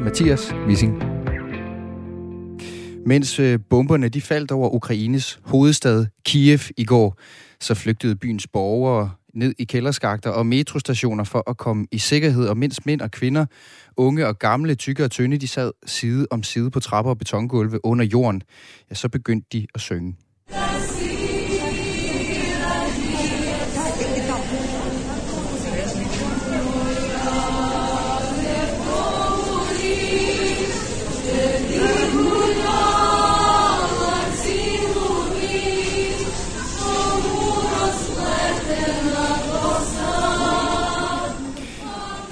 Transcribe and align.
Mathias 0.00 0.52
Wissing. 0.66 1.02
Mens 3.06 3.38
øh, 3.38 3.58
bomberne 3.70 4.08
de 4.08 4.20
faldt 4.20 4.50
over 4.50 4.70
Ukraines 4.70 5.40
hovedstad 5.44 6.06
Kiev 6.24 6.58
i 6.76 6.84
går, 6.84 7.18
så 7.60 7.74
flygtede 7.74 8.16
byens 8.16 8.46
borgere 8.46 9.10
ned 9.34 9.54
i 9.58 9.64
kælderskakter 9.64 10.30
og 10.30 10.46
metrostationer 10.46 11.24
for 11.24 11.50
at 11.50 11.56
komme 11.56 11.86
i 11.92 11.98
sikkerhed, 11.98 12.48
og 12.48 12.56
mens 12.56 12.86
mænd 12.86 13.00
og 13.00 13.10
kvinder, 13.10 13.46
unge 13.96 14.26
og 14.26 14.38
gamle, 14.38 14.74
tykke 14.74 15.04
og 15.04 15.10
tynde, 15.10 15.38
de 15.38 15.48
sad 15.48 15.72
side 15.86 16.26
om 16.30 16.42
side 16.42 16.70
på 16.70 16.80
trapper 16.80 17.10
og 17.10 17.18
betongulve 17.18 17.84
under 17.84 18.04
jorden, 18.04 18.42
ja, 18.90 18.94
så 18.94 19.08
begyndte 19.08 19.48
de 19.52 19.66
at 19.74 19.80
synge. 19.80 20.16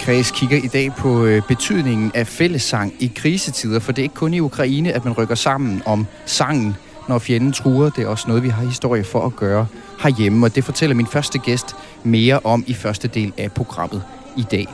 Kreds 0.05 0.31
kigger 0.31 0.57
i 0.57 0.67
dag 0.67 0.93
på 0.99 1.25
øh, 1.25 1.43
betydningen 1.49 2.13
af 2.15 2.27
fællessang 2.27 2.95
i 3.01 3.13
krisetider, 3.17 3.79
for 3.81 3.93
det 3.93 4.03
er 4.03 4.03
ikke 4.03 4.15
kun 4.15 4.35
i 4.35 4.41
Ukraine, 4.41 4.93
at 4.93 5.05
man 5.05 5.13
rykker 5.13 5.35
sammen 5.35 5.83
om 5.87 6.07
sangen, 6.27 6.77
når 7.09 7.19
fjenden 7.19 7.53
truer. 7.53 7.91
Det 7.91 8.05
er 8.05 8.09
også 8.09 8.29
noget, 8.29 8.43
vi 8.43 8.49
har 8.49 8.65
historie 8.65 9.05
for 9.05 9.27
at 9.27 9.37
gøre 9.37 9.67
herhjemme, 10.03 10.47
og 10.47 10.55
det 10.55 10.65
fortæller 10.65 10.97
min 10.97 11.07
første 11.07 11.39
gæst 11.39 11.77
mere 12.03 12.41
om 12.45 12.65
i 12.67 12.75
første 12.75 13.09
del 13.09 13.33
af 13.39 13.53
programmet 13.53 14.03
i 14.37 14.43
dag. 14.51 14.67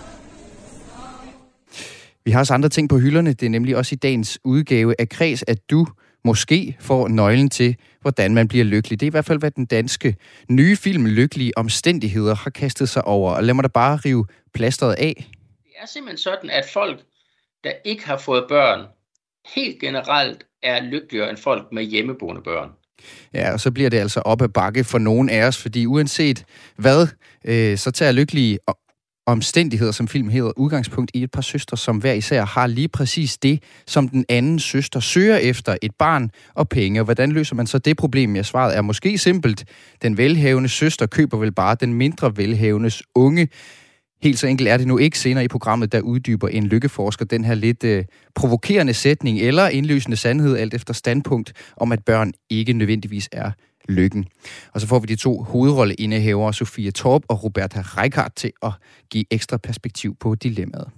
Vi 2.25 2.31
har 2.31 2.41
også 2.41 2.55
andre 2.55 2.69
ting 2.69 2.89
på 2.89 2.99
hylderne. 2.99 3.33
Det 3.33 3.47
er 3.47 3.51
nemlig 3.51 3.77
også 3.77 3.95
i 3.95 3.97
dagens 3.97 4.39
udgave 4.45 4.95
af 4.99 5.09
Kreds, 5.09 5.45
at 5.49 5.71
du 5.71 5.87
måske 6.25 6.77
får 6.81 7.09
nøglen 7.09 7.51
til, 7.51 7.77
hvordan 8.01 8.35
man 8.35 8.49
bliver 8.49 8.65
lykkelig. 8.65 9.01
Det 9.01 9.07
er 9.07 9.11
i 9.11 9.17
hvert 9.17 9.25
fald, 9.25 9.39
hvad 9.39 9.51
den 9.51 9.67
danske 9.67 10.17
nye 10.49 10.77
film 10.77 11.07
Lykkelige 11.07 11.59
Omstændigheder 11.59 12.35
har 12.35 12.51
kastet 12.51 12.89
sig 12.89 13.05
over. 13.05 13.33
Og 13.33 13.45
lad 13.45 13.55
mig 13.55 13.65
da 13.65 13.69
bare 13.69 13.97
rive 13.97 14.27
plasteret 14.55 14.95
af. 14.95 15.27
Det 15.65 15.73
er 15.83 15.87
simpelthen 15.87 16.19
sådan, 16.19 16.51
at 16.51 16.65
folk, 16.73 17.01
der 17.65 17.73
ikke 17.85 18.07
har 18.07 18.19
fået 18.19 18.45
børn, 18.49 18.87
helt 19.55 19.81
generelt 19.81 20.47
er 20.63 20.83
lykkeligere 20.83 21.31
end 21.31 21.39
folk 21.39 21.73
med 21.73 21.83
hjemmeboende 21.85 22.43
børn. 22.43 22.71
Ja, 23.35 23.53
og 23.53 23.61
så 23.61 23.71
bliver 23.71 23.91
det 23.91 23.99
altså 23.99 24.21
op 24.21 24.43
ad 24.43 24.49
bakke 24.49 24.85
for 24.85 24.99
nogen 24.99 25.31
af 25.31 25.47
os, 25.47 25.63
fordi 25.63 25.87
uanset 25.87 26.45
hvad, 26.77 27.07
øh, 27.45 27.79
så 27.79 27.91
tager 27.91 28.13
lykkelige 28.13 28.59
omstændigheder, 29.33 29.93
som 29.93 30.09
film 30.09 30.29
hedder, 30.29 30.53
udgangspunkt 30.57 31.11
i 31.15 31.23
et 31.23 31.31
par 31.31 31.43
søstre, 31.43 31.77
som 31.77 31.99
hver 31.99 32.13
især 32.13 32.45
har 32.45 32.67
lige 32.67 32.89
præcis 32.89 33.39
det, 33.39 33.63
som 33.87 34.09
den 34.09 34.25
anden 34.29 34.59
søster 34.59 35.01
søger 35.01 35.37
efter, 35.37 35.77
et 35.83 35.95
barn 35.99 36.31
og 36.55 36.69
penge. 36.69 37.01
Og 37.01 37.05
hvordan 37.05 37.33
løser 37.33 37.57
man 37.57 37.67
så 37.67 37.79
det 37.79 37.97
problem? 37.97 38.37
Jeg 38.37 38.47
svaret 38.47 38.77
er 38.77 38.83
måske 38.83 39.19
simpelt. 39.19 39.65
Den 40.03 40.17
velhavende 40.17 40.69
søster 40.69 41.07
køber 41.07 41.37
vel 41.37 41.53
bare 41.53 41.77
den 41.81 41.95
mindre 41.95 42.37
velhavendes 42.37 43.03
unge. 43.15 43.49
Helt 44.23 44.39
så 44.39 44.47
enkelt 44.47 44.69
er 44.69 44.77
det 44.77 44.87
nu 44.87 44.99
ikke 44.99 45.19
senere 45.19 45.45
i 45.45 45.49
programmet, 45.49 45.93
der 45.93 46.01
uddyber 46.01 46.49
en 46.49 46.67
lykkeforsker 46.67 47.25
den 47.25 47.45
her 47.45 47.55
lidt 47.55 47.85
øh, 47.85 48.05
provokerende 48.35 48.95
sætning 48.95 49.41
eller 49.41 49.69
indløsende 49.69 50.17
sandhed, 50.17 50.57
alt 50.57 50.75
efter 50.75 50.95
standpunkt, 50.95 51.53
om 51.77 51.93
at 51.93 52.05
børn 52.05 52.33
ikke 52.51 52.73
nødvendigvis 52.73 53.29
er 53.33 53.51
lykken. 53.91 54.25
Og 54.73 54.81
så 54.81 54.87
får 54.87 54.99
vi 54.99 55.07
de 55.07 55.17
to 55.17 55.43
hovedrolleindehavere, 55.43 56.55
Sofie 56.55 56.91
Torp 56.91 57.23
og 57.29 57.45
Roberta 57.45 57.81
Reichardt, 57.85 58.37
til 58.37 58.53
at 58.63 58.73
give 59.11 59.25
ekstra 59.31 59.57
perspektiv 59.57 60.17
på 60.21 60.35
dilemmaet. 60.35 60.89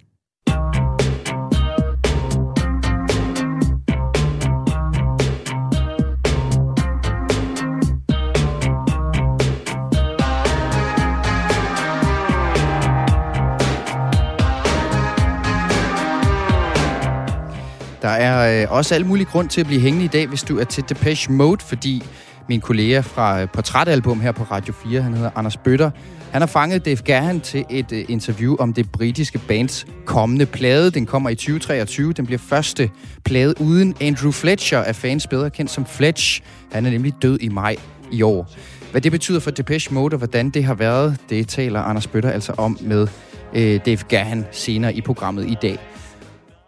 Der 18.02 18.08
er 18.08 18.62
øh, 18.62 18.76
også 18.76 18.94
alle 18.94 19.06
mulige 19.06 19.26
grund 19.26 19.48
til 19.48 19.60
at 19.60 19.66
blive 19.66 19.80
hængende 19.80 20.04
i 20.04 20.08
dag, 20.08 20.26
hvis 20.26 20.42
du 20.42 20.58
er 20.58 20.64
til 20.64 20.84
Depeche 20.88 21.32
Mode, 21.32 21.64
fordi 21.64 22.02
min 22.48 22.60
kollega 22.60 23.00
fra 23.00 23.42
øh, 23.42 23.48
Portrætalbum 23.48 24.20
her 24.20 24.32
på 24.32 24.42
Radio 24.42 24.74
4, 24.84 25.02
han 25.02 25.14
hedder 25.14 25.30
Anders 25.34 25.56
Bøtter. 25.56 25.90
Han 26.32 26.42
har 26.42 26.46
fanget 26.46 26.84
Dave 26.84 26.96
Gahan 26.96 27.40
til 27.40 27.64
et 27.70 27.92
øh, 27.92 28.04
interview 28.08 28.56
om 28.58 28.72
det 28.72 28.92
britiske 28.92 29.38
bands 29.38 29.86
kommende 30.06 30.46
plade. 30.46 30.90
Den 30.90 31.06
kommer 31.06 31.30
i 31.30 31.34
2023. 31.34 32.12
Den 32.12 32.26
bliver 32.26 32.38
første 32.38 32.90
plade 33.24 33.60
uden 33.60 33.94
Andrew 34.00 34.30
Fletcher, 34.30 34.78
af 34.78 34.96
fans 34.96 35.26
bedre 35.26 35.50
kendt 35.50 35.70
som 35.70 35.86
Fletch. 35.86 36.42
Han 36.72 36.86
er 36.86 36.90
nemlig 36.90 37.14
død 37.22 37.38
i 37.40 37.48
maj 37.48 37.76
i 38.12 38.22
år. 38.22 38.50
Hvad 38.90 39.00
det 39.00 39.12
betyder 39.12 39.40
for 39.40 39.50
Depeche 39.50 39.94
Mode 39.94 40.14
og 40.14 40.18
hvordan 40.18 40.50
det 40.50 40.64
har 40.64 40.74
været, 40.74 41.16
det 41.30 41.48
taler 41.48 41.80
Anders 41.80 42.06
Bøtter 42.06 42.30
altså 42.30 42.52
om 42.56 42.78
med 42.80 43.08
øh, 43.54 43.80
Dave 43.86 43.98
Gahan 44.08 44.46
senere 44.50 44.94
i 44.94 45.00
programmet 45.00 45.46
i 45.46 45.56
dag. 45.62 45.78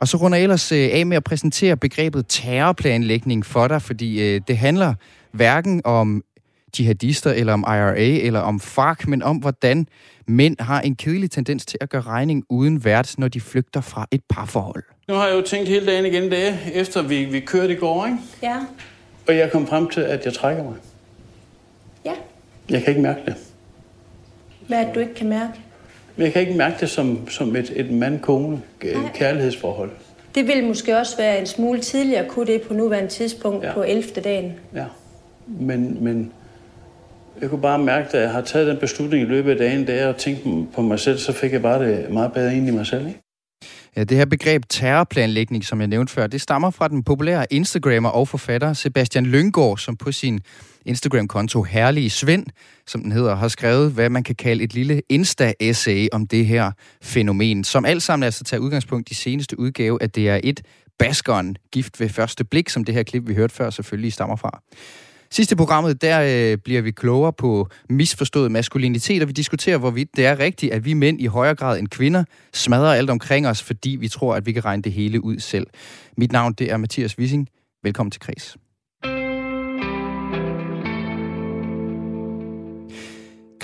Og 0.01 0.09
så 0.09 0.17
runder 0.17 0.39
jeg 0.39 0.43
ellers 0.43 0.73
øh, 0.73 0.89
af 0.93 1.07
med 1.07 1.17
at 1.17 1.25
præsentere 1.25 1.77
begrebet 1.77 2.25
terrorplanlægning 2.29 3.47
for 3.47 3.69
dig, 3.69 3.83
fordi 3.83 4.23
øh, 4.23 4.41
det 4.49 4.59
handler 4.59 4.95
hverken 5.35 5.81
om 5.85 6.25
jihadister, 6.79 7.31
eller 7.31 7.53
om 7.53 7.65
IRA, 7.69 8.27
eller 8.27 8.41
om 8.41 8.61
FARC, 8.61 9.07
men 9.07 9.23
om, 9.23 9.37
hvordan 9.37 9.87
mænd 10.27 10.57
har 10.61 10.81
en 10.81 10.97
kedelig 10.97 11.31
tendens 11.31 11.67
til 11.67 11.79
at 11.81 11.91
gøre 11.91 12.03
regning 12.03 12.45
uden 12.49 12.85
vært, 12.85 13.15
når 13.19 13.29
de 13.29 13.41
flygter 13.41 13.81
fra 13.81 14.07
et 14.11 14.21
parforhold. 14.29 14.85
Nu 15.09 15.15
har 15.15 15.27
jeg 15.27 15.37
jo 15.37 15.43
tænkt 15.43 15.69
hele 15.69 15.87
dagen 15.87 16.07
igen 16.07 16.31
det, 16.31 16.59
efter 16.75 17.03
vi, 17.03 17.25
vi 17.25 17.41
kørte 17.41 17.73
i 17.73 17.77
går, 17.77 18.07
ikke? 18.07 18.19
Ja. 18.43 18.57
Og 19.29 19.37
jeg 19.37 19.53
kom 19.53 19.67
frem 19.67 19.89
til, 19.89 20.01
at 20.01 20.25
jeg 20.25 20.35
trækker 20.35 20.65
mig. 20.65 20.75
Ja. 22.05 22.13
Jeg 22.71 22.83
kan 22.83 22.89
ikke 22.89 23.03
mærke 23.03 23.21
det. 23.27 23.35
Hvad 24.69 24.79
er 24.79 24.85
det, 24.87 24.95
du 24.95 25.01
ikke 25.01 25.15
kan 25.15 25.29
mærke? 25.29 25.53
Jeg 26.19 26.33
kan 26.33 26.43
ikke 26.43 26.55
mærke 26.55 26.77
det 26.81 26.91
som, 26.91 27.29
som 27.29 27.57
et, 27.57 27.73
et 27.77 27.91
mand-kone 27.91 28.63
kærlighedsforhold. 29.15 29.91
Det 30.35 30.47
ville 30.47 30.65
måske 30.67 30.99
også 30.99 31.17
være 31.17 31.41
en 31.41 31.47
smule 31.47 31.81
tidligere 31.81 32.29
kunne 32.29 32.47
det 32.47 32.63
på 32.63 32.75
nuværende 32.75 33.11
tidspunkt 33.11 33.65
ja. 33.65 33.73
på 33.73 33.83
11. 33.83 34.03
dagen. 34.25 34.53
Ja. 34.75 34.85
Men, 35.47 36.05
men 36.05 36.33
jeg 37.41 37.51
kunne 37.51 37.61
bare 37.61 37.79
mærke, 37.79 38.09
at 38.17 38.23
jeg 38.23 38.31
har 38.31 38.41
taget 38.41 38.67
den 38.67 38.77
beslutning 38.77 39.23
i 39.23 39.27
løbet 39.27 39.51
af 39.51 39.57
dagen, 39.57 39.87
der 39.87 40.09
og 40.09 40.17
tænkt 40.17 40.73
på 40.75 40.83
mig 40.83 41.01
selv, 41.01 41.19
så 41.19 41.33
fik 41.33 41.53
jeg 41.53 41.63
bare 41.63 41.87
det 41.87 42.11
meget 42.11 42.33
bedre 42.33 42.57
ind 42.57 42.69
i 42.69 42.71
mig 42.71 42.87
selv. 42.87 43.07
Ikke? 43.07 43.21
Ja, 43.97 44.05
det 44.05 44.17
her 44.17 44.25
begreb 44.25 44.63
terrorplanlægning, 44.69 45.65
som 45.65 45.81
jeg 45.81 45.89
nævnte 45.89 46.13
før, 46.13 46.27
det 46.27 46.41
stammer 46.41 46.71
fra 46.71 46.89
den 46.89 47.05
populære 47.05 47.47
Instagrammer 47.51 48.09
og 48.09 48.29
forfatter 48.29 48.73
Sebastian 48.73 49.27
Lyngård, 49.27 49.79
som 49.79 49.97
på 49.97 50.13
sin 50.13 50.41
Instagram-konto 50.85 51.63
Herlige 51.63 52.11
Svend, 52.11 52.47
som 52.87 53.03
den 53.03 53.13
hedder, 53.13 53.35
har 53.35 53.49
skrevet, 53.49 53.93
hvad 53.93 54.11
man 54.11 54.23
kan 54.23 54.35
kalde 54.35 54.65
et 54.65 54.75
lille 54.75 55.03
Insta-essay 55.13 56.09
om 56.13 56.27
det 56.27 56.47
her 56.47 56.73
fænomen, 57.03 57.65
som 57.65 57.85
alt 57.85 58.03
sammen 58.03 58.25
altså 58.25 58.45
tager 58.45 58.61
udgangspunkt 58.61 59.11
i 59.11 59.15
seneste 59.15 59.59
udgave, 59.59 59.99
af 60.03 60.09
DR1, 60.19 60.55
baskeren 60.99 61.57
gift 61.73 62.01
ved 62.01 62.09
første 62.09 62.45
blik, 62.45 62.69
som 62.69 62.85
det 62.85 62.95
her 62.95 63.03
klip, 63.03 63.29
vi 63.29 63.35
hørte 63.35 63.55
før, 63.55 63.71
selvfølgelig 63.71 64.13
stammer 64.13 64.37
fra. 64.37 64.61
Sidste 65.35 65.57
programmet, 65.57 66.03
der 66.03 66.53
øh, 66.53 66.59
bliver 66.59 66.83
vi 66.83 66.91
klogere 66.91 67.33
på 67.33 67.69
misforstået 67.91 68.53
maskulinitet, 68.53 69.23
og 69.23 69.29
vi 69.29 69.33
diskuterer, 69.33 69.79
hvorvidt 69.79 70.17
det 70.17 70.27
er 70.27 70.39
rigtigt, 70.39 70.73
at 70.73 70.85
vi 70.85 70.93
mænd 70.93 71.21
i 71.21 71.27
højere 71.27 71.55
grad 71.55 71.79
end 71.79 71.89
kvinder 71.89 72.25
smadrer 72.53 72.93
alt 72.93 73.11
omkring 73.11 73.49
os, 73.49 73.63
fordi 73.63 73.91
vi 74.01 74.09
tror, 74.09 74.35
at 74.35 74.47
vi 74.47 74.53
kan 74.53 74.65
regne 74.65 74.83
det 74.83 74.93
hele 74.93 75.25
ud 75.25 75.39
selv. 75.39 75.67
Mit 76.17 76.33
navn, 76.33 76.53
det 76.53 76.73
er 76.73 76.77
Mathias 76.77 77.19
Wissing. 77.19 77.49
Velkommen 77.83 78.11
til 78.11 78.21
Kreds. 78.21 78.57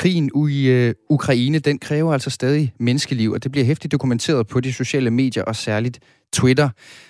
Krigen 0.00 0.30
i 0.50 0.68
øh, 0.68 0.94
Ukraine, 1.10 1.58
den 1.58 1.78
kræver 1.78 2.12
altså 2.12 2.30
stadig 2.30 2.72
menneskeliv, 2.78 3.32
og 3.32 3.42
det 3.42 3.52
bliver 3.52 3.64
hæftigt 3.64 3.92
dokumenteret 3.92 4.46
på 4.46 4.60
de 4.60 4.72
sociale 4.72 5.10
medier, 5.10 5.44
og 5.44 5.56
særligt 5.56 5.98
Twitter. 6.32 6.68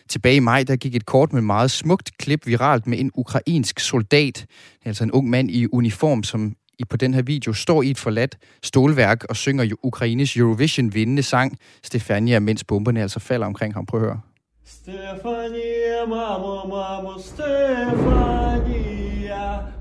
Tilbage 0.08 0.36
i 0.36 0.40
maj, 0.40 0.62
der 0.62 0.76
gik 0.76 0.94
et 0.94 1.06
kort 1.06 1.32
med 1.32 1.42
meget 1.42 1.70
smukt 1.70 2.18
klip 2.18 2.46
viralt 2.46 2.86
med 2.86 2.98
en 2.98 3.10
ukrainsk 3.14 3.80
soldat, 3.80 4.46
altså 4.84 5.04
en 5.04 5.12
ung 5.12 5.30
mand 5.30 5.50
i 5.50 5.66
uniform, 5.72 6.22
som 6.22 6.52
i 6.78 6.84
på 6.84 6.96
den 6.96 7.14
her 7.14 7.22
video 7.22 7.52
står 7.52 7.82
i 7.82 7.90
et 7.90 7.98
forladt 7.98 8.36
stålværk 8.62 9.24
og 9.24 9.36
synger 9.36 9.74
Ukraines 9.82 10.36
Eurovision 10.36 10.94
vindende 10.94 11.22
sang 11.22 11.58
Stefania, 11.84 12.38
mens 12.38 12.64
bomberne 12.64 13.02
altså 13.02 13.20
falder 13.20 13.46
omkring 13.46 13.74
ham. 13.74 13.86
Prøv 13.86 14.00
at 14.00 14.06
høre. 14.06 14.20
Stefania, 14.64 16.06
mamo, 16.08 16.68
mamo, 16.68 17.18
Stefania, 17.18 19.09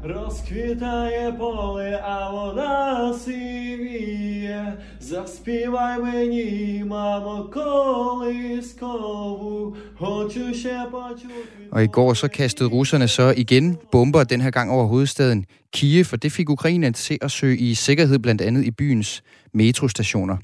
розквітає 0.03 1.33
поле, 1.33 2.03
а 2.05 2.31
вода 2.31 3.13
сивіє. 3.19 4.77
Заспівай 5.01 5.99
мені, 5.99 6.85
мамо, 6.87 7.51
колискову, 7.55 8.97
хочу 9.99 10.55
ще 10.55 10.87
почути. 10.91 11.35
Og 11.71 11.85
i 11.85 11.87
går 11.87 12.15
så 12.15 12.29
kastede 12.29 12.69
russerne 12.69 13.09
så 13.09 13.35
igen 13.37 13.79
bomber, 13.93 14.25
den 14.25 14.41
her 14.41 14.51
gang 14.51 14.71
over 14.71 14.87
hovedstaden 14.87 15.45
Kiev, 15.73 16.05
for 16.05 16.17
det 16.17 16.33
fik 16.33 16.51
Ukraine 16.51 16.93
til 16.93 17.19
at 17.23 17.31
søge 17.31 17.57
i 17.57 17.75
sikkerhed 17.75 18.19
blandt 18.19 18.41
andet 18.41 18.65
i 18.65 18.71
byens 18.71 19.23
metrostationer. 19.53 20.37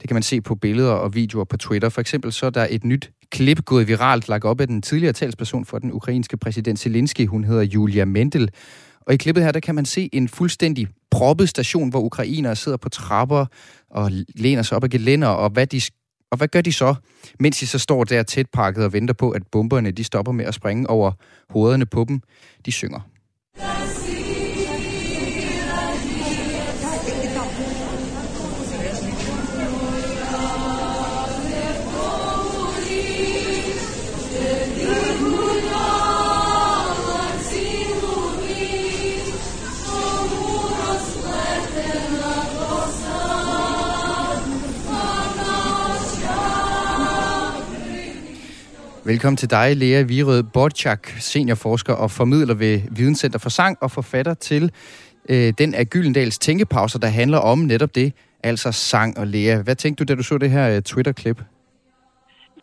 Det 0.00 0.08
kan 0.08 0.14
man 0.14 0.22
se 0.22 0.40
på 0.40 0.54
billeder 0.54 0.92
og 0.92 1.14
videoer 1.14 1.44
på 1.44 1.56
Twitter. 1.56 1.88
For 1.88 2.00
eksempel 2.00 2.32
så 2.32 2.46
er 2.46 2.50
der 2.50 2.66
et 2.70 2.84
nyt 2.84 3.10
klip 3.31 3.65
gået 3.65 3.87
viralt, 3.87 4.29
lagt 4.29 4.45
op 4.45 4.61
af 4.61 4.67
den 4.67 4.81
tidligere 4.81 5.13
talsperson 5.13 5.65
for 5.65 5.79
den 5.79 5.93
ukrainske 5.93 6.37
præsident 6.37 6.79
Zelensky. 6.79 7.27
Hun 7.27 7.43
hedder 7.43 7.63
Julia 7.63 8.05
Mendel. 8.05 8.49
Og 9.01 9.13
i 9.13 9.17
klippet 9.17 9.43
her, 9.43 9.51
der 9.51 9.59
kan 9.59 9.75
man 9.75 9.85
se 9.85 10.09
en 10.13 10.27
fuldstændig 10.27 10.87
proppet 11.11 11.49
station, 11.49 11.89
hvor 11.89 11.99
ukrainere 11.99 12.55
sidder 12.55 12.77
på 12.77 12.89
trapper 12.89 13.45
og 13.89 14.11
læner 14.35 14.61
sig 14.61 14.77
op 14.77 14.83
ad 14.83 14.89
gelænder, 14.89 15.27
og 15.27 15.49
hvad 15.49 15.67
de 15.67 15.81
og 16.31 16.37
hvad 16.37 16.47
gør 16.47 16.61
de 16.61 16.73
så, 16.73 16.95
mens 17.39 17.59
de 17.59 17.67
så 17.67 17.79
står 17.79 18.03
der 18.03 18.23
tæt 18.23 18.47
pakket 18.53 18.85
og 18.85 18.93
venter 18.93 19.13
på, 19.13 19.29
at 19.29 19.47
bomberne 19.51 19.91
de 19.91 20.03
stopper 20.03 20.31
med 20.31 20.45
at 20.45 20.53
springe 20.53 20.89
over 20.89 21.11
hovederne 21.49 21.85
på 21.85 22.05
dem? 22.07 22.21
De 22.65 22.71
synger. 22.71 22.99
Velkommen 49.11 49.37
til 49.37 49.49
dig, 49.49 49.67
Lea 49.81 50.01
Virød 50.13 50.43
Borchak, 50.53 51.03
seniorforsker 51.29 51.93
og 52.03 52.09
formidler 52.19 52.55
ved 52.63 52.75
Videnscenter 52.97 53.39
for 53.45 53.51
Sang 53.59 53.73
og 53.85 53.89
forfatter 53.97 54.33
til 54.49 54.63
øh, 55.31 55.47
den 55.61 55.69
af 55.79 55.85
Gyldendals 55.93 56.37
tænkepauser, 56.39 56.99
der 57.05 57.11
handler 57.19 57.39
om 57.51 57.57
netop 57.73 57.95
det, 57.99 58.09
altså 58.49 58.69
sang 58.91 59.11
og 59.19 59.25
Lea. 59.33 59.55
Hvad 59.65 59.75
tænkte 59.75 59.97
du, 59.99 60.05
da 60.09 60.13
du 60.19 60.23
så 60.23 60.35
det 60.43 60.49
her 60.57 60.65
uh, 60.75 60.81
Twitter-klip? 60.91 61.37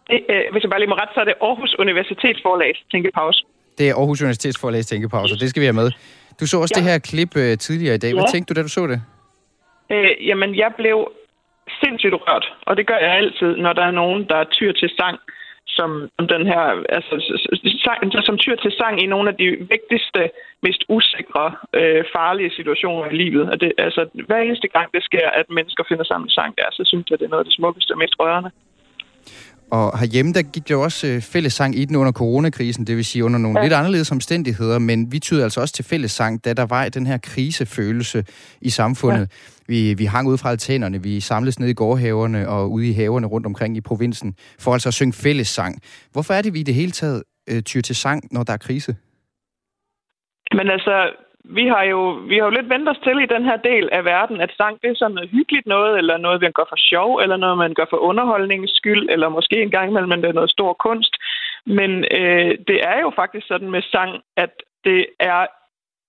Det, 0.09 0.19
øh, 0.33 0.43
hvis 0.53 0.63
jeg 0.65 0.71
bare 0.71 0.81
lige 0.83 0.93
må 0.93 0.97
rette, 1.03 1.15
så 1.15 1.21
er 1.21 1.29
det 1.31 1.37
Aarhus 1.49 1.73
Universitetsforlags 1.85 2.79
tænkepause. 2.93 3.41
Det 3.79 3.85
er 3.91 3.95
Aarhus 4.01 4.23
Universitetsforlags 4.23 4.87
tænkepause, 4.87 5.39
det 5.43 5.49
skal 5.51 5.61
vi 5.61 5.67
have 5.71 5.81
med. 5.83 5.91
Du 6.41 6.47
så 6.47 6.57
også 6.61 6.75
ja. 6.77 6.81
det 6.81 6.91
her 6.91 6.99
klip 7.11 7.33
øh, 7.37 7.59
tidligere 7.67 7.95
i 7.95 8.03
dag. 8.05 8.13
Hvad 8.15 8.25
ja. 8.29 8.33
tænkte 8.33 8.49
du, 8.55 8.55
da 8.59 8.63
du 8.63 8.73
så 8.79 8.87
det? 8.93 9.01
Øh, 9.95 10.29
jamen, 10.29 10.51
jeg 10.63 10.71
blev 10.81 10.97
sindssygt 11.81 12.15
rørt, 12.23 12.47
og 12.67 12.77
det 12.77 12.85
gør 12.87 12.99
jeg 13.07 13.13
altid, 13.21 13.51
når 13.65 13.73
der 13.73 13.85
er 13.91 13.95
nogen, 14.03 14.21
der 14.33 14.41
tyr 14.57 14.73
til 14.73 14.91
sang 15.01 15.19
som, 15.79 15.91
den 16.35 16.45
her, 16.53 16.65
altså, 16.99 17.15
sang, 17.85 17.99
som 18.29 18.37
tyr 18.39 18.57
til 18.57 18.73
sang 18.81 18.95
i 19.03 19.07
nogle 19.07 19.29
af 19.31 19.37
de 19.43 19.49
vigtigste, 19.75 20.23
mest 20.63 20.83
usikre, 20.97 21.47
øh, 21.79 22.05
farlige 22.17 22.53
situationer 22.59 23.07
i 23.13 23.17
livet. 23.23 23.45
Og 23.51 23.61
det, 23.61 23.73
altså, 23.79 24.03
hver 24.27 24.41
eneste 24.47 24.69
gang 24.77 24.89
det 24.95 25.03
sker, 25.09 25.27
at 25.41 25.47
mennesker 25.59 25.85
finder 25.89 26.05
sammen 26.05 26.29
sang 26.31 26.51
der, 26.61 26.69
så 26.73 26.83
synes 26.91 27.07
jeg, 27.11 27.19
det 27.19 27.25
er 27.25 27.33
noget 27.35 27.45
af 27.45 27.49
det 27.49 27.59
smukkeste 27.59 27.93
og 27.95 27.99
mest 27.99 28.15
rørende. 28.21 28.51
Og 29.77 29.99
herhjemme, 29.99 30.33
der 30.33 30.43
gik 30.43 30.71
jo 30.71 30.83
også 30.83 31.07
øh, 31.07 31.23
fællessang 31.23 31.79
i 31.79 31.85
den 31.85 31.97
under 31.97 32.13
coronakrisen, 32.13 32.87
det 32.87 32.97
vil 32.97 33.05
sige 33.05 33.25
under 33.25 33.39
nogle 33.39 33.59
ja. 33.59 33.65
lidt 33.65 33.75
anderledes 33.75 34.13
omstændigheder, 34.13 34.79
men 34.79 35.13
vi 35.13 35.19
tyder 35.19 35.45
altså 35.45 35.61
også 35.61 35.75
til 35.75 35.85
fællessang, 35.85 36.45
da 36.45 36.53
der 36.53 36.67
var 36.67 36.89
den 36.89 37.07
her 37.07 37.19
krisefølelse 37.19 38.25
i 38.61 38.71
samfundet. 38.71 39.21
Ja. 39.21 39.27
Vi, 39.73 39.81
vi 40.01 40.05
hang 40.15 40.29
ud 40.33 40.39
fra 40.43 40.51
altanerne, 40.51 40.99
vi 41.09 41.21
samles 41.21 41.61
ned 41.61 41.69
i 41.69 41.79
gårdhaverne 41.83 42.49
og 42.55 42.63
ude 42.75 42.89
i 42.91 42.93
haverne 43.01 43.27
rundt 43.27 43.47
omkring 43.47 43.77
i 43.77 43.81
provinsen, 43.91 44.31
for 44.65 44.71
altså 44.73 44.89
at 44.89 44.95
synge 44.95 45.21
fællessang. 45.25 45.73
Hvorfor 46.13 46.33
er 46.35 46.43
det, 46.43 46.55
vi 46.55 46.61
i 46.61 46.69
det 46.71 46.75
hele 46.75 46.95
taget 47.01 47.23
øh, 47.51 47.63
tyr 47.63 47.81
til 47.81 47.97
sang, 47.97 48.19
når 48.35 48.43
der 48.43 48.53
er 48.53 48.65
krise? 48.67 48.93
Men 50.59 50.67
altså, 50.77 50.97
vi 51.59 51.65
har 51.73 51.83
jo 51.93 52.01
vi 52.29 52.35
har 52.37 52.45
jo 52.45 52.57
lidt 52.57 52.69
vendt 52.75 52.89
os 52.89 53.01
til 53.07 53.17
i 53.23 53.33
den 53.35 53.45
her 53.49 53.59
del 53.71 53.89
af 53.93 54.05
verden, 54.05 54.41
at 54.41 54.51
sang 54.57 54.75
det 54.83 54.91
er 54.91 54.95
sådan 54.95 55.15
noget 55.15 55.31
hyggeligt 55.31 55.67
noget, 55.67 55.99
eller 55.99 56.17
noget, 56.17 56.41
man 56.41 56.53
gør 56.59 56.69
for 56.73 56.81
sjov, 56.91 57.11
eller 57.23 57.37
noget, 57.37 57.59
man 57.59 57.75
gør 57.75 57.87
for 57.91 58.01
underholdningens 58.09 58.75
skyld, 58.81 59.05
eller 59.15 59.29
måske 59.29 59.57
en 59.63 59.75
gang 59.77 59.89
imellem, 59.89 60.23
det 60.23 60.31
er 60.31 60.41
noget 60.41 60.57
stor 60.57 60.73
kunst. 60.87 61.15
Men 61.67 61.91
øh, 62.19 62.51
det 62.69 62.79
er 62.93 62.99
jo 63.05 63.11
faktisk 63.21 63.47
sådan 63.49 63.71
med 63.71 63.83
sang, 63.83 64.11
at 64.37 64.53
det 64.85 65.01
er 65.21 65.47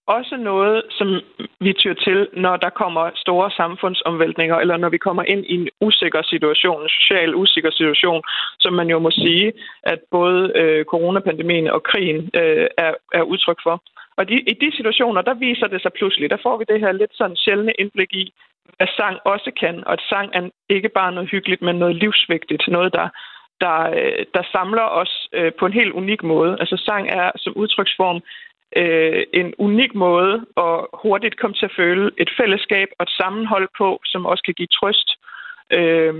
også 0.07 0.37
noget, 0.37 0.83
som 0.89 1.21
vi 1.59 1.73
tyr 1.73 1.93
til, 1.93 2.27
når 2.33 2.57
der 2.57 2.69
kommer 2.69 3.11
store 3.15 3.51
samfundsomvæltninger, 3.51 4.55
eller 4.55 4.77
når 4.77 4.89
vi 4.89 4.97
kommer 4.97 5.23
ind 5.23 5.45
i 5.45 5.53
en 5.55 5.69
usikker 5.81 6.21
situation, 6.23 6.83
en 6.83 6.89
social 6.89 7.35
usikker 7.35 7.71
situation, 7.71 8.23
som 8.59 8.73
man 8.73 8.89
jo 8.89 8.99
må 8.99 9.11
sige, 9.11 9.53
at 9.83 9.99
både 10.11 10.51
øh, 10.55 10.85
coronapandemien 10.85 11.67
og 11.67 11.83
krigen 11.83 12.29
øh, 12.33 12.67
er, 12.77 12.93
er 13.13 13.21
udtryk 13.21 13.59
for. 13.63 13.83
Og 14.17 14.29
de, 14.29 14.33
i 14.33 14.53
de 14.61 14.75
situationer, 14.75 15.21
der 15.21 15.33
viser 15.33 15.67
det 15.67 15.81
sig 15.81 15.93
pludselig, 15.93 16.29
der 16.29 16.37
får 16.43 16.57
vi 16.57 16.65
det 16.69 16.79
her 16.79 16.91
lidt 16.91 17.11
sådan 17.13 17.35
sjældne 17.35 17.73
indblik 17.79 18.13
i, 18.13 18.33
hvad 18.77 18.87
sang 18.97 19.17
også 19.25 19.51
kan, 19.59 19.83
og 19.85 19.93
at 19.93 20.01
sang 20.09 20.29
er 20.33 20.49
ikke 20.69 20.89
bare 20.89 21.11
noget 21.11 21.29
hyggeligt, 21.29 21.61
men 21.61 21.75
noget 21.75 21.95
livsvigtigt, 21.95 22.67
noget, 22.67 22.93
der, 22.93 23.07
der, 23.61 23.77
øh, 23.99 24.25
der 24.33 24.43
samler 24.51 24.87
os 25.01 25.27
øh, 25.33 25.51
på 25.59 25.65
en 25.65 25.73
helt 25.73 25.93
unik 25.93 26.23
måde. 26.23 26.57
Altså 26.59 26.77
sang 26.77 27.09
er 27.09 27.31
som 27.35 27.53
udtryksform 27.55 28.21
øh, 28.75 29.23
en 29.33 29.53
unik 29.57 29.95
måde 29.95 30.45
at 30.57 30.85
hurtigt 30.93 31.39
komme 31.39 31.55
til 31.55 31.65
at 31.65 31.75
føle 31.75 32.11
et 32.17 32.29
fællesskab 32.37 32.87
og 32.99 33.03
et 33.03 33.15
sammenhold 33.21 33.67
på, 33.77 34.01
som 34.05 34.25
også 34.25 34.43
kan 34.43 34.53
give 34.53 34.67
trøst. 34.77 35.09
Øh, 35.71 36.13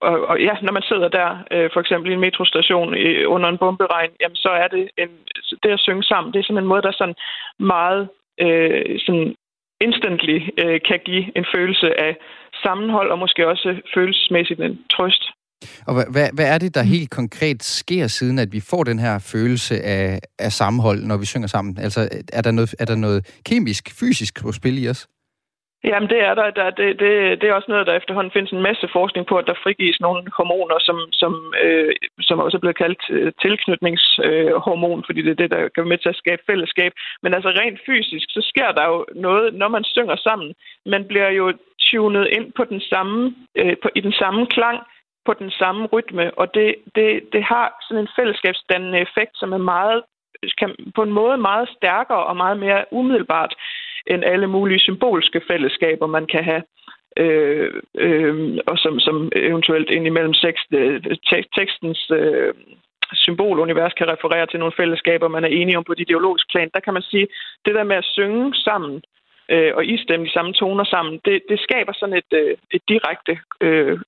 og, 0.00 0.16
og 0.30 0.40
ja, 0.40 0.54
når 0.62 0.72
man 0.72 0.82
sidder 0.82 1.08
der, 1.08 1.28
øh, 1.50 1.70
for 1.72 1.80
eksempel 1.80 2.10
i 2.10 2.14
en 2.14 2.20
metrostation 2.20 2.96
i, 2.96 3.24
under 3.24 3.48
en 3.48 3.58
bomberegn, 3.58 4.10
jamen 4.20 4.36
så 4.36 4.48
er 4.48 4.68
det 4.68 4.90
en, 4.98 5.10
det 5.62 5.70
at 5.70 5.80
synge 5.80 6.02
sammen, 6.02 6.32
det 6.32 6.38
er 6.38 6.44
sådan 6.44 6.62
en 6.62 6.72
måde, 6.72 6.82
der 6.82 6.92
sådan 6.92 7.14
meget 7.58 8.08
øh, 8.40 9.00
sådan 9.06 9.34
instantly 9.80 10.38
øh, 10.62 10.80
kan 10.88 11.00
give 11.04 11.36
en 11.38 11.46
følelse 11.54 12.00
af 12.00 12.16
sammenhold, 12.64 13.10
og 13.10 13.18
måske 13.18 13.48
også 13.48 13.80
følelsesmæssigt 13.94 14.60
en 14.60 14.84
trøst. 14.94 15.24
Og 15.86 15.94
hvad, 15.94 16.28
hvad, 16.34 16.46
er 16.54 16.58
det, 16.58 16.74
der 16.74 16.82
helt 16.82 17.10
konkret 17.10 17.62
sker, 17.62 18.06
siden 18.06 18.38
at 18.38 18.52
vi 18.52 18.60
får 18.60 18.84
den 18.84 18.98
her 18.98 19.18
følelse 19.18 19.82
af, 19.82 20.20
af 20.38 20.52
sammenhold, 20.52 21.00
når 21.04 21.16
vi 21.16 21.26
synger 21.26 21.48
sammen? 21.48 21.78
Altså, 21.78 22.08
er 22.32 22.42
der 22.42 22.50
noget, 22.50 22.74
er 22.78 22.84
der 22.84 22.94
noget 22.94 23.40
kemisk, 23.44 23.90
fysisk 24.00 24.42
på 24.42 24.52
spil 24.52 24.84
i 24.84 24.88
os? 24.88 25.06
Jamen, 25.84 26.08
det 26.08 26.20
er 26.28 26.34
der. 26.34 26.50
der 26.50 26.70
det, 26.70 26.88
det, 27.02 27.12
det 27.40 27.46
er 27.48 27.54
også 27.54 27.70
noget, 27.70 27.86
der 27.86 27.94
efterhånden 28.00 28.32
findes 28.32 28.52
en 28.52 28.66
masse 28.68 28.88
forskning 28.92 29.26
på, 29.26 29.36
at 29.38 29.46
der 29.46 29.62
frigives 29.62 30.00
nogle 30.00 30.22
hormoner, 30.38 30.78
som, 30.88 30.98
som, 31.12 31.54
øh, 31.64 31.94
som 32.20 32.38
også 32.38 32.56
er 32.56 32.64
blevet 32.64 32.82
kaldt 32.84 33.02
øh, 33.10 33.32
tilknytningshormon, 33.42 34.98
øh, 34.98 35.04
fordi 35.06 35.20
det 35.22 35.30
er 35.30 35.40
det, 35.42 35.50
der 35.50 35.60
kan 35.60 35.82
være 35.82 35.92
med 35.94 35.98
til 36.02 36.14
at 36.14 36.22
skabe 36.22 36.42
fællesskab. 36.50 36.92
Men 37.22 37.34
altså 37.34 37.50
rent 37.50 37.80
fysisk, 37.86 38.26
så 38.30 38.40
sker 38.50 38.70
der 38.72 38.84
jo 38.92 39.06
noget, 39.26 39.54
når 39.54 39.68
man 39.68 39.84
synger 39.84 40.16
sammen. 40.16 40.54
Man 40.86 41.04
bliver 41.10 41.30
jo 41.30 41.46
tunet 41.90 42.26
ind 42.36 42.52
på 42.56 42.64
den 42.64 42.80
samme, 42.80 43.34
øh, 43.60 43.76
på, 43.82 43.88
i 43.94 44.00
den 44.00 44.12
samme 44.12 44.46
klang, 44.46 44.78
på 45.26 45.32
den 45.34 45.50
samme 45.50 45.86
rytme, 45.86 46.38
og 46.38 46.54
det, 46.54 46.74
det, 46.94 47.22
det 47.32 47.42
har 47.42 47.66
sådan 47.86 48.02
en 48.02 48.14
fællesskabsdannende 48.18 48.98
effekt, 48.98 49.32
som 49.34 49.52
er 49.52 49.58
meget 49.74 50.02
kan 50.58 50.74
på 50.94 51.02
en 51.02 51.12
måde 51.12 51.36
meget 51.36 51.68
stærkere 51.76 52.24
og 52.24 52.36
meget 52.36 52.58
mere 52.58 52.84
umiddelbart 52.90 53.54
end 54.06 54.24
alle 54.24 54.46
mulige 54.46 54.80
symbolske 54.80 55.40
fællesskaber, 55.50 56.06
man 56.06 56.26
kan 56.26 56.44
have. 56.44 56.62
Øh, 57.16 57.82
øh, 57.94 58.58
og 58.66 58.78
som, 58.78 59.00
som 59.00 59.32
eventuelt 59.36 59.90
indimellem 59.90 60.32
tekst, 60.32 60.66
øh, 60.72 61.02
tekstens 61.58 62.10
øh, 62.10 62.54
symbolunivers 63.12 63.92
kan 63.92 64.08
referere 64.08 64.46
til 64.46 64.58
nogle 64.58 64.78
fællesskaber, 64.80 65.28
man 65.28 65.44
er 65.44 65.48
enige 65.48 65.78
om 65.78 65.84
på 65.84 65.92
et 65.92 66.00
ideologisk 66.00 66.46
plan. 66.50 66.70
Der 66.74 66.80
kan 66.80 66.94
man 66.94 67.02
sige, 67.02 67.26
det 67.64 67.74
der 67.74 67.84
med 67.84 67.96
at 67.96 68.04
synge 68.04 68.54
sammen 68.54 69.02
øh, 69.48 69.72
og 69.76 69.84
istemme 69.86 70.26
de 70.26 70.32
samme 70.32 70.52
toner 70.52 70.84
sammen, 70.84 71.20
det, 71.24 71.42
det 71.48 71.60
skaber 71.60 71.92
sådan 71.92 72.16
et, 72.16 72.30
øh, 72.40 72.56
et 72.70 72.82
direkte, 72.88 73.38
øh, 73.60 73.98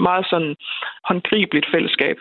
meget 0.00 0.26
sådan 0.30 0.56
håndgribeligt 1.08 1.66
fællesskab. 1.74 2.16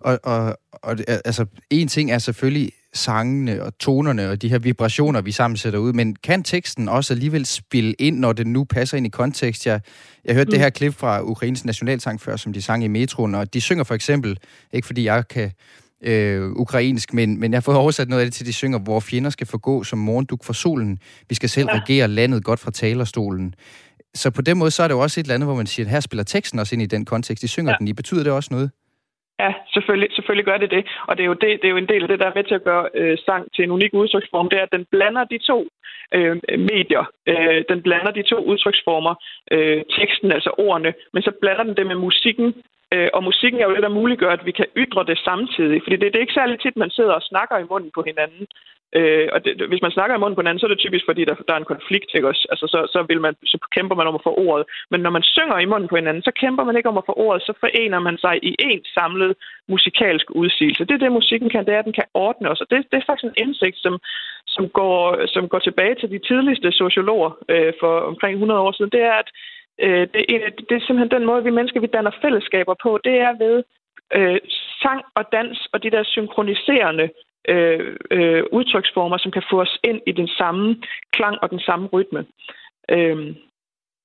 Og, 0.00 0.18
og, 0.24 0.58
og 0.72 0.96
altså, 1.24 1.46
en 1.70 1.88
ting 1.88 2.10
er 2.10 2.18
selvfølgelig 2.18 2.72
sangene 2.92 3.62
og 3.62 3.78
tonerne 3.78 4.30
og 4.30 4.42
de 4.42 4.48
her 4.48 4.58
vibrationer, 4.58 5.20
vi 5.20 5.32
sammen 5.32 5.56
sætter 5.56 5.78
ud, 5.78 5.92
men 5.92 6.16
kan 6.16 6.42
teksten 6.42 6.88
også 6.88 7.14
alligevel 7.14 7.46
spille 7.46 7.92
ind, 7.98 8.18
når 8.18 8.32
det 8.32 8.46
nu 8.46 8.64
passer 8.64 8.96
ind 8.96 9.06
i 9.06 9.10
kontekst? 9.10 9.66
Jeg, 9.66 9.80
jeg 10.24 10.34
hørte 10.34 10.48
mm. 10.48 10.50
det 10.50 10.60
her 10.60 10.70
klip 10.70 10.94
fra 10.94 11.22
Ukraines 11.22 11.64
nationalsang 11.64 12.20
før, 12.20 12.36
som 12.36 12.52
de 12.52 12.62
sang 12.62 12.84
i 12.84 12.88
metroen, 12.88 13.34
og 13.34 13.54
de 13.54 13.60
synger 13.60 13.84
for 13.84 13.94
eksempel, 13.94 14.38
ikke 14.72 14.86
fordi 14.86 15.04
jeg 15.04 15.28
kan 15.28 15.52
øh, 16.02 16.50
ukrainsk, 16.50 17.14
men, 17.14 17.40
men 17.40 17.52
jeg 17.52 17.62
får 17.62 17.74
oversat 17.82 18.08
noget 18.08 18.22
af 18.22 18.26
det 18.26 18.34
til, 18.34 18.46
de 18.46 18.52
synger, 18.52 18.78
hvor 18.78 19.00
fjender 19.00 19.30
skal 19.30 19.46
forgå 19.46 19.84
som 19.84 19.98
morgenduk 19.98 20.44
for 20.44 20.52
solen. 20.52 20.98
Vi 21.28 21.34
skal 21.34 21.48
selv 21.48 21.68
ja. 21.72 21.80
regere 21.80 22.08
landet 22.08 22.44
godt 22.44 22.60
fra 22.60 22.70
talerstolen. 22.70 23.54
Så 24.22 24.26
på 24.38 24.42
den 24.48 24.58
måde, 24.58 24.70
så 24.70 24.80
er 24.82 24.88
det 24.88 24.94
jo 24.94 25.02
også 25.06 25.16
et 25.20 25.24
eller 25.24 25.34
andet, 25.34 25.48
hvor 25.48 25.60
man 25.62 25.66
siger, 25.72 25.86
at 25.86 25.92
her 25.94 26.00
spiller 26.00 26.24
teksten 26.24 26.58
også 26.58 26.74
ind 26.74 26.82
i 26.82 26.92
den 26.94 27.04
kontekst. 27.04 27.42
De 27.42 27.48
synger 27.48 27.72
ja. 27.72 27.76
den 27.78 27.88
i. 27.88 27.92
Betyder 27.92 28.22
det 28.24 28.32
også 28.32 28.50
noget? 28.56 28.70
Ja, 29.42 29.52
selvfølgelig, 29.74 30.10
selvfølgelig 30.16 30.44
gør 30.50 30.58
det 30.58 30.70
det. 30.70 30.82
Og 31.08 31.16
det 31.16 31.22
er, 31.22 31.26
jo 31.32 31.36
det, 31.42 31.50
det 31.60 31.66
er 31.68 31.74
jo 31.76 31.82
en 31.84 31.92
del 31.92 32.02
af 32.02 32.08
det, 32.08 32.18
der 32.20 32.26
er 32.26 32.38
med 32.38 32.44
til 32.44 32.54
at 32.54 32.64
gøre 32.64 32.84
øh, 32.94 33.18
sang 33.26 33.42
til 33.54 33.62
en 33.64 33.70
unik 33.70 33.92
udtryksform. 33.94 34.48
Det 34.48 34.58
er, 34.58 34.62
at 34.62 34.76
den 34.76 34.86
blander 34.90 35.24
de 35.24 35.38
to 35.50 35.58
øh, 36.16 36.36
medier. 36.72 37.04
Øh, 37.30 37.64
den 37.70 37.82
blander 37.82 38.12
de 38.18 38.22
to 38.22 38.38
udtryksformer. 38.50 39.14
Øh, 39.54 39.82
teksten, 39.98 40.32
altså 40.32 40.50
ordene. 40.58 40.92
Men 41.12 41.22
så 41.22 41.32
blander 41.40 41.64
den 41.64 41.76
det 41.76 41.86
med 41.86 41.98
musikken, 42.06 42.54
Øh, 42.94 43.08
og 43.16 43.24
musikken 43.24 43.60
er 43.60 43.66
jo 43.68 43.74
det, 43.74 43.82
der 43.82 43.98
muliggør, 44.00 44.30
at 44.30 44.46
vi 44.46 44.52
kan 44.52 44.66
ytre 44.76 45.04
det 45.04 45.18
samtidig. 45.18 45.82
Fordi 45.82 45.96
det, 45.96 46.12
det 46.12 46.16
er 46.16 46.26
ikke 46.26 46.40
særlig 46.40 46.60
tit, 46.60 46.76
man 46.76 46.90
sidder 46.90 47.12
og 47.12 47.22
snakker 47.22 47.56
i 47.58 47.68
munden 47.70 47.90
på 47.94 48.02
hinanden. 48.06 48.46
Øh, 48.98 49.28
og 49.32 49.44
det, 49.44 49.52
hvis 49.70 49.82
man 49.82 49.90
snakker 49.90 50.16
i 50.16 50.18
munden 50.18 50.36
på 50.36 50.40
hinanden, 50.40 50.60
så 50.60 50.66
er 50.66 50.72
det 50.72 50.84
typisk, 50.84 51.04
fordi 51.08 51.22
der, 51.24 51.34
der 51.46 51.52
er 51.54 51.60
en 51.60 51.72
konflikt, 51.74 52.10
ikke 52.14 52.28
også? 52.28 52.46
Altså, 52.52 52.66
så, 52.72 52.78
så, 52.94 53.00
vil 53.08 53.20
man, 53.20 53.34
så 53.44 53.58
kæmper 53.76 53.94
man 53.96 54.06
om 54.06 54.14
at 54.14 54.26
få 54.28 54.34
ordet. 54.46 54.66
Men 54.90 55.00
når 55.00 55.10
man 55.10 55.22
synger 55.22 55.58
i 55.58 55.70
munden 55.72 55.88
på 55.88 55.96
hinanden, 55.96 56.22
så 56.22 56.32
kæmper 56.42 56.64
man 56.64 56.76
ikke 56.76 56.88
om 56.88 56.98
at 56.98 57.08
få 57.10 57.14
ordet, 57.26 57.42
så 57.42 57.52
forener 57.60 57.98
man 57.98 58.18
sig 58.18 58.34
i 58.42 58.52
en 58.58 58.82
samlet 58.96 59.36
musikalsk 59.68 60.26
udsigelse. 60.30 60.84
Det 60.84 60.94
er 60.94 61.02
det, 61.04 61.12
musikken 61.12 61.50
kan, 61.50 61.66
det 61.66 61.74
er, 61.74 61.78
at 61.78 61.84
den 61.84 61.98
kan 62.00 62.08
ordne 62.14 62.50
os. 62.50 62.60
Og 62.60 62.66
det, 62.70 62.78
det 62.90 62.96
er 62.96 63.06
faktisk 63.06 63.24
en 63.24 63.42
indsigt, 63.44 63.78
som, 63.84 63.94
som, 64.46 64.68
går, 64.68 65.26
som 65.26 65.48
går 65.48 65.58
tilbage 65.58 65.94
til 65.94 66.10
de 66.10 66.20
tidligste 66.28 66.72
sociologer 66.72 67.30
øh, 67.48 67.72
for 67.80 67.92
omkring 68.10 68.34
100 68.34 68.60
år 68.60 68.72
siden. 68.72 68.90
Det 68.90 69.02
er, 69.02 69.16
at 69.22 69.30
øh, 69.84 70.04
det, 70.14 70.22
er, 70.34 70.50
det 70.68 70.74
er 70.76 70.84
simpelthen 70.84 71.16
den 71.16 71.26
måde, 71.26 71.44
vi 71.44 71.50
mennesker 71.50 71.80
vi 71.80 71.86
danner 71.86 72.10
fællesskaber 72.22 72.74
på. 72.82 72.98
Det 73.04 73.14
er 73.26 73.32
ved 73.44 73.56
øh, 74.16 74.40
sang 74.82 75.02
og 75.14 75.24
dans 75.32 75.68
og 75.72 75.82
de 75.82 75.90
der 75.90 76.02
synkroniserende 76.04 77.08
øh, 77.48 77.96
øh, 78.10 78.42
udtryksformer, 78.52 79.18
som 79.18 79.32
kan 79.32 79.42
få 79.50 79.60
os 79.60 79.78
ind 79.84 80.00
i 80.06 80.12
den 80.12 80.28
samme 80.28 80.76
klang 81.12 81.36
og 81.42 81.50
den 81.50 81.60
samme 81.60 81.86
rytme. 81.86 82.26
Øh, 82.90 83.34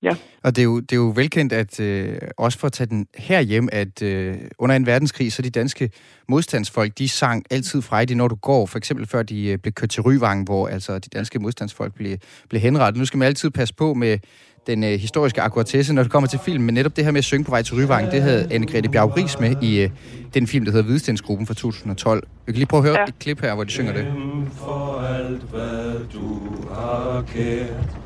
Ja. 0.03 0.15
Og 0.43 0.55
det 0.55 0.61
er 0.61 0.63
jo, 0.63 0.79
det 0.79 0.91
er 0.91 0.95
jo 1.05 1.13
velkendt, 1.15 1.53
at 1.53 1.79
øh, 1.79 2.17
også 2.37 2.59
for 2.59 2.67
at 2.67 2.73
tage 2.73 2.87
den 2.87 3.07
her 3.15 3.41
hjem, 3.41 3.69
at 3.71 4.01
øh, 4.01 4.37
under 4.59 4.75
en 4.75 4.85
verdenskrig, 4.85 5.33
så 5.33 5.41
de 5.41 5.49
danske 5.49 5.89
modstandsfolk, 6.29 6.97
de 6.97 7.09
sang 7.09 7.45
altid 7.51 7.81
frejdigt, 7.81 8.17
når 8.17 8.27
du 8.27 8.35
går, 8.35 8.65
for 8.65 8.77
eksempel 8.77 9.07
før 9.07 9.23
de 9.23 9.47
øh, 9.47 9.57
blev 9.57 9.73
kørt 9.73 9.89
til 9.89 10.01
Ryvang, 10.01 10.45
hvor 10.45 10.67
altså 10.67 10.99
de 10.99 11.09
danske 11.09 11.39
modstandsfolk 11.39 11.95
blev, 11.95 12.17
blev 12.49 12.61
henrettet. 12.61 12.99
Nu 12.99 13.05
skal 13.05 13.17
man 13.17 13.27
altid 13.27 13.49
passe 13.49 13.75
på 13.75 13.93
med 13.93 14.19
den 14.67 14.83
øh, 14.83 14.99
historiske 14.99 15.41
akkuratesse, 15.41 15.93
når 15.93 16.03
det 16.03 16.11
kommer 16.11 16.27
til 16.27 16.39
film, 16.45 16.63
men 16.63 16.75
netop 16.75 16.95
det 16.95 17.03
her 17.03 17.11
med 17.11 17.17
at 17.17 17.23
synge 17.23 17.43
på 17.45 17.51
vej 17.51 17.61
til 17.61 17.75
Ryvang, 17.75 18.11
det 18.11 18.21
havde 18.21 18.47
Anne-Grethe 18.51 18.87
Bjav 18.87 19.05
Ries 19.05 19.39
med 19.39 19.55
i 19.61 19.79
øh, 19.81 19.89
den 20.33 20.47
film, 20.47 20.65
der 20.65 20.71
hedder 20.71 20.85
Hvidstensgruppen 20.85 21.47
fra 21.47 21.53
2012. 21.53 22.27
Vi 22.45 22.51
kan 22.51 22.57
lige 22.57 22.67
prøve 22.67 22.79
at 22.79 22.89
høre 22.89 22.99
ja. 22.99 23.05
et 23.07 23.19
klip 23.19 23.41
her, 23.41 23.55
hvor 23.55 23.63
de 23.63 23.71
synger 23.71 23.93
det. 23.93 24.07
For 24.55 25.01
alt, 25.01 25.41
hvad 25.41 25.93
du 26.13 26.39
har 26.73 27.23
kært, 27.27 27.97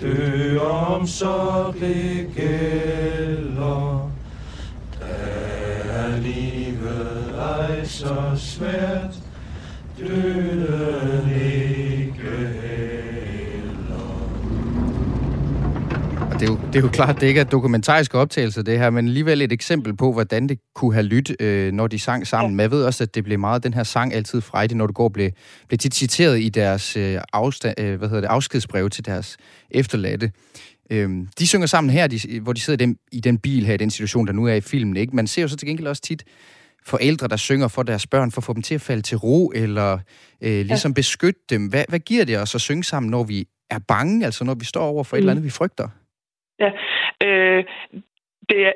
dø 0.00 0.58
om 0.58 1.06
så 1.06 1.72
det 1.80 2.28
gælder, 2.36 4.10
er 5.90 6.16
livet 6.20 7.34
ej 7.38 7.84
så 7.84 8.32
svært, 8.36 9.14
døden 9.98 11.30
ikke 11.30 11.97
det 16.40 16.48
er, 16.48 16.52
jo, 16.52 16.58
det 16.66 16.76
er 16.76 16.80
jo 16.80 16.88
klart, 16.88 17.20
det 17.20 17.26
ikke 17.26 17.40
er 17.40 17.44
dokumentariske 17.44 18.18
optagelser, 18.18 18.62
det 18.62 18.78
her, 18.78 18.90
men 18.90 19.06
alligevel 19.06 19.42
et 19.42 19.52
eksempel 19.52 19.96
på, 19.96 20.12
hvordan 20.12 20.48
det 20.48 20.58
kunne 20.74 20.94
have 20.94 21.02
lyttet, 21.02 21.42
øh, 21.42 21.72
når 21.72 21.86
de 21.86 21.98
sang 21.98 22.26
sammen. 22.26 22.56
Men 22.56 22.62
jeg 22.62 22.70
ved 22.70 22.84
også, 22.84 23.04
at 23.04 23.14
det 23.14 23.24
blev 23.24 23.38
meget, 23.38 23.62
den 23.62 23.74
her 23.74 23.82
sang 23.82 24.14
altid 24.14 24.40
frejdig, 24.40 24.76
når 24.76 24.86
du 24.86 24.92
går, 24.92 25.08
blev, 25.08 25.30
blev 25.68 25.78
tit 25.78 25.94
citeret 25.94 26.40
i 26.40 26.48
deres 26.48 26.96
øh, 26.96 27.20
afstand, 27.32 27.80
øh, 27.80 27.98
hvad 27.98 28.08
hedder 28.08 28.20
det, 28.20 28.28
afskedsbrev 28.28 28.90
til 28.90 29.06
deres 29.06 29.36
efterladte. 29.70 30.32
Øh, 30.90 31.10
de 31.38 31.46
synger 31.46 31.66
sammen 31.66 31.90
her, 31.90 32.06
de, 32.06 32.40
hvor 32.40 32.52
de 32.52 32.60
sidder 32.60 32.84
i 32.84 32.86
den, 32.86 32.96
i 33.12 33.20
den 33.20 33.38
bil 33.38 33.66
her, 33.66 33.74
i 33.74 33.76
den 33.76 33.90
situation, 33.90 34.26
der 34.26 34.32
nu 34.32 34.46
er 34.46 34.54
i 34.54 34.60
filmen. 34.60 34.96
Ikke? 34.96 35.16
Man 35.16 35.26
ser 35.26 35.42
jo 35.42 35.48
så 35.48 35.56
til 35.56 35.68
gengæld 35.68 35.88
også 35.88 36.02
tit 36.02 36.24
forældre, 36.86 37.28
der 37.28 37.36
synger 37.36 37.68
for 37.68 37.82
deres 37.82 38.06
børn, 38.06 38.30
for 38.30 38.40
at 38.40 38.44
få 38.44 38.52
dem 38.52 38.62
til 38.62 38.74
at 38.74 38.80
falde 38.80 39.02
til 39.02 39.16
ro, 39.16 39.52
eller 39.54 39.98
øh, 40.40 40.66
ligesom 40.66 40.90
ja. 40.90 40.94
beskytte 40.94 41.40
dem. 41.50 41.66
Hvad, 41.66 41.84
hvad 41.88 42.00
giver 42.00 42.24
det 42.24 42.38
os 42.38 42.54
at 42.54 42.60
synge 42.60 42.84
sammen, 42.84 43.10
når 43.10 43.24
vi 43.24 43.48
er 43.70 43.78
bange, 43.88 44.24
altså 44.24 44.44
når 44.44 44.54
vi 44.54 44.64
står 44.64 44.82
over 44.82 45.04
for 45.04 45.16
mm. 45.16 45.18
et 45.18 45.20
eller 45.20 45.30
andet, 45.30 45.44
vi 45.44 45.50
frygter? 45.50 45.88
Ja, 46.58 46.72
øh, 47.22 47.64
det, 48.48 48.66
er, 48.66 48.72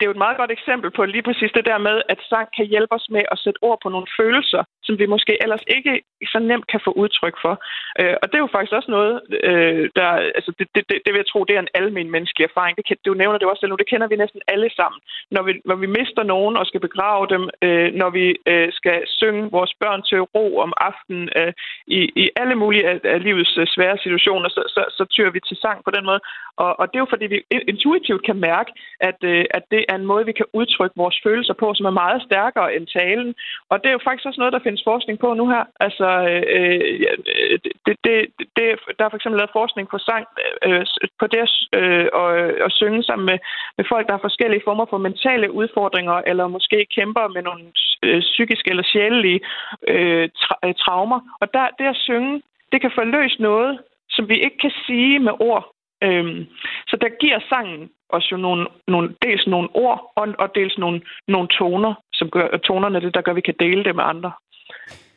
det 0.00 0.04
er 0.06 0.12
jo 0.12 0.18
et 0.18 0.26
meget 0.26 0.40
godt 0.40 0.52
eksempel 0.58 0.90
på 0.96 1.04
lige 1.04 1.26
præcis 1.28 1.52
det 1.58 1.64
der 1.70 1.78
med, 1.78 1.96
at 2.12 2.18
sang 2.30 2.48
kan 2.56 2.66
hjælpe 2.72 2.94
os 2.98 3.06
med 3.10 3.24
at 3.32 3.38
sætte 3.38 3.58
ord 3.62 3.78
på 3.82 3.88
nogle 3.94 4.08
følelser, 4.18 4.62
som 4.86 4.98
vi 4.98 5.06
måske 5.14 5.32
ellers 5.44 5.64
ikke 5.76 5.92
så 6.32 6.38
nemt 6.38 6.66
kan 6.72 6.80
få 6.86 6.90
udtryk 7.02 7.36
for. 7.44 7.54
Øh, 8.00 8.16
og 8.22 8.26
det 8.28 8.36
er 8.36 8.44
jo 8.46 8.54
faktisk 8.54 8.74
også 8.78 8.90
noget, 8.96 9.14
øh, 9.48 9.90
der, 9.98 10.08
altså 10.38 10.50
det, 10.58 10.66
det, 10.74 10.82
det, 10.88 10.96
det 11.04 11.10
vil 11.12 11.22
jeg 11.22 11.30
tro, 11.32 11.44
det 11.44 11.54
er 11.56 11.62
en 11.62 11.74
almen 11.80 12.10
menneskelig 12.10 12.44
erfaring. 12.50 12.76
Det, 12.76 12.86
kan, 12.86 12.96
du 13.06 13.14
nævner 13.14 13.38
det 13.38 13.48
også 13.48 13.60
selv 13.60 13.70
nu, 13.70 13.82
det 13.82 13.90
kender 13.92 14.08
vi 14.08 14.16
næsten 14.16 14.40
alle 14.54 14.70
sammen. 14.78 15.00
Når 15.34 15.42
vi, 15.42 15.52
når 15.64 15.76
vi 15.82 15.86
mister 15.98 16.22
nogen 16.22 16.56
og 16.56 16.66
skal 16.66 16.80
begrave 16.88 17.24
dem, 17.34 17.42
øh, 17.66 17.88
når 18.00 18.10
vi 18.10 18.26
øh, 18.52 18.68
skal 18.78 18.98
synge 19.06 19.42
vores 19.56 19.72
børn 19.82 20.02
til 20.02 20.20
ro 20.34 20.46
om 20.64 20.72
aftenen, 20.88 21.28
øh, 21.38 21.52
i, 21.86 22.00
i 22.22 22.24
alle 22.40 22.54
mulige 22.54 22.84
af, 22.90 22.96
af 23.04 23.22
livets 23.22 23.58
øh, 23.58 23.66
svære 23.66 23.98
situationer, 23.98 24.48
så, 24.48 24.62
så, 24.74 24.82
så 24.96 25.04
tyrer 25.14 25.30
vi 25.30 25.40
til 25.40 25.56
sang 25.56 25.78
på 25.84 25.90
den 25.90 26.04
måde. 26.04 26.20
Og, 26.56 26.80
og 26.80 26.84
det 26.88 26.96
er 26.96 27.04
jo 27.04 27.14
fordi, 27.14 27.26
vi 27.26 27.38
intuitivt 27.72 28.26
kan 28.28 28.36
mærke, 28.50 28.70
at, 29.00 29.18
øh, 29.32 29.44
at 29.50 29.64
det 29.70 29.82
er 29.90 29.96
en 29.96 30.10
måde, 30.12 30.24
vi 30.26 30.32
kan 30.32 30.48
udtrykke 30.52 30.96
vores 31.02 31.18
følelser 31.26 31.54
på, 31.62 31.74
som 31.74 31.86
er 31.86 32.00
meget 32.02 32.22
stærkere 32.28 32.74
end 32.76 32.86
talen. 32.86 33.34
Og 33.70 33.76
det 33.78 33.88
er 33.88 33.96
jo 33.96 34.06
faktisk 34.06 34.26
også 34.26 34.40
noget, 34.40 34.52
der 34.52 34.66
findes 34.66 34.82
forskning 34.90 35.18
på 35.18 35.34
nu 35.34 35.44
her. 35.54 35.64
Altså, 35.86 36.08
øh, 36.30 36.42
øh 36.56 37.58
det, 37.86 37.96
det, 38.06 38.16
det, 38.56 38.66
der 38.96 39.04
er 39.04 39.10
for 39.10 39.18
eksempel 39.18 39.38
lavet 39.38 39.58
forskning 39.60 39.86
på 39.88 39.98
sang, 39.98 40.24
øh, 40.66 40.84
på 41.20 41.26
det 41.34 41.44
øh, 41.78 42.06
og, 42.12 42.30
og 42.66 42.70
synge 42.70 43.02
sammen 43.02 43.26
med, 43.26 43.38
med 43.78 43.84
folk, 43.92 44.06
der 44.06 44.12
har 44.12 44.26
forskellige 44.28 44.62
former 44.64 44.86
for 44.90 44.98
mentale 44.98 45.52
udfordringer, 45.52 46.16
eller 46.30 46.46
måske 46.46 46.86
kæmper 46.96 47.28
med 47.34 47.42
nogle 47.42 47.64
øh, 48.02 48.20
psykiske 48.20 48.70
eller 48.70 48.82
sjælelige 48.92 49.40
øh, 49.88 50.28
tra- 50.42 50.60
øh, 50.64 50.74
traumer. 50.74 51.20
Og 51.40 51.54
der, 51.54 51.64
det 51.78 51.86
at 51.86 52.02
synge, 52.08 52.42
det 52.72 52.80
kan 52.80 52.92
forløse 52.94 53.42
noget, 53.42 53.78
som 54.10 54.28
vi 54.28 54.36
ikke 54.46 54.58
kan 54.58 54.72
sige 54.86 55.18
med 55.18 55.32
ord. 55.40 55.64
Øhm, 56.02 56.46
så 56.88 56.96
der 57.00 57.08
giver 57.20 57.40
sangen 57.48 57.90
os 58.12 58.32
jo 58.32 58.36
nogle, 58.36 58.66
nogle, 58.88 59.08
dels 59.22 59.46
nogle 59.46 59.68
ord 59.74 60.12
og, 60.16 60.26
og 60.38 60.48
dels 60.54 60.78
nogle, 60.78 61.00
nogle 61.28 61.48
toner, 61.58 61.94
som 62.12 62.30
gør, 62.30 62.46
tonerne 62.68 63.00
det, 63.00 63.14
der 63.14 63.22
gør, 63.22 63.32
at 63.32 63.36
vi 63.36 63.48
kan 63.50 63.60
dele 63.60 63.84
det 63.84 63.96
med 63.96 64.04
andre. 64.04 64.32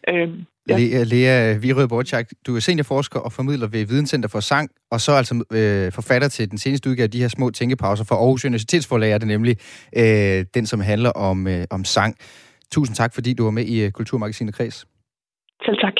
Øhm, 0.10 0.46
ja. 0.70 0.78
Lea, 0.78 1.04
Lea 1.04 1.58
Virød 1.58 1.88
Borchak, 1.88 2.26
du 2.48 2.56
er 2.56 2.60
seniorforsker 2.60 3.20
og 3.20 3.32
formidler 3.32 3.68
ved 3.68 3.88
Videnscenter 3.88 4.30
for 4.30 4.40
Sang, 4.40 4.70
og 4.92 5.00
så 5.00 5.12
altså 5.12 5.34
øh, 5.60 5.92
forfatter 5.92 6.28
til 6.28 6.52
den 6.52 6.58
seneste 6.58 6.90
udgave 6.90 7.04
af 7.04 7.12
de 7.12 7.22
her 7.22 7.28
små 7.28 7.50
tænkepauser 7.50 8.06
for 8.10 8.16
Aarhus 8.16 8.46
Universitetsforlag, 8.46 9.12
er 9.12 9.18
det 9.18 9.28
nemlig 9.28 9.56
øh, 9.98 10.46
den, 10.56 10.66
som 10.66 10.80
handler 10.80 11.12
om, 11.12 11.48
øh, 11.48 11.64
om 11.72 11.84
sang. 11.84 12.16
Tusind 12.72 12.96
tak, 12.96 13.12
fordi 13.14 13.34
du 13.34 13.44
var 13.44 13.52
med 13.52 13.66
i 13.66 13.86
uh, 13.86 13.92
Kulturmagasinet 13.92 14.56
Kreds. 14.56 14.88
Selv 15.66 15.78
tak. 15.78 15.94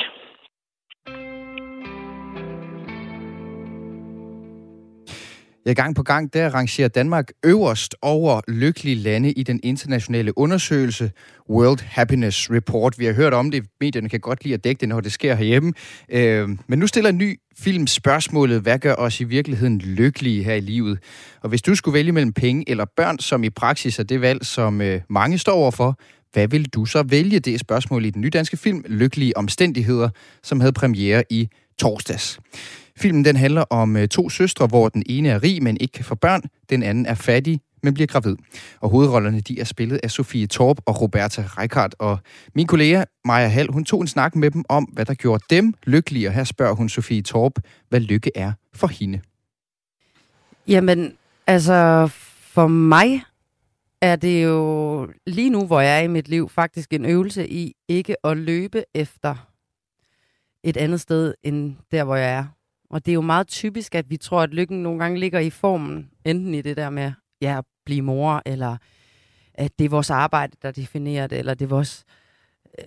Ja, 5.66 5.72
gang 5.72 5.96
på 5.96 6.02
gang, 6.02 6.34
der 6.34 6.54
rangerer 6.54 6.88
Danmark 6.88 7.32
øverst 7.44 7.96
over 8.02 8.40
lykkelige 8.48 8.96
lande 8.96 9.32
i 9.32 9.42
den 9.42 9.60
internationale 9.62 10.38
undersøgelse 10.38 11.10
World 11.50 11.78
Happiness 11.82 12.50
Report. 12.50 12.98
Vi 12.98 13.04
har 13.04 13.12
hørt 13.12 13.34
om 13.34 13.50
det, 13.50 13.64
medierne 13.80 14.08
kan 14.08 14.20
godt 14.20 14.44
lide 14.44 14.54
at 14.54 14.64
dække 14.64 14.80
det, 14.80 14.88
når 14.88 15.00
det 15.00 15.12
sker 15.12 15.34
herhjemme. 15.34 15.72
Øh, 16.08 16.48
men 16.66 16.78
nu 16.78 16.86
stiller 16.86 17.10
en 17.10 17.18
ny 17.18 17.40
film 17.58 17.86
spørgsmålet, 17.86 18.60
hvad 18.60 18.78
gør 18.78 18.94
os 18.94 19.20
i 19.20 19.24
virkeligheden 19.24 19.78
lykkelige 19.78 20.44
her 20.44 20.54
i 20.54 20.60
livet? 20.60 20.98
Og 21.42 21.48
hvis 21.48 21.62
du 21.62 21.74
skulle 21.74 21.94
vælge 21.94 22.12
mellem 22.12 22.32
penge 22.32 22.70
eller 22.70 22.84
børn, 22.96 23.18
som 23.18 23.44
i 23.44 23.50
praksis 23.50 23.98
er 23.98 24.02
det 24.02 24.20
valg, 24.20 24.46
som 24.46 24.80
øh, 24.80 25.00
mange 25.10 25.38
står 25.38 25.52
overfor, 25.52 25.98
hvad 26.32 26.48
vil 26.48 26.68
du 26.68 26.84
så 26.84 27.02
vælge? 27.02 27.40
Det 27.40 27.54
er 27.54 27.58
spørgsmålet 27.58 28.06
i 28.06 28.10
den 28.10 28.20
nye 28.20 28.30
danske 28.30 28.56
film 28.56 28.84
Lykkelige 28.86 29.36
Omstændigheder, 29.36 30.08
som 30.42 30.60
havde 30.60 30.72
premiere 30.72 31.24
i 31.30 31.48
torsdags. 31.78 32.40
Filmen 32.98 33.24
den 33.24 33.36
handler 33.36 33.64
om 33.70 33.96
øh, 33.96 34.08
to 34.08 34.28
søstre, 34.28 34.66
hvor 34.66 34.88
den 34.88 35.02
ene 35.06 35.28
er 35.28 35.42
rig, 35.42 35.62
men 35.62 35.76
ikke 35.80 35.92
kan 35.92 36.04
få 36.04 36.14
børn. 36.14 36.42
Den 36.70 36.82
anden 36.82 37.06
er 37.06 37.14
fattig, 37.14 37.60
men 37.82 37.94
bliver 37.94 38.06
gravid. 38.06 38.36
Og 38.80 38.90
hovedrollerne 38.90 39.40
de 39.40 39.60
er 39.60 39.64
spillet 39.64 40.00
af 40.02 40.10
Sofie 40.10 40.46
Torp 40.46 40.80
og 40.86 41.00
Roberta 41.00 41.44
Reichardt. 41.58 41.94
Og 41.98 42.18
min 42.54 42.66
kollega 42.66 43.04
Maja 43.24 43.48
Hall, 43.48 43.72
hun 43.72 43.84
tog 43.84 44.00
en 44.00 44.06
snak 44.06 44.36
med 44.36 44.50
dem 44.50 44.64
om, 44.68 44.84
hvad 44.84 45.04
der 45.04 45.14
gjorde 45.14 45.44
dem 45.50 45.74
lykkelige. 45.82 46.28
Og 46.28 46.34
her 46.34 46.44
spørger 46.44 46.74
hun 46.74 46.88
Sofie 46.88 47.22
Torp, 47.22 47.52
hvad 47.88 48.00
lykke 48.00 48.30
er 48.34 48.52
for 48.74 48.86
hende. 48.86 49.20
Jamen, 50.68 51.12
altså 51.46 52.08
for 52.54 52.66
mig 52.66 53.22
er 54.00 54.16
det 54.16 54.44
jo 54.44 55.08
lige 55.26 55.50
nu, 55.50 55.66
hvor 55.66 55.80
jeg 55.80 55.98
er 55.98 56.02
i 56.02 56.06
mit 56.06 56.28
liv, 56.28 56.48
faktisk 56.48 56.92
en 56.92 57.04
øvelse 57.04 57.48
i 57.48 57.74
ikke 57.88 58.26
at 58.26 58.36
løbe 58.36 58.84
efter 58.94 59.50
et 60.62 60.76
andet 60.76 61.00
sted 61.00 61.34
end 61.42 61.76
der, 61.92 62.04
hvor 62.04 62.16
jeg 62.16 62.30
er. 62.30 62.44
Og 62.94 63.06
det 63.06 63.12
er 63.12 63.14
jo 63.14 63.20
meget 63.20 63.48
typisk, 63.48 63.94
at 63.94 64.10
vi 64.10 64.16
tror, 64.16 64.42
at 64.42 64.54
lykken 64.54 64.82
nogle 64.82 64.98
gange 64.98 65.20
ligger 65.20 65.38
i 65.38 65.50
formen, 65.50 66.10
enten 66.24 66.54
i 66.54 66.62
det 66.62 66.76
der 66.76 66.90
med 66.90 67.12
ja, 67.40 67.58
at 67.58 67.64
blive 67.84 68.02
mor, 68.02 68.42
eller 68.46 68.76
at 69.54 69.78
det 69.78 69.84
er 69.84 69.88
vores 69.88 70.10
arbejde, 70.10 70.56
der 70.62 70.70
definerer 70.70 71.26
det, 71.26 71.38
eller 71.38 71.54
det 71.54 71.64
er 71.64 71.68
vores, 71.68 72.04
øh, 72.78 72.86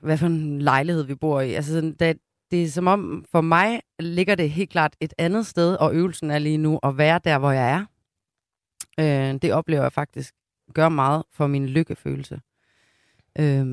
hvad 0.00 0.18
for 0.18 0.26
en 0.26 0.62
lejlighed 0.62 1.04
vi 1.04 1.14
bor 1.14 1.40
i. 1.40 1.54
Altså, 1.54 1.80
det, 1.80 2.18
det 2.50 2.62
er 2.62 2.68
som 2.68 2.86
om, 2.86 3.24
for 3.32 3.40
mig 3.40 3.80
ligger 3.98 4.34
det 4.34 4.50
helt 4.50 4.70
klart 4.70 4.96
et 5.00 5.14
andet 5.18 5.46
sted, 5.46 5.74
og 5.74 5.94
øvelsen 5.94 6.30
er 6.30 6.38
lige 6.38 6.58
nu 6.58 6.78
at 6.82 6.98
være 6.98 7.20
der, 7.24 7.38
hvor 7.38 7.50
jeg 7.50 7.70
er. 7.70 7.84
Øh, 9.00 9.38
det 9.42 9.52
oplever 9.52 9.82
jeg 9.82 9.92
faktisk 9.92 10.34
gør 10.74 10.88
meget 10.88 11.22
for 11.32 11.46
min 11.46 11.66
lykkefølelse. 11.66 12.40
Øh, 13.38 13.66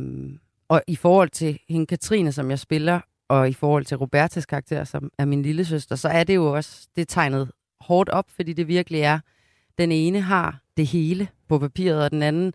og 0.68 0.82
i 0.88 0.96
forhold 0.96 1.30
til 1.30 1.60
hende 1.70 1.86
Katrine, 1.86 2.32
som 2.32 2.50
jeg 2.50 2.60
spiller, 2.60 3.00
og 3.32 3.50
i 3.50 3.54
forhold 3.54 3.86
til 3.86 3.98
Robertas 3.98 4.46
karakter, 4.46 4.84
som 4.84 5.12
er 5.18 5.26
min 5.26 5.42
lille 5.42 5.66
søster, 5.66 5.96
så 5.96 6.08
er 6.08 6.24
det 6.24 6.36
jo 6.36 6.56
også 6.56 6.88
det 6.96 7.08
tegnet 7.08 7.52
hårdt 7.82 8.10
op, 8.10 8.26
fordi 8.30 8.54
det 8.54 8.68
virkelig 8.68 9.02
er 9.02 9.20
den 9.78 9.92
ene 9.92 10.22
har 10.22 10.62
det 10.78 10.88
hele 10.88 11.28
på 11.50 11.60
papiret, 11.60 12.04
og 12.04 12.12
den 12.12 12.24
anden 12.24 12.54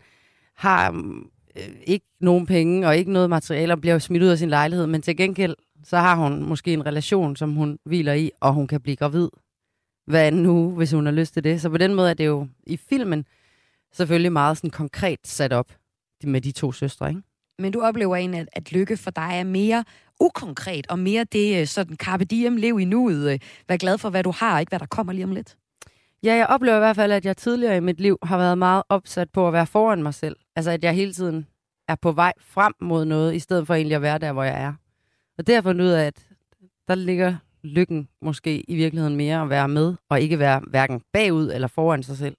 har 0.55 0.91
mm, 0.91 1.29
øh, 1.57 1.69
ikke 1.83 2.05
nogen 2.19 2.45
penge 2.45 2.87
og 2.87 2.97
ikke 2.97 3.11
noget 3.11 3.29
materiale 3.29 3.73
og 3.73 3.81
bliver 3.81 3.99
smidt 3.99 4.23
ud 4.23 4.27
af 4.27 4.37
sin 4.37 4.49
lejlighed, 4.49 4.87
men 4.87 5.01
til 5.01 5.17
gengæld 5.17 5.55
så 5.83 5.97
har 5.97 6.15
hun 6.15 6.43
måske 6.43 6.73
en 6.73 6.85
relation, 6.85 7.35
som 7.35 7.53
hun 7.53 7.79
hviler 7.85 8.13
i, 8.13 8.31
og 8.39 8.53
hun 8.53 8.67
kan 8.67 8.81
blive 8.81 8.95
gravid 8.95 9.29
hver 10.07 10.21
anden 10.21 10.45
uge, 10.45 10.75
hvis 10.75 10.91
hun 10.91 11.05
har 11.05 11.13
lyst 11.13 11.33
til 11.33 11.43
det. 11.43 11.61
Så 11.61 11.69
på 11.69 11.77
den 11.77 11.93
måde 11.93 12.09
er 12.09 12.13
det 12.13 12.25
jo 12.25 12.47
i 12.67 12.77
filmen 12.77 13.25
selvfølgelig 13.93 14.31
meget 14.31 14.57
sådan 14.57 14.69
konkret 14.69 15.19
sat 15.23 15.53
op 15.53 15.71
med 16.23 16.41
de 16.41 16.51
to 16.51 16.71
søstre, 16.71 17.09
ikke? 17.09 17.21
Men 17.59 17.71
du 17.71 17.81
oplever 17.81 18.15
egentlig, 18.15 18.39
at, 18.41 18.49
at 18.53 18.71
lykke 18.71 18.97
for 18.97 19.11
dig 19.11 19.29
er 19.33 19.43
mere 19.43 19.83
ukonkret, 20.19 20.87
og 20.89 20.99
mere 20.99 21.23
det 21.23 21.61
øh, 21.61 21.67
sådan 21.67 21.95
carpe 21.95 22.25
diem, 22.25 22.55
lev 22.55 22.79
i 22.79 22.85
nuet, 22.85 23.33
øh, 23.33 23.39
vær 23.69 23.77
glad 23.77 23.97
for, 23.97 24.09
hvad 24.09 24.23
du 24.23 24.31
har, 24.31 24.53
og 24.53 24.59
ikke 24.59 24.69
hvad 24.69 24.79
der 24.79 24.85
kommer 24.85 25.13
lige 25.13 25.25
om 25.25 25.31
lidt. 25.31 25.57
Ja, 26.23 26.35
jeg 26.35 26.47
oplever 26.47 26.75
i 26.75 26.79
hvert 26.79 26.95
fald, 26.95 27.11
at 27.11 27.25
jeg 27.25 27.37
tidligere 27.37 27.77
i 27.77 27.79
mit 27.79 27.99
liv 27.99 28.17
har 28.23 28.37
været 28.37 28.57
meget 28.57 28.83
opsat 28.89 29.29
på 29.29 29.47
at 29.47 29.53
være 29.53 29.67
foran 29.67 30.03
mig 30.03 30.13
selv. 30.13 30.35
Altså, 30.55 30.71
at 30.71 30.83
jeg 30.83 30.93
hele 30.93 31.13
tiden 31.13 31.47
er 31.87 31.95
på 31.95 32.11
vej 32.11 32.33
frem 32.39 32.73
mod 32.81 33.05
noget, 33.05 33.35
i 33.35 33.39
stedet 33.39 33.67
for 33.67 33.73
egentlig 33.73 33.95
at 33.95 34.01
være 34.01 34.17
der, 34.17 34.33
hvor 34.33 34.43
jeg 34.43 34.61
er. 34.61 34.73
Og 35.37 35.47
derfor 35.47 35.69
fundet 35.69 35.85
ud 35.85 35.89
af, 35.89 36.05
at 36.05 36.27
der 36.87 36.95
ligger 36.95 37.35
lykken 37.63 38.07
måske 38.21 38.63
i 38.67 38.75
virkeligheden 38.75 39.15
mere 39.15 39.41
at 39.41 39.49
være 39.49 39.67
med, 39.67 39.95
og 40.09 40.21
ikke 40.21 40.39
være 40.39 40.61
hverken 40.67 41.01
bagud 41.13 41.51
eller 41.53 41.67
foran 41.67 42.03
sig 42.03 42.17
selv. 42.17 42.35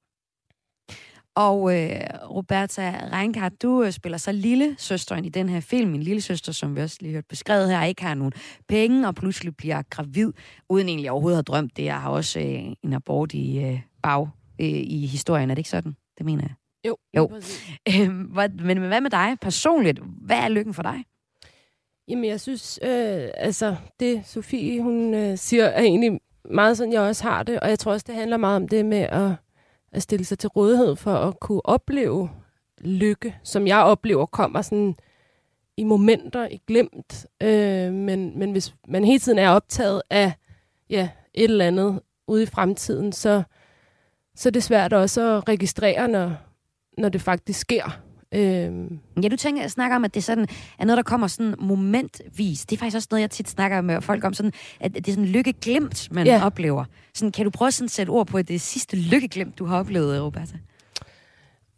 Og 1.38 1.76
øh, 1.76 2.00
Roberta 2.30 3.08
Reinkart, 3.12 3.62
du 3.62 3.82
øh, 3.82 3.92
spiller 3.92 4.18
så 4.18 4.32
lille 4.32 4.76
søsteren 4.78 5.24
i 5.24 5.28
den 5.28 5.48
her 5.48 5.60
film. 5.60 5.90
Min 5.90 6.02
lille 6.02 6.20
søster, 6.20 6.52
som 6.52 6.76
vi 6.76 6.80
også 6.80 6.96
lige 7.00 7.12
hørt 7.12 7.26
beskrevet 7.26 7.70
her, 7.70 7.84
ikke 7.84 8.02
har 8.02 8.14
nogen 8.14 8.32
penge 8.68 9.08
og 9.08 9.14
pludselig 9.14 9.56
bliver 9.56 9.82
gravid, 9.90 10.32
uden 10.68 10.88
egentlig 10.88 11.10
overhovedet 11.10 11.34
at 11.34 11.38
have 11.38 11.58
drømt 11.58 11.76
det. 11.76 11.84
Jeg 11.84 12.00
har 12.00 12.10
også 12.10 12.40
øh, 12.40 12.62
en 12.82 12.92
abort 12.92 13.32
i 13.32 13.58
øh, 13.58 13.80
bag 14.02 14.28
øh, 14.60 14.66
i 14.68 15.06
historien. 15.06 15.50
Er 15.50 15.54
det 15.54 15.58
ikke 15.58 15.70
sådan? 15.70 15.96
Det 16.18 16.26
mener 16.26 16.42
jeg. 16.42 16.54
Jo. 16.88 16.96
jo. 17.16 17.30
Øh, 17.88 18.32
hvad, 18.32 18.48
men 18.48 18.78
hvad 18.78 19.00
med 19.00 19.10
dig 19.10 19.36
personligt? 19.40 20.00
Hvad 20.26 20.38
er 20.38 20.48
lykken 20.48 20.74
for 20.74 20.82
dig? 20.82 21.04
Jamen, 22.08 22.24
jeg 22.24 22.40
synes, 22.40 22.78
øh, 22.82 23.28
altså, 23.34 23.76
det 24.00 24.26
Sofie, 24.26 24.82
hun 24.82 25.14
øh, 25.14 25.38
siger, 25.38 25.64
er 25.64 25.82
egentlig 25.82 26.20
meget 26.50 26.76
sådan, 26.76 26.92
jeg 26.92 27.00
også 27.00 27.24
har 27.24 27.42
det. 27.42 27.60
Og 27.60 27.68
jeg 27.68 27.78
tror 27.78 27.92
også, 27.92 28.04
det 28.08 28.14
handler 28.14 28.36
meget 28.36 28.56
om 28.56 28.68
det 28.68 28.86
med 28.86 28.98
at 28.98 29.30
at 29.92 30.02
stille 30.02 30.24
sig 30.24 30.38
til 30.38 30.48
rådighed 30.48 30.96
for 30.96 31.14
at 31.14 31.40
kunne 31.40 31.66
opleve 31.66 32.30
lykke, 32.80 33.36
som 33.42 33.66
jeg 33.66 33.78
oplever 33.78 34.26
kommer 34.26 34.62
sådan 34.62 34.96
i 35.76 35.84
momenter, 35.84 36.48
i 36.50 36.60
glemt. 36.66 37.26
Øh, 37.42 37.92
men, 37.92 38.38
men 38.38 38.52
hvis 38.52 38.74
man 38.88 39.04
hele 39.04 39.18
tiden 39.18 39.38
er 39.38 39.50
optaget 39.50 40.02
af 40.10 40.32
ja, 40.90 41.08
et 41.34 41.44
eller 41.44 41.66
andet 41.66 42.00
ude 42.26 42.42
i 42.42 42.46
fremtiden, 42.46 43.12
så, 43.12 43.42
så 44.34 44.48
er 44.48 44.50
det 44.50 44.62
svært 44.62 44.92
også 44.92 45.36
at 45.36 45.48
registrere, 45.48 46.08
når, 46.08 46.32
når 46.98 47.08
det 47.08 47.20
faktisk 47.20 47.60
sker. 47.60 48.00
Øhm. 48.34 48.98
Ja, 49.22 49.28
du 49.28 49.36
tænker, 49.36 49.62
jeg 49.62 49.70
snakker 49.70 49.96
om, 49.96 50.04
at 50.04 50.14
det 50.14 50.24
sådan, 50.24 50.46
er 50.78 50.84
noget, 50.84 50.96
der 50.96 51.02
kommer 51.02 51.26
sådan 51.26 51.54
momentvis. 51.58 52.66
Det 52.66 52.76
er 52.76 52.78
faktisk 52.78 52.96
også 52.96 53.08
noget, 53.10 53.22
jeg 53.22 53.30
tit 53.30 53.48
snakker 53.50 53.80
med 53.80 54.00
folk 54.00 54.24
om, 54.24 54.34
sådan, 54.34 54.52
at 54.80 54.94
det 54.94 55.08
er 55.08 55.12
sådan 55.12 55.26
lykkeglemt, 55.26 56.08
man 56.12 56.26
ja. 56.26 56.46
oplever. 56.46 56.84
Sådan, 57.14 57.32
kan 57.32 57.44
du 57.44 57.50
prøve 57.50 57.66
at 57.66 57.74
sætte 57.74 58.10
ord 58.10 58.26
på 58.26 58.42
det 58.42 58.60
sidste 58.60 58.96
lykkeglemt, 58.96 59.58
du 59.58 59.64
har 59.64 59.78
oplevet, 59.78 60.22
Roberta? 60.22 60.58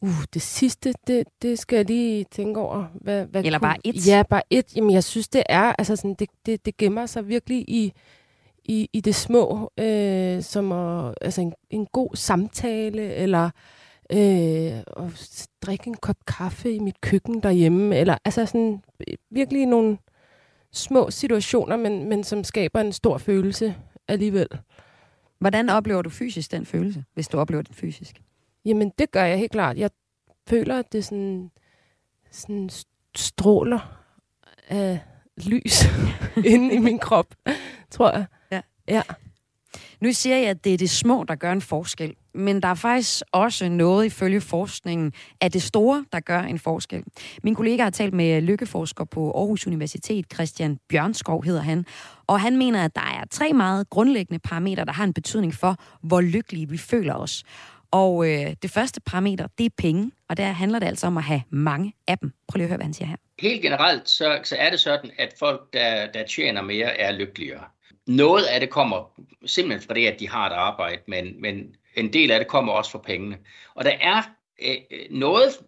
Uh, 0.03 0.25
det 0.35 0.43
sidste, 0.43 0.95
det, 1.07 1.25
det 1.43 1.59
skal 1.59 1.77
jeg 1.77 1.87
lige 1.87 2.25
tænke 2.31 2.61
over. 2.61 2.85
Hvad, 2.95 3.27
hvad 3.27 3.45
Eller 3.45 3.59
kunne... 3.59 3.69
bare 3.69 3.77
et? 3.85 4.07
Ja, 4.07 4.23
bare 4.31 4.43
et. 4.51 4.77
Jamen, 4.77 4.91
jeg 4.91 5.05
synes, 5.05 5.29
det 5.29 5.43
er, 5.49 5.73
altså 5.79 5.97
sådan, 5.97 6.15
det, 6.15 6.29
det, 6.47 6.67
det 6.67 6.77
gemmer 6.77 7.07
sig 7.07 7.29
virkelig 7.29 7.65
i, 7.69 7.93
i, 8.65 8.89
i 8.93 9.01
det 9.01 9.15
små, 9.15 9.73
øh, 9.79 10.43
som 10.43 10.73
at, 10.73 11.15
altså 11.21 11.41
en, 11.41 11.53
en 11.71 11.87
god 11.87 12.17
samtale, 12.17 13.15
eller 13.15 13.51
øh, 14.13 14.83
og 14.87 15.13
drikke 15.63 15.89
en 15.89 15.95
kop 15.95 16.17
kaffe 16.27 16.73
i 16.75 16.79
mit 16.79 17.01
køkken 17.01 17.43
derhjemme, 17.43 17.97
eller 17.97 18.19
altså 18.25 18.47
sådan 18.47 18.83
virkelig 19.31 19.67
nogle 19.67 19.99
små 20.73 21.11
situationer, 21.11 21.77
men, 21.77 22.09
men 22.09 22.25
som 22.25 22.45
skaber 22.45 22.81
en 22.81 22.93
stor 22.93 23.19
følelse 23.19 23.75
alligevel. 24.09 24.49
Hvordan 25.39 25.69
oplever 25.69 26.03
du 26.03 26.11
fysisk 26.11 26.53
den 26.53 26.67
følelse, 26.67 27.05
hvis 27.15 27.29
du 27.29 27.39
oplever 27.39 27.63
den 27.63 27.75
fysisk? 27.75 28.23
Jamen, 28.65 28.93
det 28.99 29.11
gør 29.11 29.25
jeg 29.25 29.39
helt 29.39 29.53
klart. 29.53 29.79
Jeg 29.79 29.91
føler, 30.49 30.79
at 30.79 30.93
det 30.93 31.05
sådan, 31.05 31.51
sådan 32.31 32.71
stråler 33.17 34.01
af 34.69 35.01
lys 35.37 35.83
inde 36.53 36.75
i 36.75 36.79
min 36.79 36.99
krop, 36.99 37.35
tror 37.91 38.11
jeg. 38.11 38.25
Ja. 38.51 38.61
ja. 38.89 39.03
Nu 40.01 40.13
siger 40.13 40.37
jeg, 40.37 40.49
at 40.49 40.65
det 40.65 40.75
er 40.75 40.79
det 40.79 40.91
små, 40.91 41.25
der 41.29 41.35
gør 41.35 41.53
en 41.53 41.61
forskel. 41.61 42.15
Men 42.35 42.63
der 42.63 42.69
er 42.69 42.75
faktisk 42.75 43.23
også 43.33 43.69
noget 43.69 44.07
ifølge 44.07 44.41
forskningen 44.41 45.13
af 45.41 45.53
det 45.53 45.63
store, 45.63 46.05
der 46.13 46.21
gør 46.21 46.41
en 46.41 46.59
forskel. 46.59 47.05
Min 47.43 47.55
kollega 47.55 47.83
har 47.83 47.91
talt 47.91 48.15
med 48.15 48.43
lykkeforsker 48.43 49.05
på 49.05 49.33
Aarhus 49.33 49.67
Universitet, 49.67 50.27
Christian 50.35 50.79
Bjørnskov 50.89 51.45
hedder 51.45 51.63
han, 51.63 51.85
og 52.27 52.41
han 52.41 52.57
mener, 52.57 52.85
at 52.85 52.95
der 52.95 53.21
er 53.21 53.25
tre 53.31 53.53
meget 53.53 53.91
grundlæggende 53.91 54.39
parametre, 54.39 54.85
der 54.85 54.93
har 54.93 55.05
en 55.05 55.13
betydning 55.13 55.55
for, 55.55 55.77
hvor 56.03 56.21
lykkelige 56.21 56.69
vi 56.69 56.79
føler 56.79 57.15
os. 57.15 57.45
Og 57.91 58.29
øh, 58.29 58.55
det 58.63 58.71
første 58.71 59.01
parameter, 59.01 59.47
det 59.59 59.67
er 59.67 59.71
penge, 59.79 60.11
og 60.29 60.37
der 60.37 60.45
handler 60.45 60.79
det 60.79 60.87
altså 60.87 61.07
om 61.07 61.17
at 61.17 61.23
have 61.23 61.43
mange 61.51 61.95
af 62.09 62.19
dem. 62.19 62.33
Prøv 62.49 62.59
lige 62.59 62.65
at 62.65 62.69
høre, 62.69 62.77
hvad 62.77 62.85
han 62.85 62.95
siger 62.95 63.09
her. 63.09 63.17
Helt 63.39 63.63
generelt, 63.63 64.09
så, 64.09 64.41
så 64.45 64.57
er 64.57 64.71
det 64.71 64.81
sådan, 64.81 65.11
at 65.19 65.35
folk, 65.39 65.73
der, 65.73 66.07
der 66.07 66.27
tjener 66.27 66.63
mere, 66.63 67.01
er 67.01 67.13
lykkeligere. 67.13 67.65
Noget 68.07 68.45
af 68.45 68.61
det 68.61 68.71
kommer 68.71 69.21
simpelthen 69.47 69.89
fra 69.89 69.95
det, 69.95 70.07
at 70.07 70.21
de 70.21 70.29
har 70.29 70.47
et 70.47 70.53
arbejde, 70.53 71.03
men, 71.07 71.41
men 71.41 71.77
en 71.97 72.13
del 72.13 72.31
af 72.31 72.39
det 72.39 72.49
kommer 72.49 72.73
også 72.73 72.91
fra 72.91 72.99
pengene. 72.99 73.39
Og 73.75 73.85
der 73.85 73.93
er 74.01 74.23
øh, 74.63 74.77
noget 75.11 75.59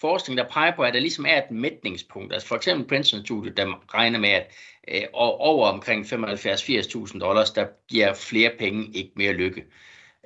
forskning, 0.00 0.38
der 0.38 0.48
peger 0.48 0.76
på, 0.76 0.82
at 0.82 0.94
der 0.94 1.00
ligesom 1.00 1.26
er 1.26 1.38
et 1.38 1.50
mætningspunkt. 1.50 2.32
Altså 2.32 2.48
for 2.48 2.56
eksempel 2.56 2.88
Princeton-studiet, 2.88 3.56
der 3.56 3.94
regner 3.94 4.18
med, 4.18 4.28
at 4.28 4.52
øh, 4.88 5.02
over 5.12 5.68
omkring 5.68 6.04
75-80.000 6.06 7.18
dollars, 7.18 7.50
der 7.50 7.66
giver 7.88 8.14
flere 8.14 8.50
penge 8.58 8.90
ikke 8.94 9.12
mere 9.16 9.32
lykke. 9.32 9.64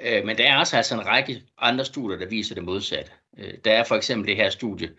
Øh, 0.01 0.25
men 0.25 0.39
der 0.39 0.45
er 0.45 0.59
også 0.59 0.77
altså 0.77 0.95
en 0.95 1.07
række 1.07 1.43
andre 1.59 1.85
studier, 1.85 2.19
der 2.19 2.27
viser 2.27 2.55
det 2.55 2.65
modsatte. 2.65 3.13
Øh, 3.39 3.55
der 3.65 3.73
er 3.73 3.85
for 3.85 3.95
eksempel 3.95 4.29
det 4.29 4.37
her 4.37 4.51
studie, 4.51 4.91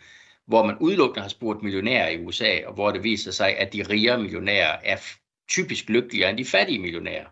hvor 0.46 0.66
man 0.66 0.78
udelukkende 0.80 1.22
har 1.22 1.30
spurgt 1.30 1.64
millionærer 1.64 2.10
i 2.10 2.26
USA, 2.26 2.58
og 2.66 2.74
hvor 2.74 2.92
det 2.92 3.04
viser 3.04 3.32
sig, 3.32 3.58
at 3.58 3.74
de 3.74 3.84
rigere 3.84 4.18
millionærer 4.18 4.78
er 4.84 4.98
typisk 5.50 5.90
lykkeligere 5.90 6.30
end 6.30 6.38
de 6.38 6.46
fattige 6.46 6.80
millionærer. 6.80 7.26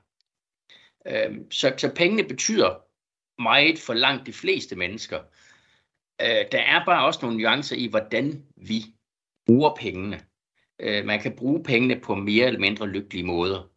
Øh, 1.07 1.37
så, 1.51 1.73
så 1.77 1.91
pengene 1.95 2.23
betyder 2.23 2.85
meget 3.41 3.79
for 3.79 3.93
langt 3.93 4.25
de 4.25 4.33
fleste 4.33 4.75
mennesker. 4.75 5.19
Øh, 6.21 6.45
der 6.51 6.59
er 6.59 6.85
bare 6.85 7.05
også 7.05 7.19
nogle 7.21 7.37
nuancer 7.37 7.75
i, 7.75 7.87
hvordan 7.87 8.45
vi 8.55 8.85
bruger 9.45 9.75
pengene. 9.75 10.21
Øh, 10.79 11.05
man 11.05 11.19
kan 11.21 11.35
bruge 11.35 11.63
pengene 11.63 11.99
på 11.99 12.15
mere 12.15 12.45
eller 12.45 12.59
mindre 12.59 12.87
lykkelige 12.87 13.25
måder. 13.25 13.69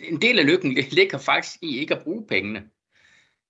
En 0.00 0.22
del 0.22 0.38
af 0.38 0.46
lykken 0.46 0.74
ligger 0.98 1.18
faktisk 1.18 1.62
i 1.62 1.78
ikke 1.78 1.94
at 1.94 2.02
bruge 2.02 2.26
pengene. 2.26 2.70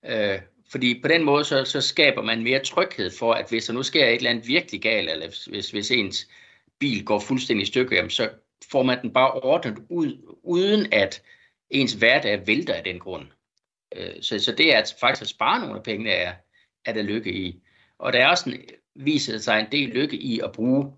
Øh, 0.05 0.41
fordi 0.71 1.01
på 1.03 1.09
den 1.09 1.25
måde, 1.25 1.45
så, 1.45 1.65
så 1.65 1.81
skaber 1.81 2.23
man 2.23 2.43
mere 2.43 2.65
tryghed 2.65 3.11
for, 3.11 3.33
at 3.33 3.49
hvis 3.49 3.67
der 3.67 3.73
nu 3.73 3.83
sker 3.83 4.07
et 4.07 4.15
eller 4.15 4.31
andet 4.31 4.49
virkelig 4.49 4.83
galt, 4.83 5.11
eller 5.11 5.49
hvis, 5.51 5.71
hvis 5.71 5.91
ens 5.91 6.29
bil 6.79 7.05
går 7.05 7.21
fuldstændig 7.21 7.63
i 7.63 7.67
stykker, 7.67 7.97
jamen, 7.97 8.11
så 8.11 8.31
får 8.71 8.83
man 8.83 9.03
den 9.03 9.13
bare 9.13 9.33
ordnet 9.33 9.79
ud, 9.89 10.37
uden 10.43 10.93
at 10.93 11.23
ens 11.71 11.93
hverdag 11.93 12.47
vælter 12.47 12.75
af 12.75 12.85
den 12.85 12.99
grund. 12.99 13.27
Øh, 13.97 14.23
så, 14.23 14.39
så 14.39 14.53
det 14.53 14.75
er 14.75 14.79
at 14.79 14.95
faktisk 15.01 15.23
at 15.23 15.29
spare 15.29 15.61
nogle 15.61 15.77
af 15.77 15.83
pengene, 15.83 16.11
er, 16.11 16.33
er 16.85 16.93
der 16.93 17.03
lykke 17.03 17.33
i. 17.33 17.63
Og 17.99 18.13
der 18.13 18.19
er 18.19 18.29
også 18.29 18.51
en, 18.51 18.61
viser 18.95 19.39
sig 19.39 19.61
en 19.61 19.67
del 19.73 19.89
lykke 19.89 20.17
i 20.17 20.41
at 20.41 20.53
bruge 20.53 20.93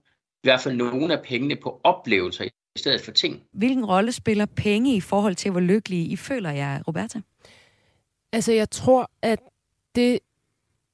i 0.44 0.46
hvert 0.46 0.60
fald 0.60 0.76
nogle 0.76 1.18
af 1.18 1.22
pengene 1.22 1.56
på 1.56 1.80
oplevelser 1.84 2.44
i 2.44 2.78
stedet 2.78 3.00
for 3.00 3.12
ting. 3.12 3.42
Hvilken 3.52 3.84
rolle 3.84 4.12
spiller 4.12 4.46
penge 4.46 4.96
i 4.96 5.00
forhold 5.00 5.34
til, 5.34 5.50
hvor 5.50 5.60
lykkelige 5.60 6.04
I 6.04 6.16
føler 6.16 6.50
jer, 6.50 6.82
Roberta? 6.88 7.20
Altså, 8.32 8.52
jeg 8.52 8.70
tror, 8.70 9.10
at 9.22 9.38
det, 9.94 10.18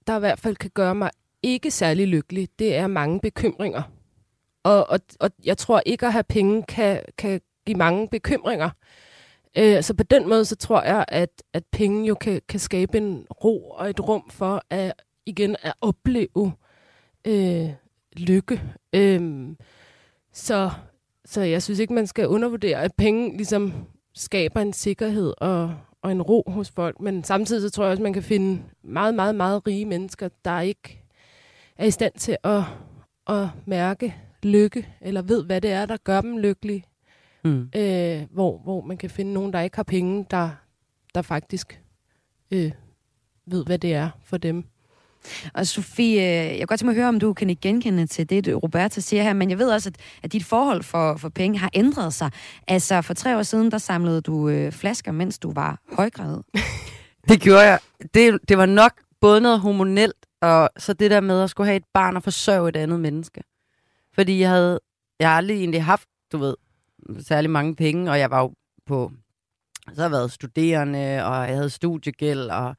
der 0.06 0.16
i 0.16 0.18
hvert 0.18 0.38
fald 0.38 0.56
kan 0.56 0.70
gøre 0.74 0.94
mig 0.94 1.10
ikke 1.42 1.70
særlig 1.70 2.08
lykkelig, 2.08 2.48
det 2.58 2.74
er 2.74 2.86
mange 2.86 3.20
bekymringer. 3.20 3.82
Og, 4.66 4.90
og, 4.90 5.00
og 5.20 5.30
jeg 5.44 5.58
tror 5.58 5.82
ikke 5.86 6.06
at 6.06 6.12
have 6.12 6.24
penge 6.24 6.62
kan, 6.62 7.02
kan 7.18 7.40
give 7.66 7.76
mange 7.76 8.08
bekymringer. 8.08 8.70
Øh, 9.58 9.82
så 9.82 9.94
på 9.94 10.02
den 10.02 10.28
måde, 10.28 10.44
så 10.44 10.56
tror 10.56 10.82
jeg, 10.82 11.04
at, 11.08 11.42
at 11.52 11.64
penge 11.72 12.06
jo 12.06 12.14
kan, 12.14 12.40
kan 12.48 12.60
skabe 12.60 12.98
en 12.98 13.26
ro 13.44 13.70
og 13.70 13.90
et 13.90 14.08
rum 14.08 14.30
for 14.30 14.62
at 14.70 14.92
igen 15.26 15.56
at 15.62 15.74
opleve 15.80 16.52
øh, 17.24 17.70
lykke. 18.16 18.62
Øh, 18.92 19.48
så, 20.32 20.70
så 21.24 21.40
jeg 21.40 21.62
synes 21.62 21.78
ikke, 21.78 21.94
man 21.94 22.06
skal 22.06 22.28
undervurdere, 22.28 22.82
at 22.82 22.94
penge 22.98 23.36
ligesom 23.36 23.72
skaber 24.14 24.60
en 24.60 24.72
sikkerhed 24.72 25.34
og, 25.38 25.74
og 26.02 26.12
en 26.12 26.22
ro 26.22 26.44
hos 26.46 26.70
folk. 26.70 27.00
Men 27.00 27.24
samtidig 27.24 27.62
så 27.62 27.70
tror 27.70 27.84
jeg 27.84 27.90
også, 27.90 28.00
at 28.00 28.04
man 28.04 28.12
kan 28.12 28.22
finde 28.22 28.62
meget, 28.82 29.14
meget, 29.14 29.34
meget 29.34 29.66
rige 29.66 29.84
mennesker, 29.84 30.28
der 30.44 30.60
ikke 30.60 31.02
er 31.76 31.86
i 31.86 31.90
stand 31.90 32.14
til 32.14 32.36
at, 32.44 32.62
at 33.28 33.46
mærke 33.66 34.14
lykke, 34.42 34.88
eller 35.00 35.22
ved, 35.22 35.44
hvad 35.44 35.60
det 35.60 35.70
er, 35.70 35.86
der 35.86 35.96
gør 35.96 36.20
dem 36.20 36.38
lykkelige. 36.38 36.84
Mm. 37.44 37.68
Øh, 37.76 38.22
hvor, 38.30 38.58
hvor 38.64 38.80
man 38.80 38.96
kan 38.96 39.10
finde 39.10 39.32
nogen, 39.32 39.52
der 39.52 39.60
ikke 39.60 39.76
har 39.76 39.82
penge, 39.82 40.26
der, 40.30 40.50
der 41.14 41.22
faktisk 41.22 41.80
øh, 42.50 42.72
ved, 43.46 43.64
hvad 43.64 43.78
det 43.78 43.94
er 43.94 44.10
for 44.24 44.36
dem. 44.36 44.64
Og 45.54 45.66
Sofie, 45.66 46.22
jeg 46.22 46.58
kan 46.58 46.66
godt 46.66 46.80
tænke 46.80 46.86
mig 46.86 46.92
at 46.92 46.96
høre, 46.96 47.08
om 47.08 47.20
du 47.20 47.32
kan 47.32 47.50
ikke 47.50 47.60
genkende 47.60 48.06
til 48.06 48.30
det, 48.30 48.62
Roberta 48.62 49.00
siger 49.00 49.22
her, 49.22 49.32
men 49.32 49.50
jeg 49.50 49.58
ved 49.58 49.70
også, 49.70 49.88
at, 49.88 49.96
at 50.22 50.32
dit 50.32 50.44
forhold 50.44 50.82
for, 50.82 51.16
for 51.16 51.28
penge 51.28 51.58
har 51.58 51.70
ændret 51.74 52.14
sig. 52.14 52.30
Altså, 52.68 53.02
for 53.02 53.14
tre 53.14 53.38
år 53.38 53.42
siden, 53.42 53.70
der 53.70 53.78
samlede 53.78 54.20
du 54.20 54.48
øh, 54.48 54.72
flasker, 54.72 55.12
mens 55.12 55.38
du 55.38 55.52
var 55.52 55.80
højgravid. 55.92 56.38
det 57.28 57.40
gjorde 57.40 57.60
jeg. 57.60 57.78
Det, 58.14 58.38
det 58.48 58.58
var 58.58 58.66
nok 58.66 58.92
både 59.20 59.40
noget 59.40 59.60
hormonelt, 59.60 60.26
og 60.40 60.70
så 60.78 60.92
det 60.92 61.10
der 61.10 61.20
med 61.20 61.42
at 61.42 61.50
skulle 61.50 61.66
have 61.66 61.76
et 61.76 61.84
barn 61.94 62.16
og 62.16 62.22
forsørge 62.22 62.68
et 62.68 62.76
andet 62.76 63.00
menneske. 63.00 63.42
Fordi 64.16 64.40
jeg 64.40 64.50
havde, 64.50 64.80
jeg 65.20 65.28
har 65.28 65.36
aldrig 65.36 65.56
egentlig 65.56 65.84
haft, 65.84 66.08
du 66.32 66.38
ved, 66.38 66.54
særlig 67.20 67.50
mange 67.50 67.76
penge, 67.76 68.10
og 68.10 68.18
jeg 68.18 68.30
var 68.30 68.40
jo 68.40 68.54
på, 68.86 69.12
så 69.88 69.94
har 69.96 70.02
jeg 70.02 70.10
været 70.10 70.32
studerende, 70.32 71.24
og 71.24 71.48
jeg 71.48 71.56
havde 71.56 71.70
studiegæld, 71.70 72.50
og 72.50 72.76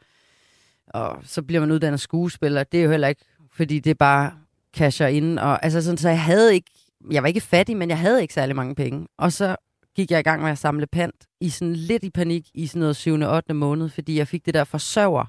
og 0.87 1.19
så 1.23 1.41
bliver 1.41 1.59
man 1.59 1.71
uddannet 1.71 1.99
skuespiller. 1.99 2.63
Det 2.63 2.79
er 2.79 2.83
jo 2.83 2.91
heller 2.91 3.07
ikke, 3.07 3.25
fordi 3.51 3.79
det 3.79 3.97
bare 3.97 4.31
casher 4.77 5.07
ind. 5.07 5.39
Og, 5.39 5.63
altså 5.65 5.81
sådan, 5.81 5.97
så 5.97 6.09
jeg 6.09 6.21
havde 6.21 6.53
ikke, 6.53 6.71
jeg 7.11 7.23
var 7.23 7.27
ikke 7.27 7.41
fattig, 7.41 7.77
men 7.77 7.89
jeg 7.89 7.99
havde 7.99 8.21
ikke 8.21 8.33
særlig 8.33 8.55
mange 8.55 8.75
penge. 8.75 9.07
Og 9.17 9.33
så 9.33 9.55
gik 9.95 10.11
jeg 10.11 10.19
i 10.19 10.23
gang 10.23 10.41
med 10.41 10.51
at 10.51 10.57
samle 10.57 10.87
pant 10.87 11.27
i 11.41 11.49
sådan 11.49 11.75
lidt 11.75 12.03
i 12.03 12.09
panik 12.09 12.47
i 12.53 12.67
sådan 12.67 12.79
noget 12.79 12.95
7. 12.95 13.13
og 13.13 13.35
8. 13.35 13.53
måned, 13.53 13.89
fordi 13.89 14.17
jeg 14.17 14.27
fik 14.27 14.45
det 14.45 14.53
der 14.53 14.63
forsørger 14.63 15.25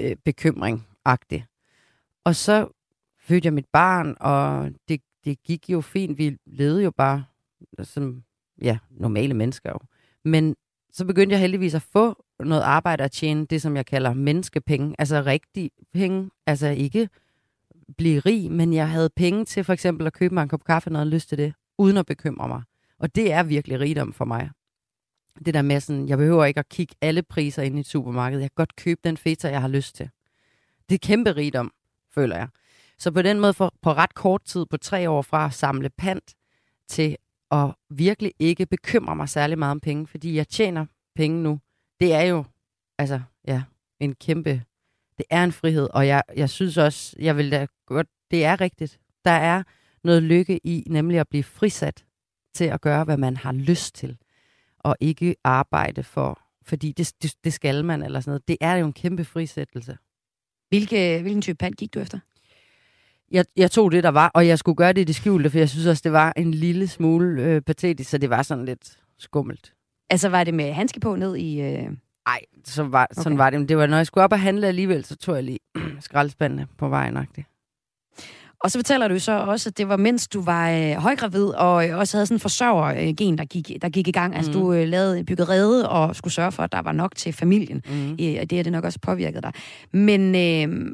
øh, 0.00 0.16
bekymring-agtigt. 0.24 1.44
Og 2.24 2.36
så 2.36 2.68
fødte 3.22 3.46
jeg 3.46 3.52
mit 3.52 3.66
barn, 3.72 4.16
og 4.20 4.70
det, 4.88 5.00
det 5.24 5.42
gik 5.42 5.70
jo 5.70 5.80
fint. 5.80 6.18
Vi 6.18 6.36
levede 6.46 6.82
jo 6.82 6.90
bare 6.90 7.24
som 7.82 8.22
ja, 8.62 8.78
normale 8.90 9.34
mennesker 9.34 9.70
jo. 9.70 9.78
Men 10.24 10.56
så 10.92 11.04
begyndte 11.04 11.32
jeg 11.32 11.40
heldigvis 11.40 11.74
at 11.74 11.82
få 11.82 12.24
noget 12.40 12.62
arbejde 12.62 13.04
at 13.04 13.12
tjene 13.12 13.46
det, 13.46 13.62
som 13.62 13.76
jeg 13.76 13.86
kalder 13.86 14.14
menneskepenge. 14.14 14.94
Altså 14.98 15.22
rigtig 15.26 15.70
penge. 15.92 16.30
Altså 16.46 16.68
ikke 16.68 17.08
blive 17.96 18.20
rig, 18.20 18.52
men 18.52 18.72
jeg 18.72 18.90
havde 18.90 19.10
penge 19.16 19.44
til 19.44 19.64
for 19.64 19.72
eksempel 19.72 20.06
at 20.06 20.12
købe 20.12 20.34
mig 20.34 20.42
en 20.42 20.48
kop 20.48 20.64
kaffe, 20.64 20.90
når 20.90 20.98
jeg 20.98 21.04
havde 21.04 21.14
lyst 21.14 21.28
til 21.28 21.38
det, 21.38 21.54
uden 21.78 21.96
at 21.96 22.06
bekymre 22.06 22.48
mig. 22.48 22.62
Og 22.98 23.14
det 23.14 23.32
er 23.32 23.42
virkelig 23.42 23.80
rigdom 23.80 24.12
for 24.12 24.24
mig. 24.24 24.50
Det 25.46 25.54
der 25.54 25.62
med 25.62 25.80
sådan, 25.80 26.08
jeg 26.08 26.18
behøver 26.18 26.44
ikke 26.44 26.60
at 26.60 26.68
kigge 26.68 26.94
alle 27.00 27.22
priser 27.22 27.62
ind 27.62 27.78
i 27.78 27.82
supermarkedet. 27.82 28.42
Jeg 28.42 28.50
kan 28.50 28.54
godt 28.56 28.76
købe 28.76 29.00
den 29.04 29.16
feta, 29.16 29.48
jeg 29.48 29.60
har 29.60 29.68
lyst 29.68 29.94
til. 29.94 30.10
Det 30.88 30.94
er 30.94 30.98
kæmpe 30.98 31.32
rigdom, 31.32 31.72
føler 32.14 32.36
jeg. 32.36 32.48
Så 32.98 33.10
på 33.10 33.22
den 33.22 33.40
måde, 33.40 33.54
for, 33.54 33.74
på 33.82 33.92
ret 33.92 34.14
kort 34.14 34.42
tid, 34.44 34.66
på 34.66 34.76
tre 34.76 35.10
år 35.10 35.22
fra 35.22 35.46
at 35.46 35.54
samle 35.54 35.90
pant 35.90 36.34
til 36.88 37.16
at 37.50 37.74
virkelig 37.90 38.32
ikke 38.38 38.66
bekymre 38.66 39.16
mig 39.16 39.28
særlig 39.28 39.58
meget 39.58 39.70
om 39.70 39.80
penge, 39.80 40.06
fordi 40.06 40.36
jeg 40.36 40.48
tjener 40.48 40.86
penge 41.14 41.42
nu. 41.42 41.60
Det 42.00 42.14
er 42.14 42.22
jo, 42.22 42.44
altså, 42.98 43.20
ja, 43.46 43.62
en 44.00 44.14
kæmpe, 44.14 44.62
det 45.18 45.26
er 45.30 45.44
en 45.44 45.52
frihed, 45.52 45.88
og 45.90 46.06
jeg, 46.06 46.22
jeg 46.36 46.50
synes 46.50 46.76
også, 46.76 47.16
jeg 47.18 47.36
vil 47.36 47.50
da 47.50 47.66
godt, 47.86 48.06
det 48.30 48.44
er 48.44 48.60
rigtigt. 48.60 48.98
Der 49.24 49.30
er 49.30 49.62
noget 50.04 50.22
lykke 50.22 50.60
i, 50.64 50.84
nemlig 50.86 51.18
at 51.18 51.28
blive 51.28 51.42
frisat 51.42 52.04
til 52.54 52.64
at 52.64 52.80
gøre, 52.80 53.04
hvad 53.04 53.16
man 53.16 53.36
har 53.36 53.52
lyst 53.52 53.94
til, 53.94 54.18
og 54.78 54.96
ikke 55.00 55.36
arbejde 55.44 56.02
for, 56.02 56.40
fordi 56.62 56.92
det, 56.92 57.12
det, 57.22 57.34
det 57.44 57.52
skal 57.52 57.84
man, 57.84 58.02
eller 58.02 58.20
sådan 58.20 58.30
noget. 58.30 58.48
Det 58.48 58.56
er 58.60 58.74
jo 58.74 58.86
en 58.86 58.92
kæmpe 58.92 59.24
frisættelse. 59.24 59.98
Hvilke, 60.68 61.22
hvilken 61.22 61.42
type 61.42 61.56
pant 61.56 61.76
gik 61.76 61.94
du 61.94 61.98
efter? 61.98 62.18
Jeg, 63.32 63.44
jeg 63.56 63.70
tog 63.70 63.92
det, 63.92 64.04
der 64.04 64.10
var, 64.10 64.30
og 64.34 64.46
jeg 64.46 64.58
skulle 64.58 64.76
gøre 64.76 64.92
det 64.92 65.00
i 65.00 65.04
det 65.04 65.14
skjulte, 65.14 65.50
for 65.50 65.58
jeg 65.58 65.68
synes 65.68 65.86
også, 65.86 66.00
det 66.04 66.12
var 66.12 66.32
en 66.36 66.54
lille 66.54 66.88
smule 66.88 67.42
øh, 67.42 67.60
patetisk, 67.60 68.10
så 68.10 68.18
det 68.18 68.30
var 68.30 68.42
sådan 68.42 68.64
lidt 68.64 68.98
skummelt. 69.18 69.72
Altså 70.10 70.28
var 70.28 70.44
det 70.44 70.54
med 70.54 70.72
handske 70.72 71.00
på 71.00 71.16
ned 71.16 71.36
i... 71.36 71.60
Øh... 71.60 71.88
Nej, 72.28 72.40
så 72.64 72.82
var, 72.82 73.06
okay. 73.10 73.22
sådan 73.22 73.38
var 73.38 73.50
det. 73.50 73.60
Men 73.60 73.68
det 73.68 73.76
var, 73.76 73.86
når 73.86 73.96
jeg 73.96 74.06
skulle 74.06 74.24
op 74.24 74.32
og 74.32 74.40
handle 74.40 74.66
alligevel, 74.66 75.04
så 75.04 75.16
tog 75.16 75.34
jeg 75.34 75.44
lige 75.44 75.58
skraldespandene 76.00 76.66
på 76.78 76.88
vejen. 76.88 77.16
-agtigt. 77.16 77.52
Og 78.60 78.70
så 78.70 78.78
fortæller 78.78 79.08
du 79.08 79.18
så 79.18 79.32
også, 79.32 79.68
at 79.68 79.78
det 79.78 79.88
var 79.88 79.96
mens 79.96 80.28
du 80.28 80.42
var 80.42 80.70
øh, 80.70 80.92
højgravid, 80.92 81.44
og 81.44 81.88
øh, 81.88 81.98
også 81.98 82.16
havde 82.16 82.26
sådan 82.26 82.36
en 82.36 82.40
forsørgergen, 82.40 83.38
der 83.38 83.44
gik, 83.44 83.82
der 83.82 83.88
gik 83.88 84.08
i 84.08 84.10
gang. 84.10 84.36
Altså 84.36 84.52
mm. 84.52 84.58
du 84.58 84.72
øh, 84.72 84.88
lavede 84.88 85.24
byggerede 85.24 85.88
og 85.88 86.16
skulle 86.16 86.34
sørge 86.34 86.52
for, 86.52 86.62
at 86.62 86.72
der 86.72 86.82
var 86.82 86.92
nok 86.92 87.16
til 87.16 87.32
familien. 87.32 87.82
Mm. 87.88 88.10
Øh, 88.10 88.36
og 88.40 88.50
det 88.50 88.52
er 88.52 88.62
det 88.62 88.72
nok 88.72 88.84
også 88.84 88.98
påvirket 89.02 89.42
dig. 89.42 89.52
Men 89.92 90.34
øh, 90.34 90.92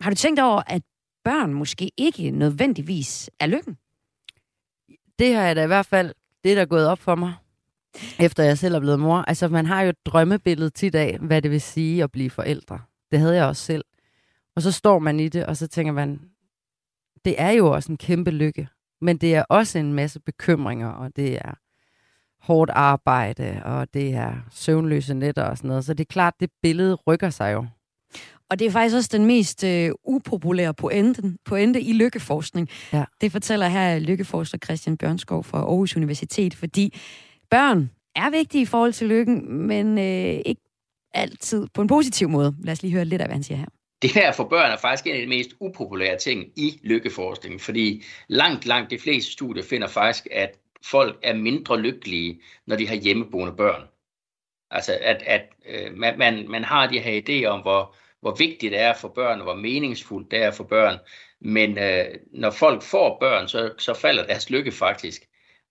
har 0.00 0.10
du 0.10 0.16
tænkt 0.16 0.40
over, 0.40 0.62
at 0.66 0.82
børn 1.24 1.54
måske 1.54 1.90
ikke 1.96 2.30
nødvendigvis 2.30 3.30
er 3.40 3.46
lykken? 3.46 3.78
Det 5.18 5.34
har 5.34 5.42
jeg 5.42 5.56
da 5.56 5.64
i 5.64 5.66
hvert 5.66 5.86
fald, 5.86 6.14
det 6.44 6.56
der 6.56 6.62
er 6.62 6.66
gået 6.66 6.86
op 6.86 6.98
for 6.98 7.14
mig, 7.14 7.34
efter 8.20 8.42
jeg 8.42 8.58
selv 8.58 8.74
er 8.74 8.80
blevet 8.80 9.00
mor. 9.00 9.16
Altså, 9.16 9.48
man 9.48 9.66
har 9.66 9.82
jo 9.82 9.88
et 9.88 10.06
drømmebillede 10.06 10.70
tit 10.70 10.94
af, 10.94 11.18
hvad 11.18 11.42
det 11.42 11.50
vil 11.50 11.60
sige 11.60 12.02
at 12.02 12.12
blive 12.12 12.30
forældre. 12.30 12.80
Det 13.10 13.18
havde 13.18 13.36
jeg 13.36 13.46
også 13.46 13.62
selv. 13.62 13.84
Og 14.56 14.62
så 14.62 14.72
står 14.72 14.98
man 14.98 15.20
i 15.20 15.28
det, 15.28 15.46
og 15.46 15.56
så 15.56 15.66
tænker 15.66 15.92
man, 15.92 16.20
det 17.24 17.34
er 17.40 17.50
jo 17.50 17.70
også 17.70 17.92
en 17.92 17.98
kæmpe 17.98 18.30
lykke. 18.30 18.68
Men 19.00 19.18
det 19.18 19.34
er 19.34 19.44
også 19.48 19.78
en 19.78 19.92
masse 19.92 20.20
bekymringer, 20.20 20.88
og 20.88 21.16
det 21.16 21.34
er 21.36 21.54
hårdt 22.40 22.70
arbejde, 22.70 23.62
og 23.64 23.94
det 23.94 24.14
er 24.14 24.34
søvnløse 24.50 25.14
nætter 25.14 25.44
og 25.44 25.58
sådan 25.58 25.68
noget. 25.68 25.84
Så 25.84 25.94
det 25.94 26.04
er 26.04 26.12
klart, 26.12 26.34
det 26.40 26.50
billede 26.62 26.94
rykker 26.94 27.30
sig 27.30 27.52
jo. 27.52 27.66
Og 28.50 28.58
det 28.58 28.66
er 28.66 28.70
faktisk 28.70 28.96
også 28.96 29.10
den 29.12 29.26
mest 29.26 29.64
øh, 29.64 29.90
upopulære 30.04 30.74
pointe, 30.74 31.22
pointe 31.44 31.80
i 31.80 31.92
lykkeforskning. 31.92 32.68
Ja. 32.92 33.04
Det 33.20 33.32
fortæller 33.32 33.68
her 33.68 33.98
lykkeforsker 33.98 34.58
Christian 34.64 34.96
Bjørnskov 34.96 35.44
fra 35.44 35.58
Aarhus 35.58 35.96
Universitet, 35.96 36.54
fordi 36.54 36.98
børn 37.50 37.90
er 38.16 38.30
vigtige 38.30 38.62
i 38.62 38.66
forhold 38.66 38.92
til 38.92 39.08
lykken, 39.08 39.52
men 39.66 39.98
øh, 39.98 40.42
ikke 40.46 40.60
altid 41.14 41.66
på 41.74 41.82
en 41.82 41.88
positiv 41.88 42.28
måde. 42.28 42.56
Lad 42.64 42.72
os 42.72 42.82
lige 42.82 42.92
høre 42.92 43.04
lidt 43.04 43.22
af, 43.22 43.28
hvad 43.28 43.34
han 43.34 43.42
siger 43.42 43.58
her. 43.58 43.66
Det 44.02 44.14
her 44.14 44.32
for 44.32 44.44
børn 44.44 44.70
er 44.70 44.76
faktisk 44.76 45.06
en 45.06 45.14
af 45.14 45.20
de 45.20 45.26
mest 45.26 45.50
upopulære 45.60 46.18
ting 46.18 46.44
i 46.56 46.80
lykkeforskningen, 46.82 47.60
fordi 47.60 48.04
langt, 48.28 48.66
langt 48.66 48.90
de 48.90 48.98
fleste 48.98 49.32
studier 49.32 49.64
finder 49.64 49.88
faktisk, 49.88 50.26
at 50.30 50.58
folk 50.84 51.18
er 51.22 51.34
mindre 51.34 51.80
lykkelige, 51.80 52.40
når 52.66 52.76
de 52.76 52.88
har 52.88 52.94
hjemmeboende 52.94 53.56
børn. 53.56 53.82
Altså, 54.70 54.98
at, 55.00 55.22
at 55.26 55.42
øh, 55.68 55.96
man, 55.96 56.18
man, 56.18 56.48
man 56.48 56.64
har 56.64 56.86
de 56.86 56.98
her 56.98 57.20
idéer 57.20 57.46
om, 57.46 57.60
hvor, 57.60 57.94
hvor 58.24 58.34
vigtigt 58.34 58.72
det 58.72 58.80
er 58.80 58.94
for 58.94 59.08
børn, 59.08 59.38
og 59.38 59.44
hvor 59.44 59.54
meningsfuldt 59.54 60.30
det 60.30 60.42
er 60.42 60.50
for 60.50 60.64
børn. 60.64 60.98
Men 61.40 61.78
øh, 61.78 62.04
når 62.32 62.50
folk 62.50 62.82
får 62.82 63.18
børn, 63.20 63.48
så, 63.48 63.74
så 63.78 63.94
falder 63.94 64.26
deres 64.26 64.50
lykke 64.50 64.72
faktisk. 64.72 65.22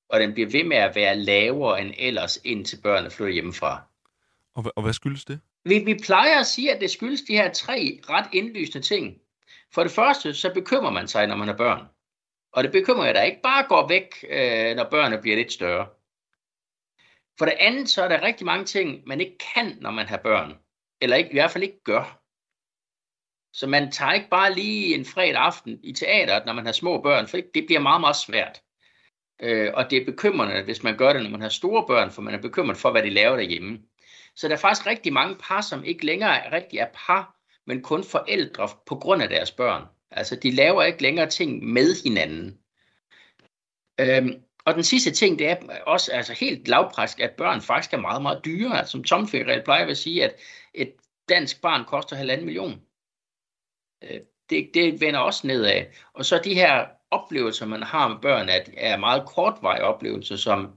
Og 0.09 0.19
den 0.19 0.33
bliver 0.33 0.49
ved 0.49 0.63
med 0.63 0.77
at 0.77 0.95
være 0.95 1.15
lavere 1.15 1.81
end 1.81 1.93
ellers, 1.97 2.39
indtil 2.43 2.81
børnene 2.83 3.11
flytter 3.11 3.33
hjemmefra. 3.33 3.81
Og, 4.55 4.63
og 4.75 4.83
hvad 4.83 4.93
skyldes 4.93 5.25
det? 5.25 5.39
Vi, 5.65 5.79
vi 5.79 5.99
plejer 6.03 6.39
at 6.39 6.45
sige, 6.45 6.73
at 6.73 6.81
det 6.81 6.91
skyldes 6.91 7.21
de 7.21 7.33
her 7.33 7.51
tre 7.51 7.99
ret 8.09 8.29
indlysende 8.33 8.87
ting. 8.87 9.17
For 9.73 9.83
det 9.83 9.91
første, 9.91 10.33
så 10.33 10.53
bekymrer 10.53 10.91
man 10.91 11.07
sig, 11.07 11.27
når 11.27 11.35
man 11.35 11.47
har 11.47 11.55
børn. 11.57 11.83
Og 12.51 12.63
det 12.63 12.71
bekymrer 12.71 13.05
jeg, 13.05 13.15
der 13.15 13.23
ikke 13.23 13.41
bare 13.43 13.65
går 13.67 13.87
væk, 13.87 14.25
øh, 14.29 14.75
når 14.75 14.89
børnene 14.91 15.21
bliver 15.21 15.37
lidt 15.37 15.51
større. 15.51 15.87
For 17.37 17.45
det 17.45 17.55
andet, 17.59 17.89
så 17.89 18.03
er 18.03 18.07
der 18.07 18.21
rigtig 18.21 18.45
mange 18.45 18.65
ting, 18.65 19.01
man 19.07 19.21
ikke 19.21 19.37
kan, 19.55 19.77
når 19.81 19.91
man 19.91 20.05
har 20.07 20.17
børn. 20.17 20.53
Eller 21.01 21.15
ikke, 21.15 21.29
i 21.29 21.33
hvert 21.33 21.51
fald 21.51 21.63
ikke 21.63 21.83
gør. 21.83 22.22
Så 23.53 23.67
man 23.67 23.91
tager 23.91 24.13
ikke 24.13 24.29
bare 24.29 24.53
lige 24.53 24.95
en 24.95 25.05
fredag 25.05 25.35
aften 25.35 25.79
i 25.83 25.93
teateret, 25.93 26.45
når 26.45 26.53
man 26.53 26.65
har 26.65 26.71
små 26.71 27.01
børn, 27.01 27.27
for 27.27 27.37
det 27.53 27.65
bliver 27.65 27.79
meget, 27.79 28.01
meget 28.01 28.15
svært. 28.15 28.61
Øh, 29.41 29.71
og 29.73 29.89
det 29.89 30.01
er 30.01 30.05
bekymrende, 30.05 30.63
hvis 30.63 30.83
man 30.83 30.97
gør 30.97 31.13
det, 31.13 31.23
når 31.23 31.29
man 31.29 31.41
har 31.41 31.49
store 31.49 31.87
børn, 31.87 32.11
for 32.11 32.21
man 32.21 32.33
er 32.33 32.41
bekymret 32.41 32.77
for, 32.77 32.91
hvad 32.91 33.03
de 33.03 33.09
laver 33.09 33.35
derhjemme. 33.35 33.79
Så 34.35 34.47
der 34.47 34.53
er 34.53 34.59
faktisk 34.59 34.87
rigtig 34.87 35.13
mange 35.13 35.35
par, 35.35 35.61
som 35.61 35.83
ikke 35.83 36.05
længere 36.05 36.51
rigtig 36.51 36.79
er 36.79 36.87
par, 37.07 37.35
men 37.67 37.81
kun 37.81 38.03
forældre 38.03 38.69
på 38.85 38.95
grund 38.95 39.23
af 39.23 39.29
deres 39.29 39.51
børn. 39.51 39.83
Altså, 40.11 40.35
de 40.35 40.51
laver 40.51 40.83
ikke 40.83 41.01
længere 41.01 41.29
ting 41.29 41.63
med 41.63 42.03
hinanden. 42.03 42.59
Øhm, 43.99 44.43
og 44.65 44.73
den 44.75 44.83
sidste 44.83 45.11
ting, 45.11 45.39
det 45.39 45.49
er 45.49 45.57
også 45.85 46.11
altså 46.11 46.33
helt 46.33 46.67
lavpræsk, 46.67 47.19
at 47.19 47.31
børn 47.31 47.61
faktisk 47.61 47.93
er 47.93 47.97
meget, 47.97 48.21
meget 48.21 48.45
dyre. 48.45 48.77
Altså, 48.77 48.91
som 48.91 49.03
Tom 49.03 49.27
Ferrell 49.27 49.63
plejer 49.63 49.85
at 49.85 49.97
sige, 49.97 50.23
at 50.23 50.35
et 50.73 50.93
dansk 51.29 51.61
barn 51.61 51.85
koster 51.85 52.15
halvanden 52.15 52.45
million. 52.45 52.81
Øh, 54.03 54.19
det, 54.49 54.69
det 54.73 55.01
vender 55.01 55.19
også 55.19 55.47
nedad. 55.47 55.81
Og 56.13 56.25
så 56.25 56.41
de 56.43 56.53
her 56.53 56.85
oplevelser, 57.11 57.65
man 57.65 57.83
har 57.83 58.07
med 58.07 58.17
børn, 58.21 58.49
at 58.49 58.69
er 58.77 58.97
meget 58.97 59.23
kortvarige 59.25 59.83
oplevelser, 59.83 60.35
som, 60.35 60.67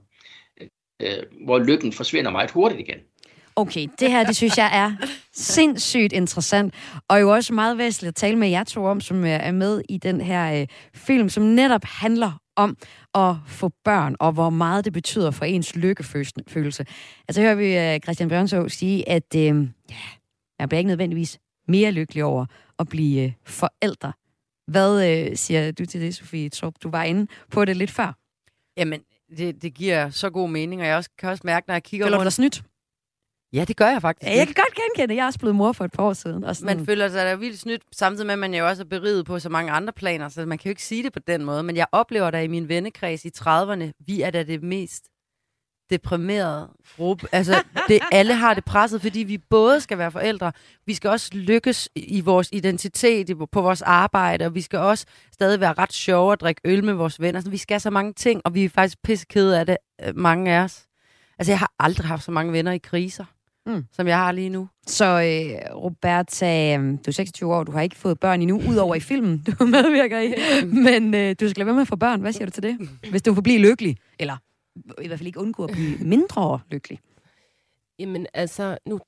øh, 0.61 0.67
øh, 1.01 1.23
hvor 1.45 1.59
lykken 1.59 1.93
forsvinder 1.93 2.31
meget 2.31 2.51
hurtigt 2.51 2.79
igen. 2.79 2.99
Okay, 3.55 3.87
det 3.99 4.11
her, 4.11 4.23
det 4.23 4.35
synes 4.35 4.57
jeg 4.57 4.69
er 4.73 5.07
sindssygt 5.33 6.13
interessant, 6.13 6.73
og 7.07 7.21
jo 7.21 7.33
også 7.33 7.53
meget 7.53 7.77
væsentligt 7.77 8.07
at 8.09 8.15
tale 8.15 8.35
med 8.35 8.47
jer 8.47 8.63
to 8.63 8.85
om, 8.85 9.01
som 9.01 9.25
er 9.25 9.51
med 9.51 9.81
i 9.89 9.97
den 9.97 10.21
her 10.21 10.61
øh, 10.61 10.67
film, 10.95 11.29
som 11.29 11.43
netop 11.43 11.83
handler 11.83 12.31
om 12.55 12.77
at 13.15 13.35
få 13.47 13.71
børn, 13.83 14.15
og 14.19 14.31
hvor 14.31 14.49
meget 14.49 14.85
det 14.85 14.93
betyder 14.93 15.31
for 15.31 15.45
ens 15.45 15.75
lykkefølelse. 15.75 16.85
Altså 17.27 17.41
hører 17.41 17.55
vi 17.55 17.77
øh, 17.77 17.99
Christian 17.99 18.29
Bjørnsov 18.29 18.69
sige, 18.69 19.09
at 19.09 19.35
øh, 19.35 19.67
ja, 19.89 19.95
jeg 20.59 20.69
bliver 20.69 20.77
ikke 20.77 20.87
nødvendigvis 20.87 21.39
mere 21.67 21.91
lykkelig 21.91 22.23
over 22.23 22.45
at 22.79 22.89
blive 22.89 23.23
øh, 23.23 23.33
forældre. 23.45 24.13
Hvad 24.67 25.09
øh, 25.09 25.35
siger 25.37 25.71
du 25.71 25.85
til 25.85 26.01
det, 26.01 26.15
Sofie 26.15 26.49
Trup? 26.49 26.73
Du 26.83 26.89
var 26.89 27.03
inde 27.03 27.27
på 27.51 27.65
det 27.65 27.77
lidt 27.77 27.91
før. 27.91 28.17
Jamen, 28.77 29.01
det, 29.37 29.61
det 29.61 29.73
giver 29.73 30.09
så 30.09 30.29
god 30.29 30.49
mening, 30.49 30.81
og 30.81 30.87
jeg 30.87 30.95
også, 30.95 31.09
kan 31.17 31.29
også 31.29 31.41
mærke, 31.45 31.67
når 31.67 31.75
jeg 31.75 31.83
kigger 31.83 32.05
Føler 32.05 32.17
rundt... 32.17 32.23
du 32.23 32.25
dig 32.25 32.33
snydt? 32.33 32.63
Ja, 33.53 33.65
det 33.67 33.77
gør 33.77 33.87
jeg 33.87 34.01
faktisk. 34.01 34.31
Ja, 34.31 34.37
jeg 34.37 34.47
kan 34.47 34.55
godt 34.55 34.75
genkende 34.75 35.07
det. 35.07 35.15
Jeg 35.15 35.23
er 35.23 35.25
også 35.25 35.39
blevet 35.39 35.55
mor 35.55 35.71
for 35.71 35.85
et 35.85 35.91
par 35.91 36.03
år 36.03 36.13
siden. 36.13 36.43
Og 36.43 36.55
sådan, 36.55 36.77
Man 36.77 36.85
føler 36.85 37.09
sig 37.09 37.25
da 37.25 37.35
vildt 37.35 37.59
snydt, 37.59 37.81
samtidig 37.91 38.25
med, 38.25 38.33
at 38.33 38.39
man 38.39 38.53
jo 38.53 38.67
også 38.67 38.83
er 38.83 38.87
beriget 38.87 39.25
på 39.25 39.39
så 39.39 39.49
mange 39.49 39.71
andre 39.71 39.93
planer, 39.93 40.29
så 40.29 40.45
man 40.45 40.57
kan 40.57 40.69
jo 40.69 40.71
ikke 40.71 40.83
sige 40.83 41.03
det 41.03 41.13
på 41.13 41.19
den 41.19 41.45
måde. 41.45 41.63
Men 41.63 41.75
jeg 41.75 41.87
oplever 41.91 42.31
da 42.31 42.41
i 42.41 42.47
min 42.47 42.69
vennekreds 42.69 43.25
i 43.25 43.31
30'erne, 43.37 43.91
vi 43.99 44.21
er 44.21 44.29
da 44.31 44.43
det 44.43 44.63
mest 44.63 45.05
deprimerede 45.89 46.69
gruppe. 46.97 47.27
Altså, 47.31 47.63
det, 47.87 47.99
alle 48.11 48.33
har 48.33 48.53
det 48.53 48.65
presset, 48.65 49.01
fordi 49.01 49.19
vi 49.19 49.37
både 49.37 49.81
skal 49.81 49.97
være 49.97 50.11
forældre, 50.11 50.51
vi 50.85 50.93
skal 50.93 51.09
også 51.09 51.29
lykkes 51.33 51.89
i 51.95 52.21
vores 52.21 52.49
identitet, 52.51 53.37
på 53.51 53.61
vores 53.61 53.81
arbejde, 53.81 54.45
og 54.45 54.55
vi 54.55 54.61
skal 54.61 54.79
også 54.79 55.05
stadig 55.33 55.59
være 55.59 55.73
ret 55.77 55.93
sjove 55.93 56.31
og 56.31 56.39
drikke 56.39 56.61
øl 56.65 56.83
med 56.83 56.93
vores 56.93 57.21
venner. 57.21 57.41
Så 57.41 57.49
vi 57.49 57.57
skal 57.57 57.81
så 57.81 57.89
mange 57.89 58.13
ting, 58.13 58.41
og 58.45 58.53
vi 58.55 58.63
er 58.65 58.69
faktisk 58.69 58.97
pissekede 59.03 59.59
af 59.59 59.65
det, 59.65 59.77
øh, 60.05 60.15
mange 60.17 60.51
af 60.51 60.59
os. 60.63 60.83
Altså, 61.39 61.51
jeg 61.51 61.59
har 61.59 61.71
aldrig 61.79 62.07
haft 62.07 62.23
så 62.23 62.31
mange 62.31 62.53
venner 62.53 62.71
i 62.71 62.77
kriser, 62.77 63.25
Mm. 63.65 63.73
mm. 63.73 63.85
som 63.93 64.07
jeg 64.07 64.17
har 64.17 64.31
lige 64.31 64.49
nu. 64.49 64.67
Så 64.87 65.05
øh, 65.05 65.75
Roberta, 65.75 66.77
øh, 66.77 66.91
du 66.91 66.97
er 67.07 67.11
26 67.11 67.55
år, 67.55 67.63
du 67.63 67.71
har 67.71 67.81
ikke 67.81 67.95
fået 67.95 68.19
børn 68.19 68.41
endnu, 68.41 68.61
udover 68.69 68.95
i 68.95 68.99
filmen, 68.99 69.43
du 69.59 69.65
medvirker 69.75 70.19
i. 70.19 70.33
Men 70.91 71.13
øh, 71.13 71.35
du 71.39 71.49
skal 71.49 71.59
lade 71.59 71.65
være 71.65 71.73
med 71.75 71.81
at 71.81 71.87
få 71.87 71.95
børn. 71.95 72.21
Hvad 72.21 72.33
siger 72.33 72.45
du 72.45 72.51
til 72.51 72.63
det? 72.63 72.77
Hvis 73.09 73.21
du 73.21 73.31
vil 73.33 73.41
blive 73.41 73.59
lykkelig. 73.59 73.97
Eller 74.19 74.37
i 75.01 75.07
hvert 75.07 75.19
fald 75.19 75.27
ikke 75.27 75.39
undgå 75.39 75.63
at 75.63 75.71
blive 75.71 75.97
mindre 75.97 76.59
lykkelig. 76.71 76.99
Jamen 77.99 78.27
altså, 78.33 78.77
nu, 78.85 78.99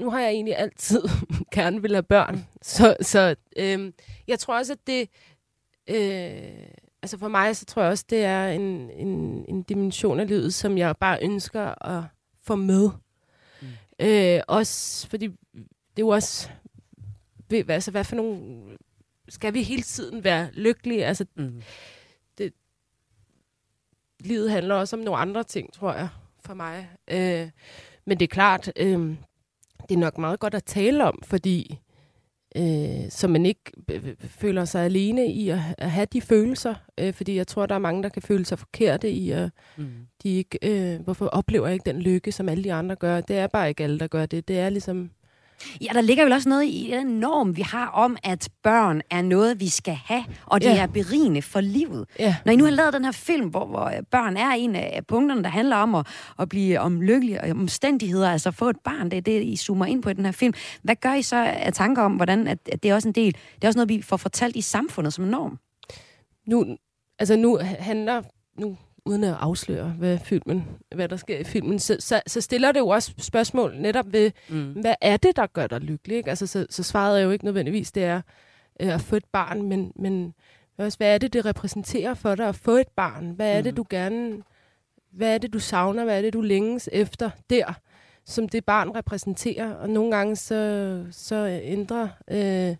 nu 0.00 0.10
har 0.10 0.20
jeg 0.20 0.30
egentlig 0.30 0.56
altid 0.56 1.02
gerne 1.54 1.82
vil 1.82 1.92
have 1.92 2.02
børn. 2.02 2.46
Så, 2.62 2.96
så 3.00 3.34
øhm, 3.56 3.94
jeg 4.28 4.38
tror 4.38 4.58
også, 4.58 4.72
at 4.72 4.86
det... 4.86 5.08
Øh, 5.90 6.66
altså 7.02 7.18
for 7.18 7.28
mig, 7.28 7.56
så 7.56 7.64
tror 7.64 7.82
jeg 7.82 7.90
også, 7.90 8.04
det 8.10 8.24
er 8.24 8.48
en, 8.48 8.90
en, 8.90 9.44
en 9.48 9.62
dimension 9.62 10.20
af 10.20 10.28
livet, 10.28 10.54
som 10.54 10.78
jeg 10.78 10.96
bare 10.96 11.18
ønsker 11.22 11.86
at 11.88 12.04
få 12.42 12.54
med. 12.56 12.90
Mm. 13.62 13.68
Øh, 14.00 14.40
også 14.48 15.08
fordi 15.08 15.26
det 15.26 15.96
er 15.96 16.00
jo 16.00 16.08
også... 16.08 16.48
ved- 17.48 17.70
Altså, 17.70 17.90
hvad 17.90 18.04
for 18.04 18.16
nogle... 18.16 18.62
Skal 19.28 19.54
vi 19.54 19.62
hele 19.62 19.82
tiden 19.82 20.24
være 20.24 20.48
lykkelige? 20.52 21.04
Altså, 21.06 21.24
Mm. 21.36 21.62
Livet 24.26 24.50
handler 24.50 24.74
også 24.74 24.96
om 24.96 25.02
nogle 25.02 25.20
andre 25.20 25.44
ting, 25.44 25.72
tror 25.72 25.92
jeg, 25.92 26.08
for 26.44 26.54
mig. 26.54 26.88
Øh, 27.10 27.48
men 28.06 28.18
det 28.20 28.24
er 28.26 28.34
klart, 28.34 28.72
øh, 28.76 28.98
det 29.88 29.94
er 29.94 29.98
nok 29.98 30.18
meget 30.18 30.40
godt 30.40 30.54
at 30.54 30.64
tale 30.64 31.04
om, 31.04 31.22
fordi 31.24 31.78
øh, 32.56 33.10
så 33.10 33.28
man 33.28 33.46
ikke 33.46 33.60
føler 34.18 34.64
sig 34.64 34.84
alene 34.84 35.26
i 35.26 35.48
at, 35.48 35.58
at 35.78 35.90
have 35.90 36.06
de 36.12 36.20
følelser. 36.20 36.74
Øh, 37.00 37.14
fordi 37.14 37.36
jeg 37.36 37.46
tror, 37.46 37.66
der 37.66 37.74
er 37.74 37.78
mange, 37.78 38.02
der 38.02 38.08
kan 38.08 38.22
føle 38.22 38.44
sig 38.44 38.58
forkerte 38.58 39.10
i, 39.10 39.30
at 39.30 39.50
Mm. 39.76 39.90
de 40.22 40.28
ikke, 40.36 40.58
øh, 40.62 41.00
hvorfor 41.00 41.26
oplever 41.26 41.66
jeg 41.66 41.74
ikke 41.74 41.90
den 41.90 42.02
lykke, 42.02 42.32
som 42.32 42.48
alle 42.48 42.64
de 42.64 42.72
andre 42.72 42.96
gør. 42.96 43.20
Det 43.20 43.36
er 43.38 43.46
bare 43.46 43.68
ikke 43.68 43.84
alle, 43.84 43.98
der 43.98 44.06
gør 44.06 44.26
det. 44.26 44.48
Det 44.48 44.58
er 44.58 44.68
ligesom... 44.68 45.10
Ja, 45.80 45.90
der 45.94 46.00
ligger 46.00 46.24
vel 46.24 46.32
også 46.32 46.48
noget 46.48 46.64
i 46.64 46.90
den 46.92 47.06
norm, 47.06 47.56
vi 47.56 47.62
har 47.62 47.86
om, 47.86 48.16
at 48.24 48.48
børn 48.62 49.00
er 49.10 49.22
noget, 49.22 49.60
vi 49.60 49.68
skal 49.68 49.94
have, 50.04 50.24
og 50.46 50.60
det 50.60 50.66
Ja. 50.68 50.82
er 50.82 50.86
berigende 50.86 51.42
for 51.42 51.60
livet. 51.60 52.04
Ja. 52.18 52.36
Når 52.44 52.52
I 52.52 52.56
nu 52.56 52.64
har 52.64 52.70
lavet 52.70 52.92
den 52.92 53.04
her 53.04 53.12
film, 53.12 53.48
hvor, 53.48 53.66
hvor 53.66 53.84
øh, 53.84 54.02
børn 54.10 54.36
er 54.36 54.50
en 54.50 54.76
af 54.76 55.00
punkterne, 55.08 55.42
der 55.42 55.48
handler 55.50 55.76
om 55.76 55.94
at, 55.94 56.06
at 56.38 56.48
blive 56.48 56.80
om 56.80 57.00
lykkelige 57.00 57.40
og 57.40 57.50
omstændigheder, 57.50 58.30
altså 58.30 58.50
få 58.50 58.68
et 58.68 58.76
barn, 58.84 59.10
det 59.10 59.16
er 59.16 59.20
det, 59.22 59.42
I 59.42 59.56
zoomer 59.56 59.86
ind 59.86 60.02
på 60.02 60.08
i 60.10 60.12
den 60.12 60.24
her 60.24 60.32
film. 60.32 60.54
Hvad 60.82 60.96
gør 60.96 61.14
I 61.14 61.22
så 61.22 61.36
af 61.44 61.72
tanker 61.72 62.02
om, 62.02 62.12
hvordan 62.12 62.46
at, 62.48 62.58
at 62.72 62.82
det 62.82 62.90
er 62.90 62.94
også 62.94 63.08
en 63.08 63.14
del, 63.14 63.32
det 63.54 63.64
er 63.64 63.68
også 63.68 63.78
noget, 63.78 63.88
vi 63.88 64.02
får 64.02 64.16
fortalt 64.16 64.56
i 64.56 64.60
samfundet 64.60 65.12
som 65.12 65.24
en 65.24 65.30
norm? 65.30 65.58
Nu, 66.46 66.76
altså 67.18 67.36
nu 67.36 67.58
handler, 67.78 68.22
nu 68.58 68.76
uden 69.04 69.24
at 69.24 69.34
afsløre, 69.40 69.88
hvad, 69.88 70.18
filmen, 70.18 70.64
hvad 70.94 71.08
der 71.08 71.16
sker 71.16 71.38
i 71.38 71.44
filmen, 71.44 71.78
så, 71.78 71.96
så, 72.00 72.22
så 72.26 72.40
stiller 72.40 72.72
det 72.72 72.80
jo 72.80 72.88
også 72.88 73.12
spørgsmål 73.18 73.74
netop 73.78 74.12
ved, 74.12 74.30
Mm. 74.48 74.72
hvad 74.72 74.94
er 75.00 75.16
det, 75.16 75.36
der 75.36 75.46
gør 75.46 75.66
dig 75.66 75.80
lykkelig? 75.80 76.16
Ikke? 76.16 76.30
Altså, 76.30 76.46
så, 76.46 76.66
så 76.70 76.82
svaret 76.82 77.20
er 77.20 77.24
jo 77.24 77.30
ikke 77.30 77.44
nødvendigvis, 77.44 77.92
det 77.92 78.04
er 78.04 78.20
øh, 78.80 78.94
at 78.94 79.00
få 79.00 79.16
et 79.16 79.24
barn, 79.32 79.62
men, 79.62 79.92
men 79.96 80.34
også, 80.78 80.98
hvad 80.98 81.14
er 81.14 81.18
det, 81.18 81.32
det 81.32 81.44
repræsenterer 81.44 82.14
for 82.14 82.34
dig 82.34 82.48
at 82.48 82.54
få 82.56 82.70
et 82.76 82.88
barn? 82.96 83.30
Hvad 83.30 83.52
er 83.58 83.62
det, 83.62 83.72
Mhm. 83.72 83.76
du 83.76 83.84
gerne... 83.90 84.42
Hvad 85.12 85.34
er 85.34 85.38
det, 85.38 85.52
du 85.52 85.58
savner? 85.58 86.04
Hvad 86.04 86.18
er 86.18 86.22
det, 86.22 86.32
du 86.32 86.40
længes 86.40 86.88
efter 86.92 87.30
der, 87.50 87.72
som 88.24 88.48
det 88.48 88.64
barn 88.64 88.90
repræsenterer? 88.96 89.74
Og 89.74 89.90
nogle 89.90 90.16
gange, 90.16 90.36
så, 90.36 91.04
så 91.10 91.60
ændrer 91.62 92.08
øh, 92.30 92.76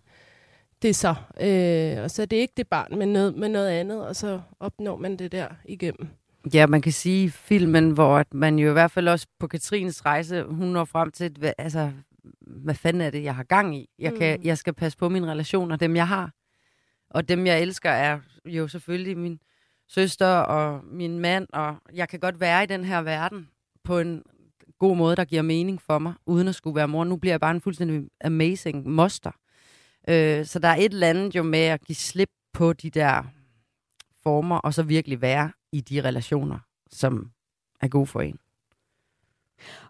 det 0.82 0.96
så. 0.96 1.14
Øh, 1.40 2.02
og 2.04 2.10
så 2.10 2.22
er 2.22 2.26
det 2.26 2.36
ikke 2.36 2.54
det 2.56 2.68
barn, 2.68 2.98
men 2.98 3.08
noget, 3.12 3.36
men 3.36 3.50
noget 3.50 3.68
andet, 3.68 4.06
og 4.06 4.16
så 4.16 4.40
opnår 4.60 4.96
man 4.96 5.16
det 5.16 5.32
der 5.32 5.48
igennem. 5.64 6.08
Ja, 6.54 6.66
man 6.66 6.82
kan 6.82 6.92
sige 6.92 7.30
filmen, 7.30 7.90
hvor 7.90 8.18
at 8.18 8.34
man 8.34 8.58
jo 8.58 8.70
i 8.70 8.72
hvert 8.72 8.90
fald 8.90 9.08
også 9.08 9.26
på 9.38 9.46
Katrines 9.46 10.04
rejse, 10.06 10.42
hun 10.42 10.68
når 10.68 10.84
frem 10.84 11.10
til, 11.10 11.36
hvad- 11.38 11.52
altså, 11.58 11.90
hvad 12.46 12.74
fanden 12.74 13.00
er 13.02 13.10
det, 13.10 13.22
jeg 13.22 13.34
har 13.36 13.42
gang 13.44 13.76
i? 13.76 13.88
Jeg, 13.98 14.12
kan, 14.14 14.38
Mm. 14.40 14.46
jeg 14.46 14.58
skal 14.58 14.72
passe 14.74 14.98
på 14.98 15.08
mine 15.08 15.30
relationer, 15.30 15.76
dem 15.76 15.96
jeg 15.96 16.08
har. 16.08 16.30
Og 17.10 17.28
dem, 17.28 17.46
jeg 17.46 17.60
elsker, 17.62 17.90
er 17.90 18.18
jo 18.46 18.68
selvfølgelig 18.68 19.18
min 19.18 19.38
søster 19.88 20.26
og 20.26 20.80
min 20.84 21.18
mand, 21.18 21.46
og 21.52 21.76
jeg 21.94 22.08
kan 22.08 22.20
godt 22.20 22.40
være 22.40 22.62
i 22.62 22.66
den 22.66 22.84
her 22.84 23.02
verden 23.02 23.48
på 23.84 23.98
en 23.98 24.22
god 24.78 24.96
måde, 24.96 25.16
der 25.16 25.24
giver 25.24 25.42
mening 25.42 25.82
for 25.82 25.98
mig, 25.98 26.12
uden 26.26 26.48
at 26.48 26.54
skulle 26.54 26.76
være 26.76 26.88
mor. 26.88 27.04
Nu 27.04 27.16
bliver 27.16 27.32
jeg 27.32 27.40
bare 27.40 27.50
en 27.50 27.60
fuldstændig 27.60 28.08
amazing 28.24 28.88
moster. 28.88 29.30
Øh, 30.08 30.46
så 30.46 30.58
der 30.58 30.68
er 30.68 30.76
et 30.76 30.92
eller 30.92 31.08
andet 31.08 31.34
jo 31.34 31.42
med 31.42 31.64
at 31.64 31.84
give 31.84 31.96
slip 31.96 32.30
på 32.52 32.72
de 32.72 32.90
der 32.90 33.22
former, 34.22 34.58
og 34.58 34.74
så 34.74 34.82
virkelig 34.82 35.20
være 35.20 35.52
i 35.72 35.80
de 35.80 36.00
relationer, 36.00 36.58
som 36.90 37.30
er 37.80 37.88
gode 37.88 38.06
for 38.06 38.20
en. 38.20 38.38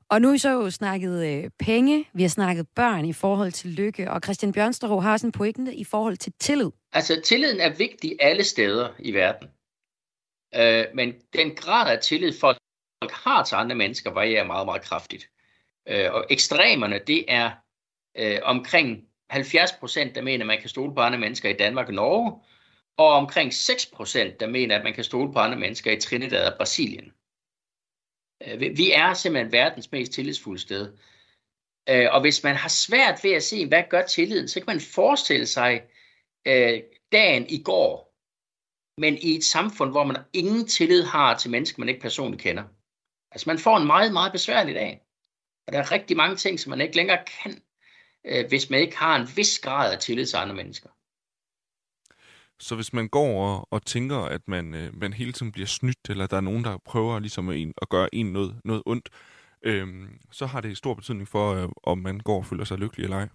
Og 0.08 0.20
nu 0.20 0.28
har 0.28 0.32
vi 0.32 0.38
så 0.38 0.50
jo 0.50 0.70
snakket 0.70 1.26
øh, 1.26 1.50
penge, 1.58 2.08
vi 2.12 2.22
har 2.22 2.28
snakket 2.28 2.68
børn 2.74 3.04
i 3.04 3.12
forhold 3.12 3.52
til 3.52 3.70
lykke, 3.70 4.10
og 4.10 4.20
Christian 4.24 4.52
Bjørnsterov 4.52 5.02
har 5.02 5.12
også 5.12 5.26
en 5.26 5.32
pointe 5.32 5.74
i 5.74 5.84
forhold 5.84 6.16
til 6.16 6.32
tillid. 6.38 6.70
Altså, 6.92 7.20
tilliden 7.24 7.60
er 7.60 7.76
vigtig 7.76 8.16
alle 8.20 8.44
steder 8.44 8.88
i 8.98 9.12
verden. 9.14 9.48
Øh, 10.54 10.84
men 10.94 11.14
den 11.32 11.54
grad 11.54 11.92
af 11.92 11.98
tillid, 11.98 12.32
folk 12.40 12.58
har 13.10 13.44
til 13.44 13.54
andre 13.54 13.76
mennesker, 13.76 14.10
varierer 14.10 14.44
meget, 14.44 14.66
meget 14.66 14.82
kraftigt. 14.82 15.28
Øh, 15.88 16.12
og 16.12 16.26
ekstremerne, 16.30 17.00
det 17.06 17.24
er 17.28 17.50
øh, 18.18 18.38
omkring 18.42 19.04
70 19.32 19.72
procent, 19.80 20.14
der 20.14 20.22
mener, 20.22 20.44
at 20.44 20.46
man 20.46 20.60
kan 20.60 20.68
stole 20.68 20.94
på 20.94 21.00
andre 21.00 21.18
mennesker 21.18 21.48
i 21.48 21.52
Danmark 21.64 21.88
og 21.88 21.94
Norge, 21.94 22.42
og 22.96 23.08
omkring 23.08 23.52
6 23.54 23.86
procent, 23.86 24.40
der 24.40 24.46
mener, 24.46 24.78
at 24.78 24.84
man 24.84 24.94
kan 24.94 25.04
stole 25.04 25.32
på 25.32 25.38
andre 25.38 25.58
mennesker 25.58 25.90
i 25.92 26.00
Trinidad 26.00 26.52
og 26.52 26.56
Brasilien. 26.56 27.12
Øh, 28.44 28.60
vi- 28.60 28.92
er 28.92 29.14
simpelthen 29.14 29.52
verdens 29.52 29.92
mest 29.92 30.12
tillidsfulde 30.12 30.60
sted. 30.60 30.98
Øh, 31.90 32.08
og 32.14 32.20
hvis 32.20 32.44
man 32.44 32.56
har 32.56 32.68
svært 32.68 33.24
ved 33.24 33.32
at 33.32 33.42
se, 33.42 33.68
hvad 33.68 33.84
gør 33.90 34.06
tilliden, 34.06 34.48
så 34.48 34.60
kan 34.60 34.66
man 34.66 34.80
forestille 34.80 35.46
sig 35.46 35.72
øh, 36.46 36.82
dagen 37.12 37.46
i 37.56 37.62
går, 37.62 37.92
men 39.00 39.14
i 39.28 39.30
et 39.38 39.44
samfund, 39.44 39.90
hvor 39.90 40.04
man 40.04 40.16
ingen 40.32 40.66
tillid 40.66 41.02
har 41.04 41.38
til 41.38 41.50
mennesker, 41.50 41.80
man 41.80 41.88
ikke 41.88 42.00
personligt 42.00 42.42
kender. 42.42 42.64
Altså 43.32 43.48
man 43.50 43.58
får 43.58 43.76
en 43.76 43.86
meget, 43.86 44.12
meget 44.12 44.32
besværlig 44.32 44.74
dag. 44.74 44.92
Og 45.66 45.72
der 45.72 45.78
er 45.78 45.92
rigtig 45.92 46.16
mange 46.16 46.36
ting, 46.36 46.60
som 46.60 46.70
man 46.70 46.80
ikke 46.80 46.96
længere 46.96 47.24
kan, 47.24 47.52
øh, 48.24 48.44
hvis 48.48 48.70
man 48.70 48.80
ikke 48.80 48.96
har 48.96 49.16
en 49.16 49.28
vis 49.36 49.58
grad 49.58 49.92
af 49.92 49.98
tillid 49.98 50.26
til 50.26 50.36
andre 50.36 50.54
mennesker. 50.54 50.88
Så 52.60 52.74
hvis 52.74 52.92
man 52.92 53.08
går 53.08 53.46
og, 53.46 53.68
og 53.70 53.86
tænker, 53.86 54.18
at 54.18 54.48
man, 54.48 54.74
øh, 54.74 55.00
man 55.00 55.12
hele 55.12 55.32
tiden 55.32 55.52
bliver 55.52 55.66
snydt, 55.66 56.10
eller 56.10 56.26
der 56.26 56.36
er 56.36 56.40
nogen, 56.40 56.64
der 56.64 56.78
prøver 56.84 57.18
ligesom 57.18 57.48
at, 57.48 57.56
en, 57.56 57.74
at 57.82 57.88
gøre 57.88 58.14
en 58.14 58.32
noget, 58.32 58.60
noget 58.64 58.82
ondt, 58.86 59.08
øh, 59.64 59.88
så 60.32 60.46
har 60.46 60.60
det 60.60 60.76
stor 60.76 60.94
betydning 60.94 61.28
for, 61.28 61.54
øh, 61.54 61.68
om 61.82 61.98
man 61.98 62.20
går 62.20 62.36
og 62.36 62.46
føler 62.46 62.64
sig 62.64 62.78
lykkelig 62.78 63.04
eller 63.04 63.16
ej. 63.16 63.28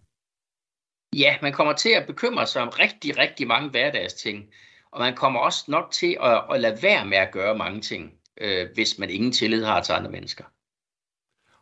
Ja, 1.16 1.38
man 1.42 1.54
kommer 1.54 1.74
til 1.74 1.90
at 1.90 2.08
bekymre 2.08 2.48
sig 2.48 2.62
om 2.62 2.70
rigtig, 2.70 3.18
rigtig 3.18 3.48
mange 3.48 3.70
hverdagsting. 3.70 4.54
Og 4.92 5.00
man 5.00 5.16
kommer 5.16 5.40
også 5.40 5.64
nok 5.68 5.92
til 5.92 6.18
at, 6.22 6.44
at 6.52 6.62
lade 6.62 6.82
være 6.82 7.06
med 7.06 7.18
at 7.18 7.32
gøre 7.32 7.58
mange 7.58 7.82
ting, 7.82 8.14
øh, 8.42 8.68
hvis 8.74 9.00
man 9.00 9.10
ingen 9.10 9.32
tillid 9.32 9.64
har 9.64 9.82
til 9.82 9.94
andre 9.94 10.12
mennesker. 10.12 10.44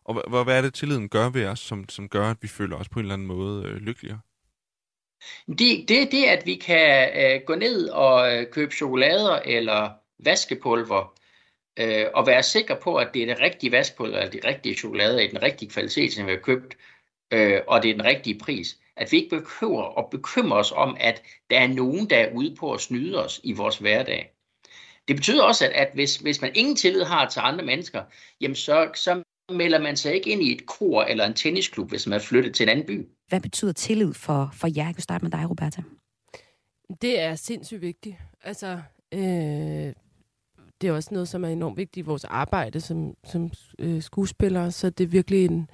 Og 0.06 0.30
hvad, 0.30 0.44
hvad 0.44 0.58
er 0.58 0.62
det, 0.62 0.74
tilliden 0.74 1.10
gør 1.10 1.30
ved 1.30 1.46
os, 1.46 1.60
som, 1.60 1.90
som 1.90 2.10
gør, 2.10 2.32
at 2.32 2.38
vi 2.42 2.48
føler 2.48 2.78
os 2.78 2.90
på 2.90 3.00
en 3.00 3.06
eller 3.06 3.14
anden 3.14 3.28
måde 3.28 3.66
øh, 3.66 3.76
lykkeligere? 3.76 4.20
Det, 5.48 5.90
det 5.90 6.02
er 6.02 6.10
det, 6.12 6.24
at 6.26 6.46
vi 6.46 6.56
kan 6.56 7.10
øh, 7.16 7.42
gå 7.46 7.56
ned 7.56 7.90
og 7.90 8.36
øh, 8.36 8.52
købe 8.52 8.72
chokolader 8.72 9.40
eller 9.40 9.92
vaskepulver, 10.20 11.16
øh, 11.78 12.06
og 12.14 12.28
være 12.28 12.44
sikre 12.44 12.78
på, 12.82 12.96
at 12.96 13.10
det 13.14 13.22
er 13.22 13.26
det 13.26 13.40
rigtige 13.40 13.72
vaskepulver, 13.72 14.18
eller 14.18 14.32
det 14.32 14.46
rigtige 14.46 14.76
chokolade, 14.76 15.26
i 15.26 15.28
den 15.28 15.42
rigtige 15.42 15.70
kvalitet, 15.70 16.14
som 16.14 16.26
vi 16.26 16.32
har 16.32 16.40
købt, 16.40 16.78
øh, 17.32 17.62
og 17.68 17.84
det 17.84 17.90
er 17.90 17.94
den 17.94 18.06
rigtige 18.06 18.40
pris. 18.40 18.78
At 18.96 19.12
vi 19.12 19.18
ikke 19.18 19.38
behøver 19.38 20.00
at 20.00 20.10
bekymre 20.10 20.58
os 20.58 20.72
om, 20.72 20.98
at 21.00 21.24
der 21.50 21.60
er 21.60 21.68
nogen, 21.68 22.10
der 22.10 22.18
er 22.18 22.34
ude 22.34 22.56
på 22.56 22.74
at 22.74 22.82
snyde 22.82 23.26
os 23.26 23.42
i 23.44 23.54
vores 23.54 23.78
hverdag. 23.78 24.32
Det 25.08 25.16
betyder 25.16 25.44
også, 25.44 25.66
at, 25.66 25.72
at 25.72 25.90
hvis, 25.94 26.18
hvis 26.18 26.42
man 26.42 26.52
ingen 26.56 26.76
tillid 26.76 27.04
har 27.04 27.30
til 27.30 27.40
andre 27.40 27.66
mennesker, 27.66 28.04
jamen 28.42 28.56
så, 28.56 28.90
så 28.96 29.24
melder 29.50 29.80
man 29.80 29.98
sig 29.98 30.14
ikke 30.14 30.30
ind 30.30 30.42
i 30.42 30.52
et 30.52 30.66
kor 30.66 31.04
eller 31.04 31.26
en 31.26 31.34
tennisklub, 31.34 31.90
hvis 31.90 32.08
man 32.08 32.20
er 32.20 32.24
flyttet 32.24 32.56
til 32.56 32.64
en 32.64 32.70
anden 32.70 32.86
by. 32.86 33.08
Hvad 33.28 33.42
betyder 33.42 33.74
tillid 33.74 34.14
for, 34.14 34.50
for 34.54 34.68
jer? 34.68 34.86
Jeg 34.86 34.96
kan 34.96 35.04
starte 35.04 35.26
med 35.26 35.32
dig, 35.32 35.50
Roberta. 35.50 35.84
Det 37.02 37.20
er 37.20 37.36
sindssygt 37.36 37.82
vigtigt. 37.82 38.16
Altså, 38.44 38.80
øh, 39.14 39.94
det 40.82 40.88
er 40.90 40.92
også 40.92 41.10
noget, 41.14 41.28
som 41.28 41.44
er 41.44 41.50
enormt 41.50 41.78
vigtigt 41.78 42.04
i 42.04 42.08
vores 42.08 42.24
arbejde 42.24 42.82
som, 42.82 43.14
som 43.24 43.52
øh, 43.80 44.02
skuespillere, 44.02 44.72
så 44.72 44.90
det 44.90 45.04
er 45.04 45.08
virkelig 45.08 45.46
en, 45.46 45.70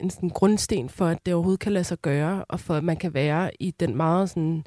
en 0.00 0.10
sådan 0.10 0.28
grundsten 0.28 0.88
for, 0.88 1.06
at 1.06 1.26
det 1.26 1.34
overhovedet 1.34 1.60
kan 1.60 1.72
lade 1.72 1.84
sig 1.84 1.98
gøre, 1.98 2.44
og 2.44 2.60
for 2.60 2.74
at 2.74 2.84
man 2.84 2.96
kan 2.96 3.14
være 3.14 3.50
i 3.60 3.70
den 3.70 3.96
meget 3.96 4.30
sådan, 4.30 4.64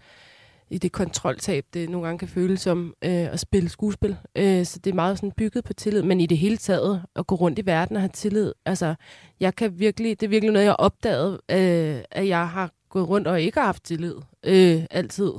i 0.72 0.78
det 0.78 0.92
kontroltab, 0.92 1.66
det 1.74 1.90
nogle 1.90 2.08
gange 2.08 2.20
kan 2.20 2.28
føles 2.28 2.62
som 2.62 2.94
øh, 3.02 3.12
at 3.12 3.40
spille 3.40 3.70
skuespil. 3.70 4.18
Øh, 4.36 4.66
så 4.66 4.80
det 4.80 4.92
er 4.92 4.96
meget 4.96 5.18
sådan 5.18 5.32
bygget 5.32 5.64
på 5.64 5.74
tillid, 5.74 6.02
men 6.02 6.22
i 6.22 6.26
det 6.26 6.38
hele 6.38 6.58
taget 6.58 7.02
at 7.16 7.28
gå 7.28 7.36
rundt 7.36 7.60
i 7.60 7.66
verden 7.66 7.96
og 7.96 8.02
have 8.02 8.10
tillid. 8.14 8.54
Altså, 8.66 8.96
jeg 9.40 9.56
kan 9.56 9.80
virkelig, 9.80 10.20
det 10.20 10.26
er 10.26 10.30
virkelig 10.30 10.54
noget, 10.54 10.66
jeg 10.66 10.72
har 10.72 10.76
opdaget, 10.76 11.34
øh, 11.34 12.04
at 12.12 12.28
jeg 12.28 12.50
har 12.50 12.72
gået 12.90 13.10
rundt 13.10 13.28
og 13.28 13.42
ikke 13.42 13.60
har 13.60 13.66
haft 13.66 13.84
tillid 13.84 14.16
øh, 14.44 14.84
altid. 14.92 15.32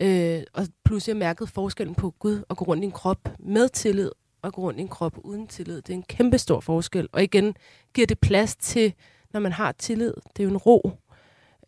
Øh, 0.00 0.42
og 0.52 0.66
pludselig 0.84 1.14
har 1.14 1.16
jeg 1.16 1.28
mærket 1.28 1.48
forskellen 1.48 1.94
på 1.94 2.10
Gud 2.10 2.42
at 2.50 2.56
gå 2.56 2.64
rundt 2.64 2.82
i 2.82 2.86
en 2.86 2.92
krop 2.92 3.28
med 3.38 3.68
tillid 3.68 4.10
og 4.42 4.52
gå 4.52 4.62
rundt 4.62 4.78
i 4.78 4.82
en 4.82 4.88
krop 4.88 5.18
uden 5.24 5.46
tillid. 5.46 5.76
Det 5.76 5.90
er 5.90 5.94
en 5.94 6.02
kæmpe 6.02 6.38
stor 6.38 6.60
forskel. 6.60 7.08
Og 7.12 7.22
igen 7.22 7.54
giver 7.94 8.06
det 8.06 8.18
plads 8.18 8.56
til, 8.56 8.94
når 9.32 9.40
man 9.40 9.52
har 9.52 9.72
tillid. 9.72 10.14
Det 10.36 10.42
er 10.42 10.44
jo 10.44 10.50
en 10.50 10.56
ro, 10.56 10.90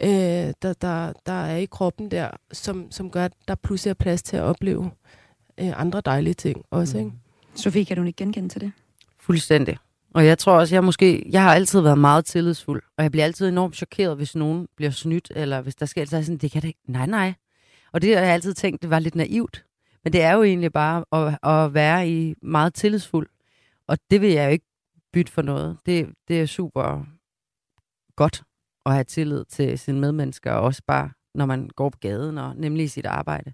øh, 0.02 0.52
der, 0.62 0.72
der, 0.80 1.12
der 1.26 1.32
er 1.32 1.56
i 1.56 1.64
kroppen 1.64 2.10
der, 2.10 2.30
som, 2.52 2.92
som 2.92 3.10
gør, 3.10 3.24
at 3.24 3.32
der 3.48 3.54
pludselig 3.54 3.90
er 3.90 3.94
plads 3.94 4.22
til 4.22 4.36
at 4.36 4.42
opleve 4.42 4.90
øh, 5.60 5.80
andre 5.80 6.00
dejlige 6.00 6.34
ting 6.34 6.64
også. 6.70 6.98
Mm. 6.98 7.04
Ikke? 7.04 7.16
Sofie, 7.54 7.84
kan 7.84 7.96
du 7.96 8.02
ikke 8.02 8.16
genkende 8.16 8.48
til 8.48 8.60
det? 8.60 8.72
Fuldstændig. 9.20 9.78
Og 10.14 10.26
jeg 10.26 10.38
tror 10.38 10.52
også, 10.52 10.74
jeg 10.74 10.84
måske, 10.84 11.28
jeg 11.30 11.42
har 11.42 11.54
altid 11.54 11.80
været 11.80 11.98
meget 11.98 12.24
tillidsfuld, 12.24 12.82
og 12.96 13.02
jeg 13.02 13.10
bliver 13.10 13.24
altid 13.24 13.48
enormt 13.48 13.76
chokeret, 13.76 14.16
hvis 14.16 14.36
nogen 14.36 14.68
bliver 14.76 14.90
snydt, 14.90 15.32
eller 15.36 15.60
hvis 15.60 15.74
der 15.74 15.86
sker 15.86 16.04
sådan, 16.04 16.36
det 16.36 16.50
kan 16.50 16.62
det 16.62 16.68
ikke. 16.68 16.80
Nej, 16.86 17.06
nej. 17.06 17.34
Og 17.92 18.02
det 18.02 18.16
har 18.16 18.24
jeg 18.24 18.34
altid 18.34 18.54
tænkt, 18.54 18.82
det 18.82 18.90
var 18.90 18.98
lidt 18.98 19.14
naivt. 19.14 19.64
Men 20.04 20.12
det 20.12 20.22
er 20.22 20.32
jo 20.32 20.42
egentlig 20.42 20.72
bare 20.72 21.04
at, 21.12 21.38
at 21.42 21.74
være 21.74 22.10
i 22.10 22.34
meget 22.42 22.74
tillidsfuld. 22.74 23.28
Og 23.86 23.98
det 24.10 24.20
vil 24.20 24.30
jeg 24.30 24.44
jo 24.46 24.50
ikke 24.50 24.66
bytte 25.12 25.32
for 25.32 25.42
noget. 25.42 25.76
Det, 25.86 26.08
det 26.28 26.40
er 26.40 26.46
super 26.46 27.06
godt 28.16 28.42
at 28.88 28.94
have 28.94 29.04
tillid 29.04 29.44
til 29.44 29.78
sine 29.78 30.00
medmennesker, 30.00 30.52
og 30.52 30.60
også 30.60 30.82
bare, 30.86 31.10
når 31.34 31.46
man 31.46 31.68
går 31.76 31.88
på 31.88 31.98
gaden, 32.00 32.38
og 32.38 32.56
nemlig 32.56 32.84
i 32.84 32.88
sit 32.88 33.06
arbejde. 33.06 33.52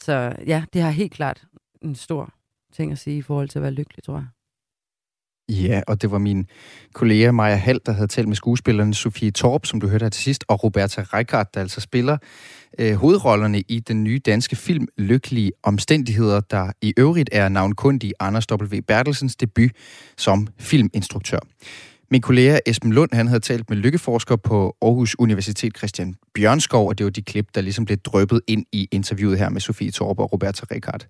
Så 0.00 0.36
ja, 0.46 0.64
det 0.72 0.82
har 0.82 0.90
helt 0.90 1.12
klart 1.12 1.44
en 1.82 1.94
stor 1.94 2.34
ting 2.72 2.92
at 2.92 2.98
sige 2.98 3.16
i 3.16 3.22
forhold 3.22 3.48
til 3.48 3.58
at 3.58 3.62
være 3.62 3.72
lykkelig, 3.72 4.04
tror 4.04 4.16
jeg. 4.16 4.26
Ja, 5.48 5.82
og 5.86 6.02
det 6.02 6.10
var 6.10 6.18
min 6.18 6.46
kollega 6.94 7.30
Maja 7.30 7.56
Hall, 7.56 7.80
der 7.86 7.92
havde 7.92 8.06
talt 8.06 8.28
med 8.28 8.36
skuespillerne 8.36 8.94
Sofie 8.94 9.30
Torp, 9.30 9.66
som 9.66 9.80
du 9.80 9.88
hørte 9.88 10.04
her 10.04 10.10
til 10.10 10.22
sidst, 10.22 10.44
og 10.48 10.64
Roberta 10.64 11.02
Reichardt, 11.02 11.54
der 11.54 11.60
altså 11.60 11.80
spiller 11.80 12.18
øh, 12.78 12.94
hovedrollerne 12.94 13.60
i 13.68 13.80
den 13.80 14.04
nye 14.04 14.18
danske 14.18 14.56
film 14.56 14.88
Lykkelige 14.98 15.52
Omstændigheder, 15.62 16.40
der 16.40 16.72
i 16.82 16.94
øvrigt 16.96 17.28
er 17.32 17.48
navnkundig 17.48 18.12
Anders 18.20 18.52
W. 18.52 18.80
Bertelsens 18.88 19.36
debut 19.36 19.70
som 20.16 20.46
filminstruktør. 20.58 21.38
Min 22.14 22.20
kollega 22.20 22.58
Esben 22.66 22.92
Lund, 22.92 23.10
han 23.12 23.28
havde 23.28 23.40
talt 23.40 23.70
med 23.70 23.76
lykkeforsker 23.76 24.36
på 24.36 24.76
Aarhus 24.82 25.16
Universitet 25.18 25.78
Christian 25.78 26.14
Bjørnskov, 26.34 26.88
og 26.88 26.98
det 26.98 27.04
var 27.04 27.10
de 27.10 27.22
klip, 27.22 27.46
der 27.54 27.60
ligesom 27.60 27.84
blev 27.84 27.98
drøbet 27.98 28.40
ind 28.46 28.66
i 28.72 28.88
interviewet 28.92 29.38
her 29.38 29.48
med 29.48 29.60
Sofie 29.60 29.90
Torp 29.90 30.18
og 30.18 30.32
Roberta 30.32 30.66
Rikard. 30.70 31.06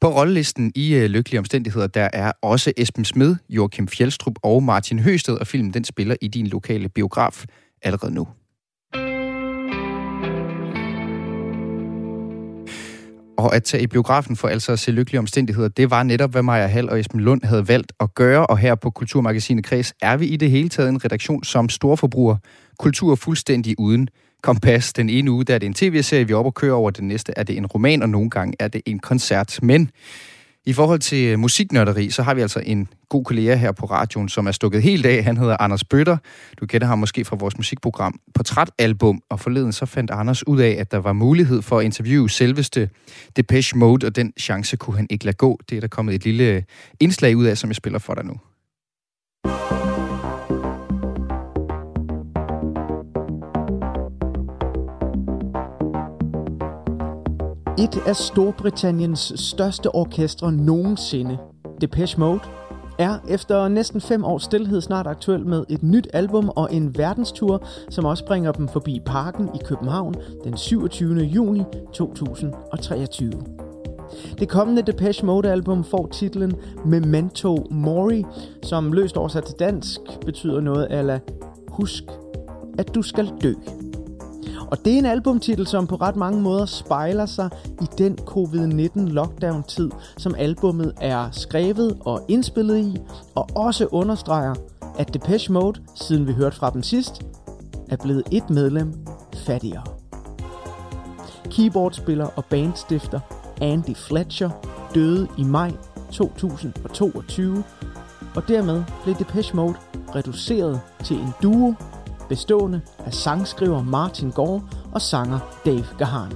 På 0.00 0.08
rollelisten 0.08 0.72
i 0.74 0.96
uh, 0.96 1.04
Lykkelige 1.04 1.38
Omstændigheder, 1.38 1.86
der 1.86 2.08
er 2.12 2.32
også 2.42 2.72
Esben 2.76 3.04
Smed, 3.04 3.36
Joachim 3.48 3.88
Fjeldstrup 3.88 4.34
og 4.42 4.62
Martin 4.62 4.98
Høsted, 4.98 5.34
og 5.34 5.46
filmen 5.46 5.74
den 5.74 5.84
spiller 5.84 6.16
i 6.20 6.28
din 6.28 6.46
lokale 6.46 6.88
biograf 6.88 7.44
allerede 7.82 8.14
nu. 8.14 8.28
Og 13.36 13.54
at 13.54 13.64
tage 13.64 13.82
i 13.82 13.86
biografen 13.86 14.36
for 14.36 14.48
altså 14.48 14.72
at 14.72 14.78
se 14.78 14.90
lykkelige 14.90 15.18
omstændigheder, 15.18 15.68
det 15.68 15.90
var 15.90 16.02
netop, 16.02 16.30
hvad 16.30 16.42
Maja 16.42 16.66
Hall 16.66 16.90
og 16.90 17.00
Esben 17.00 17.20
Lund 17.20 17.42
havde 17.44 17.68
valgt 17.68 17.92
at 18.00 18.14
gøre. 18.14 18.46
Og 18.46 18.58
her 18.58 18.74
på 18.74 18.90
Kulturmagasinet 18.90 19.64
Kreds 19.64 19.92
er 20.02 20.16
vi 20.16 20.26
i 20.26 20.36
det 20.36 20.50
hele 20.50 20.68
taget 20.68 20.88
en 20.88 21.04
redaktion 21.04 21.44
som 21.44 21.68
storforbruger. 21.68 22.36
Kultur 22.78 23.14
fuldstændig 23.14 23.74
uden 23.78 24.08
kompas. 24.42 24.92
Den 24.92 25.10
ene 25.10 25.30
uge 25.30 25.44
der 25.44 25.54
er 25.54 25.58
det 25.58 25.66
en 25.66 25.74
tv-serie, 25.74 26.26
vi 26.26 26.32
er 26.32 26.36
oppe 26.36 26.48
og 26.48 26.54
kører 26.54 26.74
over. 26.74 26.90
Den 26.90 27.08
næste 27.08 27.32
er 27.36 27.42
det 27.42 27.56
en 27.56 27.66
roman, 27.66 28.02
og 28.02 28.08
nogle 28.08 28.30
gange 28.30 28.54
er 28.58 28.68
det 28.68 28.82
en 28.86 28.98
koncert. 28.98 29.58
Men 29.62 29.90
i 30.66 30.72
forhold 30.72 31.00
til 31.00 31.28
øh, 31.28 31.38
musiknørderi, 31.38 32.10
så 32.10 32.22
har 32.22 32.34
vi 32.34 32.40
altså 32.40 32.62
en 32.66 32.88
god 33.08 33.24
kollega 33.24 33.54
her 33.54 33.72
på 33.72 33.86
radioen, 33.86 34.28
som 34.28 34.46
er 34.46 34.52
stukket 34.52 34.82
helt 34.82 35.06
af. 35.06 35.24
Han 35.24 35.36
hedder 35.36 35.56
Anders 35.60 35.84
Bøtter. 35.84 36.16
Du 36.60 36.66
kender 36.66 36.86
ham 36.86 36.98
måske 36.98 37.24
fra 37.24 37.36
vores 37.36 37.56
musikprogram 37.56 38.20
Portrætalbum. 38.34 39.20
Og 39.30 39.40
forleden 39.40 39.72
så 39.72 39.86
fandt 39.86 40.10
Anders 40.10 40.46
ud 40.46 40.60
af, 40.60 40.76
at 40.78 40.90
der 40.90 40.98
var 40.98 41.12
mulighed 41.12 41.62
for 41.62 41.78
at 41.78 41.84
interviewe 41.84 42.30
selveste 42.30 42.90
Depeche 43.36 43.78
Mode, 43.78 44.06
og 44.06 44.16
den 44.16 44.32
chance 44.40 44.76
kunne 44.76 44.96
han 44.96 45.06
ikke 45.10 45.24
lade 45.24 45.36
gå. 45.36 45.58
Det 45.68 45.76
er 45.76 45.80
der 45.80 45.88
kommet 45.88 46.14
et 46.14 46.24
lille 46.24 46.44
øh, 46.44 46.62
indslag 47.00 47.36
ud 47.36 47.44
af, 47.44 47.58
som 47.58 47.70
jeg 47.70 47.76
spiller 47.76 47.98
for 47.98 48.14
dig 48.14 48.24
nu. 48.24 48.34
Et 57.78 57.98
af 58.06 58.16
Storbritanniens 58.16 59.32
største 59.36 59.94
orkestre 59.94 60.52
nogensinde, 60.52 61.38
Depeche 61.80 62.20
Mode, 62.20 62.40
er 62.98 63.18
efter 63.28 63.68
næsten 63.68 64.00
fem 64.00 64.24
års 64.24 64.42
stillhed 64.42 64.80
snart 64.80 65.06
aktuel 65.06 65.46
med 65.46 65.64
et 65.68 65.82
nyt 65.82 66.08
album 66.12 66.48
og 66.56 66.74
en 66.74 66.98
verdenstur, 66.98 67.66
som 67.90 68.04
også 68.04 68.26
bringer 68.26 68.52
dem 68.52 68.68
forbi 68.68 69.00
parken 69.06 69.48
i 69.54 69.58
København 69.64 70.14
den 70.44 70.56
27. 70.56 71.18
juni 71.18 71.62
2023. 71.92 73.32
Det 74.38 74.48
kommende 74.48 74.82
Depeche 74.82 75.26
Mode 75.26 75.50
album 75.52 75.84
får 75.84 76.08
titlen 76.12 76.52
Memento 76.84 77.66
Mori, 77.70 78.24
som 78.62 78.92
løst 78.92 79.16
oversat 79.16 79.44
til 79.44 79.54
dansk 79.58 80.00
betyder 80.24 80.60
noget 80.60 80.86
ala 80.90 81.20
Husk, 81.68 82.04
at 82.78 82.94
du 82.94 83.02
skal 83.02 83.32
dø. 83.42 83.52
Og 84.70 84.84
det 84.84 84.94
er 84.94 84.98
en 84.98 85.06
albumtitel, 85.06 85.66
som 85.66 85.86
på 85.86 85.96
ret 85.96 86.16
mange 86.16 86.40
måder 86.40 86.66
spejler 86.66 87.26
sig 87.26 87.50
i 87.80 87.84
den 87.98 88.18
covid-19 88.20 89.00
lockdown-tid, 89.00 89.90
som 90.18 90.34
albummet 90.38 90.92
er 91.00 91.28
skrevet 91.32 91.98
og 92.00 92.24
indspillet 92.28 92.78
i, 92.78 92.98
og 93.34 93.48
også 93.54 93.86
understreger, 93.86 94.54
at 94.98 95.14
Depeche 95.14 95.52
Mode, 95.52 95.80
siden 95.94 96.26
vi 96.26 96.32
hørte 96.32 96.56
fra 96.56 96.70
dem 96.70 96.82
sidst, 96.82 97.22
er 97.88 97.96
blevet 97.96 98.22
et 98.32 98.50
medlem 98.50 98.94
fattigere. 99.34 99.84
Keyboardspiller 101.50 102.26
og 102.36 102.44
bandstifter 102.44 103.20
Andy 103.60 103.96
Fletcher 103.96 104.50
døde 104.94 105.28
i 105.38 105.42
maj 105.42 105.72
2022, 106.12 107.64
og 108.36 108.48
dermed 108.48 108.82
blev 109.02 109.14
Depeche 109.14 109.56
Mode 109.56 109.74
reduceret 110.14 110.80
til 111.04 111.16
en 111.16 111.32
duo 111.42 111.74
bestående 112.28 112.80
af 112.98 113.14
sangskriver 113.14 113.82
Martin 113.82 114.30
Gore 114.30 114.62
og 114.94 115.02
sanger 115.02 115.38
Dave 115.64 115.86
Gahan. 115.98 116.32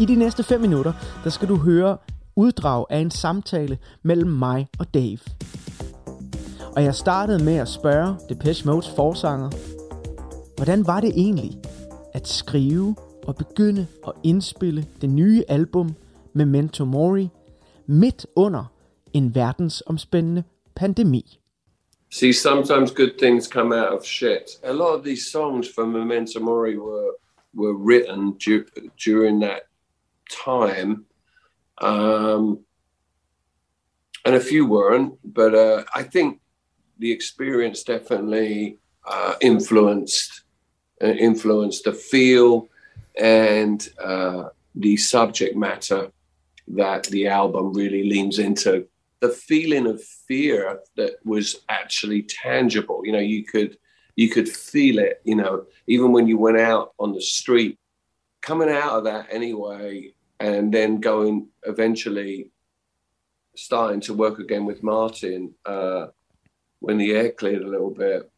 I 0.00 0.04
de 0.04 0.14
næste 0.14 0.42
5 0.42 0.60
minutter, 0.60 0.92
der 1.24 1.30
skal 1.30 1.48
du 1.48 1.56
høre 1.56 1.96
uddrag 2.36 2.86
af 2.90 2.98
en 2.98 3.10
samtale 3.10 3.78
mellem 4.02 4.30
mig 4.30 4.68
og 4.78 4.94
Dave. 4.94 5.18
Og 6.76 6.84
jeg 6.84 6.94
startede 6.94 7.44
med 7.44 7.56
at 7.56 7.68
spørge 7.68 8.16
Depeche 8.28 8.66
Modes 8.66 8.90
forsanger, 8.96 9.50
hvordan 10.56 10.86
var 10.86 11.00
det 11.00 11.12
egentlig 11.14 11.58
at 12.12 12.28
skrive 12.28 12.96
og 13.26 13.36
begynde 13.36 13.86
at 14.06 14.12
indspille 14.22 14.86
det 15.00 15.10
nye 15.10 15.44
album 15.48 15.94
Memento 16.32 16.84
Mori 16.84 17.28
midt 17.86 18.26
under 18.36 18.64
en 19.12 19.34
verdensomspændende 19.34 20.42
pandemi. 20.74 21.39
See, 22.12 22.32
sometimes 22.32 22.90
good 22.90 23.18
things 23.18 23.46
come 23.46 23.72
out 23.72 23.92
of 23.92 24.04
shit. 24.04 24.58
A 24.64 24.72
lot 24.72 24.94
of 24.94 25.04
these 25.04 25.30
songs 25.30 25.68
for 25.68 25.86
Memento 25.86 26.40
Mori 26.40 26.76
were 26.76 27.12
were 27.54 27.74
written 27.74 28.36
du- 28.38 28.66
during 28.98 29.40
that 29.40 29.62
time, 30.28 31.04
um, 31.78 32.60
and 34.24 34.34
a 34.34 34.40
few 34.40 34.66
weren't. 34.66 35.18
But 35.24 35.54
uh, 35.54 35.84
I 35.94 36.02
think 36.02 36.40
the 36.98 37.12
experience 37.12 37.84
definitely 37.84 38.78
uh, 39.06 39.34
influenced 39.40 40.42
uh, 41.00 41.06
influenced 41.06 41.84
the 41.84 41.92
feel 41.92 42.68
and 43.20 43.88
uh, 44.02 44.48
the 44.74 44.96
subject 44.96 45.56
matter 45.56 46.10
that 46.66 47.04
the 47.04 47.28
album 47.28 47.72
really 47.72 48.02
leans 48.08 48.40
into 48.40 48.86
the 49.20 49.28
feeling 49.28 49.86
of 49.86 50.02
fear 50.02 50.80
that 50.96 51.14
was 51.24 51.60
actually 51.68 52.22
tangible. 52.22 53.02
You 53.04 53.12
know, 53.12 53.18
you 53.18 53.44
could 53.44 53.76
you 54.16 54.28
could 54.28 54.48
feel 54.48 54.98
it. 54.98 55.20
You 55.24 55.36
know, 55.36 55.66
even 55.86 56.12
when 56.12 56.26
you 56.26 56.38
went 56.38 56.58
out 56.58 56.92
on 56.98 57.12
the 57.12 57.20
street, 57.20 57.78
coming 58.40 58.70
out 58.70 58.92
of 58.92 59.04
that 59.04 59.28
anyway, 59.30 60.14
and 60.40 60.72
then 60.72 61.00
going 61.00 61.48
eventually 61.64 62.50
starting 63.56 64.00
to 64.00 64.14
work 64.14 64.38
again 64.38 64.64
with 64.64 64.82
Martin 64.82 65.54
uh, 65.66 66.06
when 66.78 66.96
the 66.96 67.12
air 67.12 67.30
cleared 67.30 67.62
a 67.62 67.68
little 67.68 67.90
bit. 67.90 68.30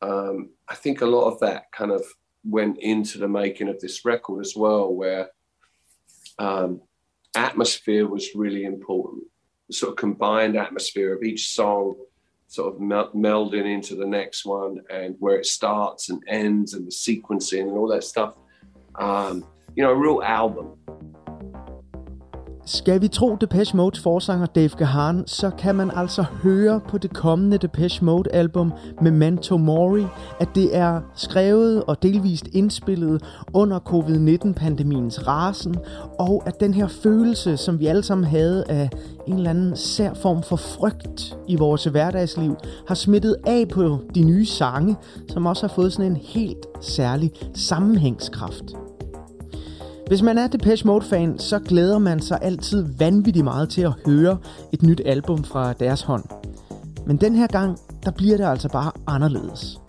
Um, 0.00 0.50
I 0.68 0.74
think 0.74 1.00
a 1.00 1.06
lot 1.06 1.30
of 1.30 1.40
that 1.40 1.70
kind 1.70 1.92
of 1.92 2.02
went 2.44 2.78
into 2.78 3.18
the 3.18 3.28
making 3.28 3.68
of 3.68 3.78
this 3.78 4.04
record 4.04 4.40
as 4.40 4.56
well, 4.56 4.92
where 4.92 5.28
um, 6.38 6.80
atmosphere 7.36 8.06
was 8.06 8.34
really 8.34 8.64
important 8.64 9.24
sort 9.72 9.90
of 9.90 9.96
combined 9.96 10.56
atmosphere 10.56 11.14
of 11.14 11.22
each 11.22 11.48
song 11.48 11.96
sort 12.52 12.74
of 12.74 12.80
melding 12.80 13.64
into 13.64 13.94
the 13.94 14.06
next 14.06 14.44
one 14.44 14.78
and 14.90 15.16
where 15.20 15.38
it 15.38 15.46
starts 15.46 16.10
and 16.10 16.22
ends 16.28 16.74
and 16.74 16.86
the 16.86 16.90
sequencing 16.90 17.62
and 17.62 17.70
all 17.70 17.88
that 17.88 18.04
stuff. 18.04 18.36
Um, 18.96 19.46
you 19.74 19.82
know, 19.82 19.90
a 19.90 19.94
real 19.94 20.22
album. 20.22 20.76
Skal 22.66 23.00
vi 23.00 23.08
tro 23.08 23.36
Depeche 23.40 23.76
Modes 23.76 24.00
forsanger 24.00 24.46
Dave 24.46 24.68
Gahan, 24.68 25.22
så 25.26 25.50
kan 25.50 25.74
man 25.74 25.90
altså 25.96 26.22
høre 26.22 26.80
på 26.88 26.98
det 26.98 27.12
kommende 27.12 27.58
Depeche 27.58 28.04
Mode 28.04 28.30
album 28.32 28.72
Memento 29.00 29.56
Mori, 29.56 30.06
at 30.40 30.48
det 30.54 30.76
er 30.76 31.00
skrevet 31.14 31.82
og 31.84 32.02
delvist 32.02 32.48
indspillet 32.52 33.22
under 33.52 33.78
covid-19-pandemiens 33.78 35.26
rasen, 35.26 35.76
og 36.18 36.42
at 36.46 36.60
den 36.60 36.74
her 36.74 36.88
følelse, 36.88 37.56
som 37.56 37.80
vi 37.80 37.86
alle 37.86 38.02
sammen 38.02 38.24
havde 38.24 38.64
af 38.68 38.90
en 39.26 39.34
eller 39.34 39.50
anden 39.50 39.76
sær 39.76 40.14
form 40.14 40.42
for 40.42 40.56
frygt 40.56 41.38
i 41.48 41.56
vores 41.56 41.84
hverdagsliv, 41.84 42.56
har 42.88 42.94
smittet 42.94 43.36
af 43.46 43.68
på 43.68 43.98
de 44.14 44.22
nye 44.22 44.46
sange, 44.46 44.96
som 45.28 45.46
også 45.46 45.66
har 45.66 45.74
fået 45.74 45.92
sådan 45.92 46.10
en 46.10 46.16
helt 46.16 46.66
særlig 46.80 47.32
sammenhængskraft. 47.54 48.64
Hvis 50.12 50.22
man 50.22 50.38
er 50.38 50.46
Depeche 50.46 50.86
Mode-fan, 50.86 51.38
så 51.38 51.58
glæder 51.58 51.98
man 51.98 52.20
sig 52.20 52.38
altid 52.42 52.86
vanvittigt 52.98 53.44
meget 53.44 53.68
til 53.68 53.82
at 53.82 53.92
høre 54.06 54.38
et 54.72 54.82
nyt 54.82 55.00
album 55.04 55.44
fra 55.44 55.72
deres 55.72 56.02
hånd. 56.02 56.24
Men 57.06 57.16
den 57.16 57.34
her 57.34 57.46
gang, 57.46 57.78
der 58.04 58.10
bliver 58.10 58.36
det 58.36 58.44
altså 58.44 58.68
bare 58.68 58.92
anderledes. 59.06 59.80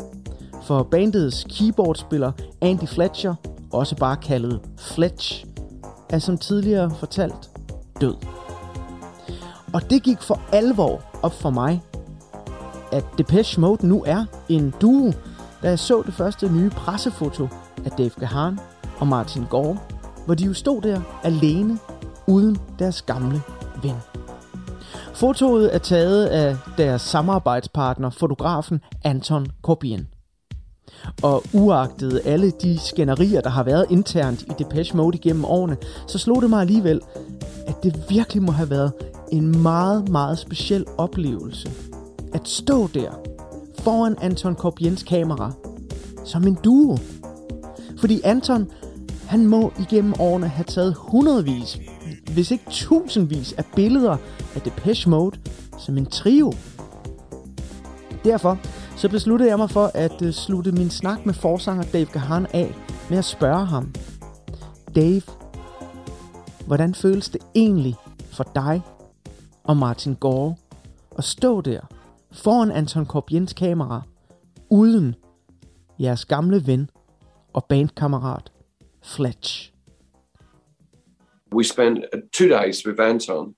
For 0.62 0.84
bandets 0.84 1.46
keyboardspiller 1.50 2.32
Andy 2.62 2.86
Fletcher, 2.86 3.36
også 3.72 3.96
bare 3.96 4.18
kaldet 4.18 4.60
Fletch, 4.78 5.46
er 6.10 6.20
som 6.20 6.38
tidligere 6.38 6.92
fortalt 7.00 7.50
død. 8.02 8.16
Og 9.74 9.90
det 9.90 10.04
gik 10.04 10.22
for 10.22 10.40
alvor 10.52 11.02
op 11.22 11.34
for 11.34 11.50
mig, 11.50 11.82
at 12.92 13.04
Depeche 13.18 13.62
Mode 13.62 13.88
nu 13.88 14.04
er 14.08 14.26
en 14.50 14.74
duo, 14.82 15.12
da 15.64 15.70
jeg 15.70 15.80
så 15.80 16.04
det 16.06 16.14
første 16.14 16.50
nye 16.50 16.70
pressefoto 16.70 17.48
af 17.86 17.92
Dave 17.92 18.12
Gahan 18.20 18.60
og 19.00 19.08
Martin 19.08 19.46
Gore 19.50 19.78
hvor 20.26 20.34
de 20.34 20.46
jo 20.46 20.54
stod 20.54 20.82
der 20.82 21.02
alene 21.24 21.80
uden 22.28 22.58
deres 22.80 23.02
gamle 23.02 23.42
ven. 23.84 23.96
Fotoet 25.14 25.76
er 25.76 25.80
taget 25.80 26.26
af 26.26 26.58
deres 26.78 27.02
samarbejdspartner, 27.02 28.10
fotografen 28.10 28.82
Anton 29.04 29.48
Corbijn. 29.62 30.08
Og 31.24 31.44
uagtet 31.54 32.22
alle 32.26 32.52
de 32.52 32.80
skænderier, 32.80 33.42
der 33.42 33.50
har 33.50 33.64
været 33.64 33.86
internt 33.90 34.42
i 34.42 34.52
Depeche 34.60 34.98
Mode 34.98 35.18
igennem 35.18 35.46
årene, 35.46 35.78
så 36.08 36.18
slog 36.18 36.42
det 36.42 36.50
mig 36.50 36.62
alligevel, 36.62 37.02
at 37.68 37.84
det 37.84 38.06
virkelig 38.10 38.44
må 38.44 38.52
have 38.52 38.70
været 38.70 38.92
en 39.32 39.62
meget, 39.62 40.10
meget 40.10 40.40
speciel 40.40 40.86
oplevelse. 40.98 41.72
At 42.34 42.48
stå 42.48 42.88
der 42.88 43.12
foran 43.80 44.16
Anton 44.22 44.56
Corbiens 44.56 45.04
kamera 45.04 45.52
som 46.26 46.48
en 46.48 46.58
duo. 46.64 46.98
Fordi 48.00 48.22
Anton 48.24 48.72
han 49.34 49.48
må 49.48 49.74
igennem 49.80 50.14
årene 50.20 50.48
have 50.48 50.66
taget 50.66 50.96
hundredvis, 50.98 51.80
hvis 52.34 52.52
ikke 52.52 52.64
tusindvis 52.70 53.54
af 53.54 53.66
billeder 53.76 54.18
af 54.56 54.62
Depeche 54.62 55.10
Mode 55.10 55.40
som 55.80 55.98
en 55.98 56.06
trio. 56.06 56.54
Derfor 58.24 58.58
så 58.98 59.10
besluttede 59.10 59.50
jeg 59.50 59.58
mig 59.58 59.70
for 59.70 59.92
at 59.94 60.22
øh, 60.22 60.34
slutte 60.34 60.72
min 60.72 60.90
snak 60.90 61.26
med 61.26 61.34
forsanger 61.34 61.84
Dave 61.84 62.06
Gahan 62.06 62.48
af 62.54 62.76
med 63.10 63.18
at 63.18 63.26
spørge 63.26 63.66
ham. 63.66 63.94
Dave, 64.96 65.22
hvordan 66.68 66.96
føles 66.96 67.30
det 67.30 67.42
egentlig 67.56 67.96
for 68.32 68.52
dig 68.56 68.82
og 69.64 69.78
Martin 69.78 70.16
Gore 70.16 70.56
at 71.18 71.24
stå 71.24 71.62
der 71.62 71.80
foran 72.32 72.72
Anton 72.72 73.06
Korbjens 73.06 73.54
kamera, 73.54 74.02
uden 74.70 75.16
jeres 76.00 76.26
gamle 76.26 76.68
ven 76.68 76.90
og 77.54 77.66
bandkammerat 77.66 78.53
Fletch. 79.04 79.72
We 81.52 81.64
spent 81.64 82.06
two 82.32 82.48
days 82.48 82.84
with 82.84 83.00
Anton, 83.00 83.56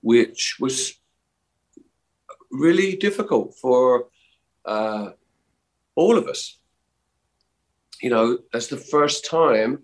which 0.00 0.56
was 0.58 0.94
really 2.50 2.96
difficult 2.96 3.54
for 3.60 4.08
uh, 4.64 5.10
all 5.94 6.16
of 6.18 6.26
us. 6.26 6.58
You 8.02 8.10
know, 8.10 8.38
that's 8.52 8.66
the 8.66 8.76
first 8.76 9.24
time 9.24 9.82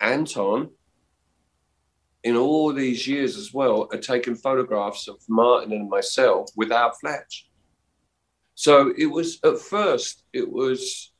Anton, 0.00 0.70
in 2.24 2.34
all 2.36 2.72
these 2.72 3.06
years 3.06 3.36
as 3.36 3.52
well, 3.52 3.88
had 3.92 4.02
taken 4.02 4.34
photographs 4.34 5.06
of 5.06 5.16
Martin 5.28 5.72
and 5.72 5.88
myself 5.88 6.50
without 6.56 6.98
Fletch. 6.98 7.46
So 8.54 8.92
it 8.96 9.06
was 9.06 9.38
at 9.44 9.58
first, 9.58 10.24
it 10.32 10.50
was 10.50 11.12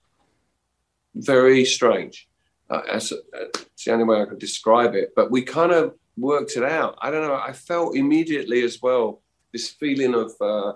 very 1.19 1.64
strange. 1.64 2.29
Uh, 2.71 2.83
as, 2.91 3.12
uh, 3.12 3.16
it's 3.55 3.85
the 3.85 3.93
only 3.93 4.05
way 4.05 4.21
I 4.21 4.27
could 4.27 4.39
describe 4.39 4.95
it. 4.95 5.12
But 5.16 5.31
we 5.31 5.43
kind 5.43 5.73
of 5.73 5.95
worked 6.16 6.57
it 6.57 6.64
out. 6.64 6.99
I 7.01 7.11
don't 7.11 7.27
know. 7.27 7.35
I 7.35 7.53
felt 7.53 7.97
immediately 7.97 8.62
as 8.62 8.81
well 8.83 9.23
this 9.53 9.71
feeling 9.71 10.14
of 10.14 10.33
uh, 10.41 10.73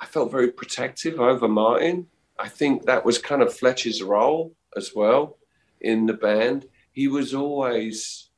I 0.00 0.06
felt 0.06 0.30
very 0.30 0.50
protective 0.50 1.20
over 1.20 1.48
Martin. 1.48 2.06
I 2.38 2.48
think 2.48 2.84
that 2.86 3.04
was 3.04 3.18
kind 3.18 3.42
of 3.42 3.54
Fletcher's 3.54 4.02
role 4.02 4.54
as 4.76 4.92
well 4.94 5.38
in 5.80 6.06
the 6.06 6.14
band. 6.14 6.66
He 6.92 7.08
was 7.08 7.34
always 7.34 8.30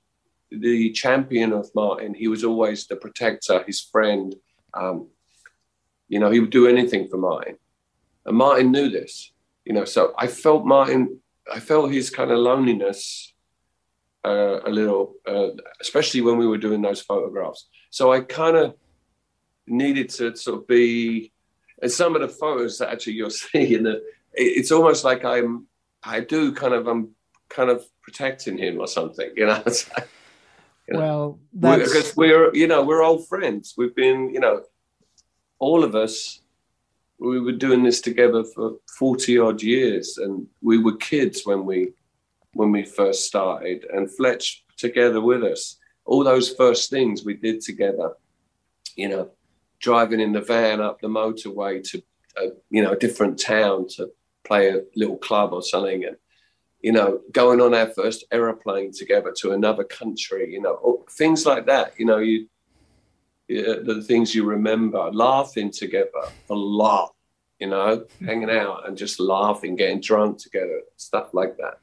the 0.50 0.92
champion 0.92 1.52
of 1.52 1.70
Martin. 1.74 2.14
He 2.14 2.28
was 2.28 2.44
always 2.44 2.86
the 2.86 2.96
protector, 2.96 3.64
his 3.66 3.80
friend. 3.80 4.34
Um, 4.72 5.08
you 6.08 6.18
know, 6.20 6.30
he 6.30 6.40
would 6.40 6.50
do 6.50 6.68
anything 6.68 7.08
for 7.08 7.16
Martin. 7.16 7.56
And 8.26 8.36
Martin 8.36 8.70
knew 8.70 8.88
this 8.88 9.32
you 9.64 9.72
know, 9.72 9.84
so 9.84 10.14
I 10.18 10.26
felt 10.26 10.66
Martin, 10.66 11.20
I 11.52 11.60
felt 11.60 11.92
his 11.92 12.10
kind 12.10 12.30
of 12.30 12.38
loneliness 12.38 13.32
uh, 14.24 14.60
a 14.64 14.70
little, 14.70 15.14
uh, 15.26 15.48
especially 15.80 16.20
when 16.20 16.38
we 16.38 16.46
were 16.46 16.58
doing 16.58 16.82
those 16.82 17.00
photographs. 17.00 17.68
So 17.90 18.12
I 18.12 18.20
kind 18.20 18.56
of 18.56 18.74
needed 19.66 20.08
to 20.10 20.36
sort 20.36 20.60
of 20.60 20.66
be, 20.66 21.32
and 21.82 21.90
some 21.90 22.14
of 22.14 22.22
the 22.22 22.28
photos 22.28 22.78
that 22.78 22.90
actually 22.90 23.14
you're 23.14 23.30
seeing, 23.52 23.84
the, 23.84 24.02
it's 24.32 24.72
almost 24.72 25.04
like 25.04 25.24
I'm, 25.24 25.66
I 26.02 26.20
do 26.20 26.52
kind 26.52 26.74
of, 26.74 26.86
I'm 26.86 27.10
kind 27.48 27.70
of 27.70 27.84
protecting 28.02 28.58
him 28.58 28.78
or 28.78 28.86
something, 28.86 29.30
you 29.36 29.46
know. 29.46 29.62
you 30.88 30.94
know 30.94 31.38
well, 31.52 31.78
because 31.78 32.14
we're, 32.16 32.54
you 32.54 32.66
know, 32.66 32.82
we're 32.82 33.02
old 33.02 33.26
friends. 33.28 33.74
We've 33.76 33.94
been, 33.94 34.30
you 34.30 34.40
know, 34.40 34.62
all 35.58 35.84
of 35.84 35.94
us 35.94 36.40
we 37.18 37.40
were 37.40 37.52
doing 37.52 37.82
this 37.82 38.00
together 38.00 38.44
for 38.44 38.76
40 38.98 39.38
odd 39.38 39.62
years 39.62 40.18
and 40.18 40.46
we 40.60 40.78
were 40.78 40.96
kids 40.96 41.42
when 41.44 41.64
we 41.64 41.92
when 42.52 42.70
we 42.70 42.84
first 42.84 43.26
started 43.26 43.84
and 43.92 44.14
fletch 44.14 44.64
together 44.76 45.20
with 45.20 45.42
us. 45.42 45.78
All 46.04 46.22
those 46.22 46.54
first 46.54 46.90
things 46.90 47.24
we 47.24 47.34
did 47.34 47.60
together 47.60 48.12
you 48.96 49.08
know 49.08 49.30
driving 49.80 50.20
in 50.20 50.32
the 50.32 50.40
van 50.40 50.80
up 50.80 51.00
the 51.00 51.08
motorway 51.08 51.82
to 51.82 52.02
a, 52.38 52.48
you 52.70 52.82
know 52.82 52.92
a 52.92 52.98
different 52.98 53.38
town 53.38 53.86
to 53.88 54.10
play 54.44 54.70
a 54.70 54.82
little 54.96 55.16
club 55.16 55.52
or 55.52 55.62
something 55.62 56.04
and 56.04 56.16
you 56.80 56.92
know 56.92 57.20
going 57.32 57.60
on 57.60 57.74
our 57.74 57.88
first 57.88 58.24
aeroplane 58.30 58.92
together 58.92 59.32
to 59.36 59.52
another 59.52 59.84
country 59.84 60.52
you 60.52 60.60
know 60.60 61.04
things 61.10 61.46
like 61.46 61.66
that 61.66 61.92
you 61.98 62.06
know 62.06 62.18
you 62.18 62.48
the 63.48 64.02
things 64.06 64.34
you 64.34 64.44
remember, 64.44 65.10
laughing 65.12 65.70
together 65.70 66.28
a 66.50 66.54
lot, 66.54 67.14
you 67.58 67.66
know, 67.66 68.04
hanging 68.24 68.50
out 68.50 68.88
and 68.88 68.96
just 68.96 69.20
laughing, 69.20 69.76
getting 69.76 70.00
drunk 70.00 70.38
together, 70.38 70.80
stuff 70.96 71.34
like 71.34 71.56
that. 71.58 71.78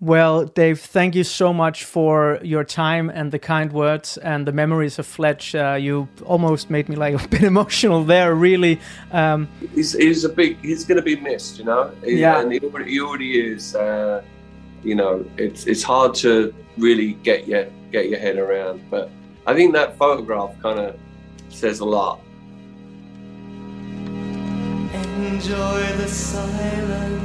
Well, 0.00 0.44
Dave, 0.44 0.80
thank 0.80 1.14
you 1.14 1.24
so 1.24 1.52
much 1.52 1.84
for 1.84 2.38
your 2.42 2.64
time 2.64 3.08
and 3.08 3.32
the 3.32 3.38
kind 3.38 3.72
words 3.72 4.18
and 4.18 4.46
the 4.46 4.52
memories 4.52 4.98
of 4.98 5.06
Fletch. 5.06 5.54
Uh, 5.54 5.78
you 5.80 6.08
almost 6.24 6.68
made 6.68 6.88
me 6.88 6.96
like 6.96 7.14
a 7.24 7.28
bit 7.28 7.42
emotional 7.42 8.04
there, 8.04 8.34
really. 8.34 8.80
Um, 9.12 9.48
he's, 9.74 9.92
he's 9.92 10.24
a 10.24 10.28
big, 10.28 10.60
he's 10.60 10.84
going 10.84 10.96
to 10.96 11.02
be 11.02 11.16
missed, 11.16 11.58
you 11.58 11.64
know? 11.64 11.92
Yeah. 12.04 12.40
And 12.40 12.52
he 12.52 12.60
already, 12.60 12.90
he 12.90 13.00
already 13.00 13.40
is. 13.40 13.74
Uh, 13.74 14.22
you 14.82 14.94
know, 14.94 15.24
it's, 15.38 15.66
it's 15.66 15.82
hard 15.82 16.14
to 16.16 16.52
really 16.76 17.12
get 17.22 17.48
your, 17.48 17.66
get 17.90 18.10
your 18.10 18.18
head 18.18 18.36
around, 18.36 18.82
but 18.90 19.10
I 19.46 19.52
think 19.52 19.74
that 19.74 19.98
photograph 19.98 20.52
kind 20.62 20.78
of 20.78 20.94
says 21.50 21.80
a 21.80 21.84
lot. 21.84 22.18
Enjoy 25.18 25.82
the 25.98 26.08
silence. 26.08 27.24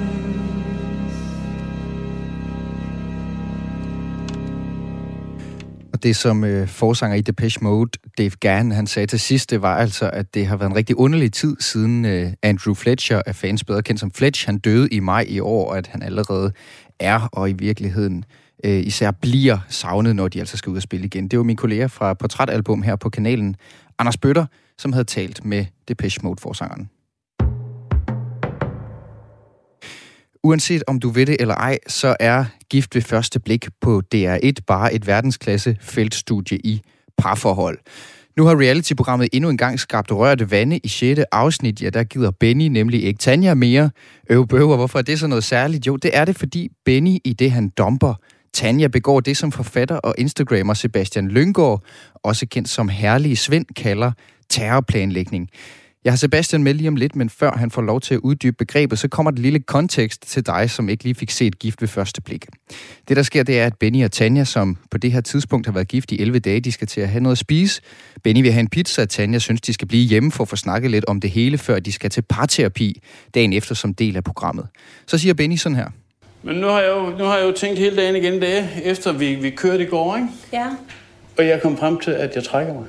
Og 5.94 6.04
det, 6.04 6.16
som 6.16 6.44
øh, 6.44 6.68
forsanger 6.68 7.18
i 7.18 7.22
Depeche 7.22 7.64
Mode, 7.64 7.92
Dave 8.18 8.32
Gann, 8.40 8.72
han 8.72 8.88
sagde 8.88 9.08
til 9.08 9.20
sidst, 9.20 9.50
det 9.50 9.62
var 9.62 9.78
altså, 9.78 10.10
at 10.14 10.34
det 10.34 10.48
har 10.48 10.58
været 10.58 10.70
en 10.70 10.76
rigtig 10.76 10.96
underlig 10.98 11.34
tid, 11.34 11.56
siden 11.60 12.06
øh, 12.06 12.34
Andrew 12.44 12.74
Fletcher, 12.74 13.22
er 13.26 13.34
fans 13.34 13.64
bedre 13.64 13.82
kendt 13.82 14.00
som 14.00 14.12
Fletch, 14.12 14.46
han 14.46 14.58
døde 14.58 14.90
i 14.90 15.00
maj 15.00 15.26
i 15.30 15.40
år, 15.40 15.70
og 15.70 15.78
at 15.78 15.88
han 15.88 16.04
allerede 16.04 16.52
er, 17.00 17.30
og 17.32 17.50
i 17.50 17.54
virkeligheden 17.54 18.18
øh, 18.18 18.49
Øh, 18.64 18.86
især 18.86 19.12
bliver 19.12 19.58
savnet, 19.70 20.16
når 20.16 20.28
de 20.28 20.40
altså 20.40 20.58
skal 20.58 20.70
ud 20.70 20.76
og 20.76 20.82
spille 20.82 21.06
igen. 21.06 21.28
Det 21.28 21.40
var 21.40 21.44
min 21.44 21.56
kollega 21.56 21.86
fra 21.86 22.14
Portrætalbum 22.14 22.82
her 22.82 22.96
på 22.96 23.10
kanalen, 23.10 23.56
Anders 24.00 24.18
Bøtter, 24.18 24.46
som 24.78 24.94
havde 24.94 25.06
talt 25.06 25.46
med 25.46 25.66
Depeche 25.88 26.20
Mode-forsangeren. 26.24 26.90
Uanset 30.44 30.84
om 30.88 31.00
du 31.00 31.10
ved 31.10 31.26
det 31.26 31.38
eller 31.40 31.56
ej, 31.56 31.78
så 31.88 32.16
er 32.20 32.46
gift 32.70 32.96
ved 32.96 33.02
første 33.02 33.40
blik 33.40 33.68
på 33.82 34.02
DR1 34.16 34.52
bare 34.68 34.94
et 34.94 35.08
verdensklasse 35.08 35.78
feltstudie 35.82 36.58
i 36.58 36.82
parforhold. 37.18 37.78
Nu 38.38 38.46
har 38.46 38.56
reality-programmet 38.56 39.30
endnu 39.34 39.50
engang 39.50 39.80
skabt 39.80 40.12
rørte 40.12 40.52
vande 40.52 40.78
i 40.78 40.88
6. 40.88 41.22
afsnit. 41.32 41.82
Ja, 41.82 41.90
der 41.90 42.04
gider 42.04 42.32
Benny 42.32 42.68
nemlig 42.68 43.04
ikke 43.04 43.18
Tanja 43.18 43.54
mere. 43.54 43.90
Øv 44.30 44.48
bøver, 44.48 44.76
hvorfor 44.76 45.00
er 45.00 45.04
det 45.04 45.20
så 45.20 45.28
noget 45.28 45.44
særligt? 45.44 45.88
Jo, 45.88 45.96
det 45.96 46.12
er 46.14 46.26
det, 46.26 46.36
fordi 46.36 46.70
Benny 46.86 47.18
i 47.26 47.34
det, 47.34 47.52
han 47.52 47.70
domper 47.70 48.14
Tanja 48.54 48.88
begår 48.88 49.20
det, 49.20 49.38
som 49.38 49.52
forfatter 49.52 49.96
og 49.96 50.16
Instagrammer 50.18 50.74
Sebastian 50.74 51.28
Lyngård, 51.28 51.84
også 52.24 52.46
kendt 52.46 52.70
som 52.70 52.90
Herlige 52.90 53.36
Svend, 53.36 53.66
kalder 53.76 54.12
terrorplanlægning. 54.50 55.50
Jeg 56.04 56.12
har 56.12 56.18
Sebastian 56.18 56.64
med 56.64 56.74
lige 56.74 56.88
om 56.88 56.96
lidt, 56.96 57.16
men 57.16 57.30
før 57.30 57.52
han 57.52 57.72
får 57.72 57.82
lov 57.82 58.02
til 58.02 58.14
at 58.14 58.20
uddybe 58.20 58.56
begrebet, 58.58 59.00
så 59.00 59.08
kommer 59.08 59.32
det 59.32 59.40
lille 59.40 59.60
kontekst 59.60 60.22
til 60.28 60.46
dig, 60.46 60.70
som 60.70 60.90
ikke 60.90 61.04
lige 61.04 61.16
fik 61.16 61.32
set 61.32 61.60
gift 61.60 61.82
ved 61.82 61.88
første 61.88 62.22
blik. 62.22 62.46
Det, 63.08 63.18
der 63.18 63.24
sker, 63.24 63.44
det 63.44 63.60
er, 63.60 63.66
at 63.66 63.78
Benny 63.78 64.04
og 64.04 64.12
Tanja, 64.12 64.44
som 64.44 64.78
på 64.92 64.98
det 64.98 65.12
her 65.12 65.22
tidspunkt 65.22 65.68
har 65.68 65.74
været 65.74 65.88
gift 65.88 66.12
i 66.12 66.22
11 66.22 66.40
dage, 66.40 66.60
de 66.60 66.72
skal 66.72 66.88
til 66.88 67.02
at 67.02 67.10
have 67.10 67.24
noget 67.24 67.34
at 67.34 67.38
spise. 67.38 67.82
Benny 68.24 68.42
vil 68.42 68.52
have 68.52 68.60
en 68.60 68.70
pizza, 68.70 69.02
og 69.02 69.10
Tanja 69.10 69.40
synes, 69.40 69.62
de 69.62 69.74
skal 69.74 69.88
blive 69.88 70.08
hjemme 70.08 70.32
for 70.32 70.44
at 70.44 70.48
få 70.48 70.56
snakket 70.56 70.92
lidt 70.92 71.06
om 71.06 71.20
det 71.20 71.30
hele, 71.30 71.58
før 71.58 71.80
de 71.80 71.92
skal 71.92 72.10
til 72.10 72.22
parterapi 72.22 73.02
dagen 73.34 73.54
efter 73.54 73.76
som 73.76 73.94
del 73.94 74.16
af 74.16 74.24
programmet. 74.24 74.68
Så 75.08 75.18
siger 75.18 75.34
Benny 75.34 75.56
sådan 75.56 75.76
her. 75.76 75.90
Men 76.44 76.56
nu 76.56 76.68
har 76.68 76.82
jeg 76.82 76.90
jo, 76.90 77.10
nu 77.18 77.24
har 77.24 77.38
jeg 77.38 77.46
jo 77.46 77.52
tænkt 77.52 77.80
hele 77.80 77.96
dagen 77.96 78.16
igen 78.16 78.40
dage, 78.40 78.70
efter 78.84 79.12
vi, 79.12 79.36
vi 79.36 79.50
kørte 79.50 79.84
i 79.84 79.88
går, 79.88 80.16
ikke? 80.16 80.28
Ja. 80.54 80.68
Og 81.38 81.48
jeg 81.48 81.62
kom 81.62 81.78
frem 81.78 82.00
til, 82.00 82.12
at 82.12 82.36
jeg 82.36 82.44
trækker 82.44 82.74
mig. 82.74 82.86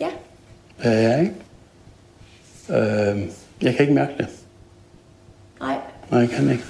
Ja. 0.00 0.08
Ja, 0.84 1.20
ikke? 1.20 1.34
Øh, 2.70 3.22
jeg 3.62 3.74
kan 3.74 3.80
ikke 3.80 3.92
mærke 3.94 4.12
det. 4.18 4.26
Nej. 5.60 5.76
Nej, 6.10 6.20
jeg 6.20 6.30
kan 6.30 6.50
ikke. 6.50 6.64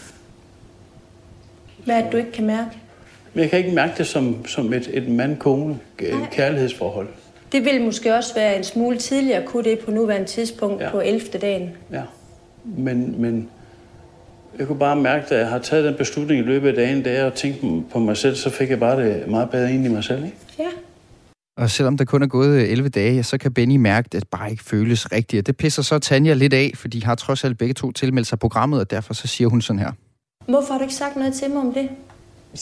Hvad 1.84 1.96
er 1.96 2.02
det, 2.02 2.12
du 2.12 2.16
ikke 2.16 2.32
kan 2.32 2.46
mærke? 2.46 2.70
Men 3.34 3.42
jeg 3.42 3.50
kan 3.50 3.58
ikke 3.58 3.70
mærke 3.70 3.92
det 3.98 4.06
som, 4.06 4.46
som 4.46 4.72
et, 4.72 4.90
et 4.92 5.08
mand-kone 5.08 5.78
kærlighedsforhold. 6.30 7.08
Det 7.52 7.64
ville 7.64 7.82
måske 7.82 8.14
også 8.14 8.34
være 8.34 8.56
en 8.56 8.64
smule 8.64 8.98
tidligere 8.98 9.46
kunne 9.46 9.64
det 9.64 9.78
på 9.78 9.90
nuværende 9.90 10.26
tidspunkt 10.26 10.82
ja. 10.82 10.90
på 10.90 11.00
11. 11.00 11.20
dagen. 11.20 11.70
Ja. 11.92 12.02
Men, 12.64 13.20
men 13.20 13.50
jeg 14.58 14.66
kunne 14.66 14.78
bare 14.78 14.96
mærke, 14.96 15.34
at 15.34 15.38
jeg 15.38 15.48
har 15.48 15.58
taget 15.58 15.84
den 15.84 15.94
beslutning 15.94 16.40
i 16.40 16.42
løbet 16.42 16.68
af 16.68 16.74
dagen, 16.74 17.02
da 17.02 17.24
jeg 17.24 17.34
tænkte 17.34 17.82
på 17.92 17.98
mig 17.98 18.16
selv, 18.16 18.36
så 18.36 18.50
fik 18.50 18.70
jeg 18.70 18.80
bare 18.80 19.04
det 19.04 19.28
meget 19.28 19.50
bedre 19.50 19.72
ind 19.72 19.86
i 19.86 19.88
mig 19.88 20.04
selv. 20.04 20.24
Ikke? 20.24 20.36
Ja. 20.58 20.68
Og 21.56 21.70
selvom 21.70 21.96
der 21.96 22.04
kun 22.04 22.22
er 22.22 22.26
gået 22.26 22.70
11 22.70 22.88
dage, 22.88 23.22
så 23.22 23.38
kan 23.38 23.52
Benny 23.54 23.76
mærke, 23.76 24.06
at 24.06 24.12
det 24.12 24.28
bare 24.28 24.50
ikke 24.50 24.64
føles 24.64 25.12
rigtigt. 25.12 25.46
Det 25.46 25.56
pisser 25.56 25.82
så 25.82 25.98
Tanja 25.98 26.34
lidt 26.34 26.54
af, 26.54 26.72
for 26.74 26.88
de 26.88 27.04
har 27.04 27.14
trods 27.14 27.44
alt 27.44 27.58
begge 27.58 27.74
to 27.74 27.92
tilmeldt 27.92 28.28
sig 28.28 28.38
programmet, 28.38 28.80
og 28.80 28.90
derfor 28.90 29.14
så 29.14 29.26
siger 29.26 29.48
hun 29.48 29.62
sådan 29.62 29.80
her. 29.80 29.92
Hvorfor 30.46 30.72
har 30.72 30.78
du 30.78 30.84
ikke 30.84 30.94
sagt 30.94 31.16
noget 31.16 31.34
til 31.34 31.50
mig 31.50 31.60
om 31.60 31.74
det? 31.74 31.88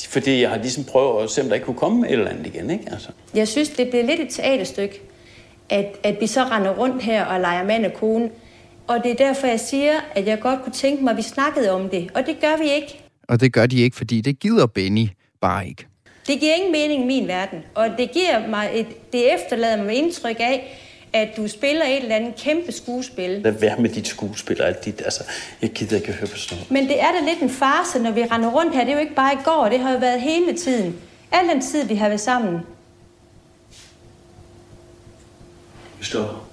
Fordi 0.08 0.40
jeg 0.40 0.50
har 0.50 0.56
ligesom 0.56 0.84
prøvet 0.84 1.24
at 1.24 1.30
se, 1.30 1.42
om 1.42 1.48
der 1.48 1.54
ikke 1.54 1.64
kunne 1.64 1.76
komme 1.76 2.06
et 2.06 2.12
eller 2.12 2.30
andet 2.30 2.46
igen, 2.46 2.70
ikke? 2.70 2.84
Altså. 2.92 3.08
Jeg 3.34 3.48
synes, 3.48 3.68
det 3.68 3.88
bliver 3.88 4.06
lidt 4.06 4.20
et 4.20 4.28
teaterstykke, 4.30 5.00
at, 5.68 5.86
at 6.02 6.16
vi 6.20 6.26
så 6.26 6.44
render 6.44 6.70
rundt 6.70 7.02
her 7.02 7.24
og 7.24 7.40
leger 7.40 7.64
mand 7.64 7.86
og 7.86 7.92
kone. 7.92 8.30
Og 8.92 9.04
det 9.04 9.10
er 9.10 9.14
derfor, 9.14 9.46
jeg 9.46 9.60
siger, 9.60 9.92
at 10.14 10.26
jeg 10.26 10.40
godt 10.40 10.62
kunne 10.62 10.72
tænke 10.72 11.04
mig, 11.04 11.10
at 11.10 11.16
vi 11.16 11.22
snakkede 11.22 11.70
om 11.70 11.88
det. 11.88 12.10
Og 12.14 12.26
det 12.26 12.40
gør 12.40 12.56
vi 12.56 12.70
ikke. 12.70 13.00
Og 13.28 13.40
det 13.40 13.52
gør 13.52 13.66
de 13.66 13.80
ikke, 13.80 13.96
fordi 13.96 14.20
det 14.20 14.38
gider 14.38 14.66
Benny 14.66 15.08
bare 15.40 15.66
ikke. 15.66 15.86
Det 16.26 16.40
giver 16.40 16.54
ingen 16.54 16.72
mening 16.72 17.02
i 17.02 17.06
min 17.06 17.28
verden. 17.28 17.58
Og 17.74 17.88
det 17.98 18.10
giver 18.12 18.48
mig 18.48 18.70
et, 18.74 19.12
det 19.12 19.34
efterlader 19.34 19.76
mig 19.76 19.86
med 19.86 19.94
indtryk 19.94 20.36
af, 20.40 20.78
at 21.12 21.28
du 21.36 21.48
spiller 21.48 21.84
et 21.84 22.02
eller 22.02 22.16
andet 22.16 22.36
kæmpe 22.36 22.72
skuespil. 22.72 23.30
Lad 23.30 23.52
være 23.52 23.76
med 23.78 23.90
dit 23.90 24.08
skuespil 24.08 24.62
og 24.62 24.68
alt 24.68 24.84
dit. 24.84 25.02
Altså, 25.04 25.24
jeg 25.62 25.70
gider 25.70 25.96
ikke 25.96 26.12
høre 26.12 26.28
på 26.28 26.36
sådan 26.36 26.58
noget. 26.58 26.70
Men 26.70 26.88
det 26.88 27.00
er 27.00 27.12
da 27.12 27.30
lidt 27.30 27.42
en 27.42 27.50
farse, 27.50 27.98
når 27.98 28.10
vi 28.10 28.22
render 28.22 28.50
rundt 28.50 28.74
her. 28.74 28.84
Det 28.84 28.90
er 28.90 28.94
jo 28.94 29.00
ikke 29.00 29.14
bare 29.14 29.34
i 29.34 29.38
går, 29.44 29.68
det 29.68 29.78
har 29.78 29.92
jo 29.92 29.98
været 29.98 30.20
hele 30.20 30.56
tiden. 30.56 30.96
Al 31.32 31.48
den 31.48 31.60
tid, 31.60 31.84
vi 31.84 31.94
har 31.94 32.08
været 32.08 32.20
sammen. 32.20 32.60
Stop. 36.00 36.52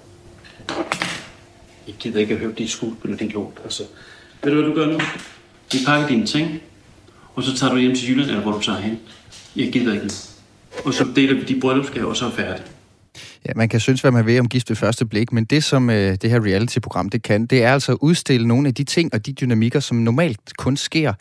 Jeg 1.90 1.98
gider 1.98 2.20
ikke 2.20 2.34
at 2.34 2.40
høre 2.40 2.52
dit 2.58 2.70
skuespil 2.70 3.12
og 3.12 3.20
din 3.20 3.28
lort. 3.28 3.52
Altså, 3.64 3.82
ved 4.44 4.52
du, 4.52 4.60
hvad 4.60 4.70
du 4.70 4.74
gør 4.74 4.86
nu? 4.86 4.98
Vi 5.72 5.78
pakker 5.86 6.08
dine 6.08 6.26
ting, 6.26 6.60
og 7.34 7.42
så 7.42 7.56
tager 7.56 7.72
du 7.72 7.78
hjem 7.78 7.94
til 7.94 8.08
Jylland, 8.08 8.28
eller 8.28 8.42
hvor 8.42 8.52
du 8.52 8.60
tager 8.60 8.80
hen. 8.80 8.98
Jeg 9.56 9.72
gider 9.72 9.94
ikke. 9.94 10.10
Og 10.84 10.94
så 10.94 11.06
deler 11.16 11.34
vi 11.34 11.44
de 11.44 11.60
bryllupsgaver, 11.60 12.06
og 12.06 12.16
så 12.16 12.26
er 12.26 12.30
færdigt. 12.30 12.70
Ja, 13.46 13.52
man 13.56 13.68
kan 13.68 13.80
synes, 13.80 14.00
hvad 14.00 14.10
man 14.10 14.26
vil 14.26 14.40
om 14.40 14.48
gift 14.48 14.70
ved 14.70 14.76
første 14.76 15.06
blik, 15.06 15.32
men 15.32 15.44
det, 15.44 15.64
som 15.64 15.90
øh, 15.90 16.16
det 16.22 16.30
her 16.30 16.44
reality-program 16.44 17.08
det 17.08 17.22
kan, 17.22 17.46
det 17.46 17.62
er 17.62 17.72
altså 17.72 17.92
at 17.92 17.98
udstille 18.00 18.48
nogle 18.48 18.68
af 18.68 18.74
de 18.74 18.84
ting 18.84 19.14
og 19.14 19.26
de 19.26 19.32
dynamikker, 19.32 19.80
som 19.80 19.96
normalt 19.96 20.56
kun 20.56 20.76
sker 20.76 21.12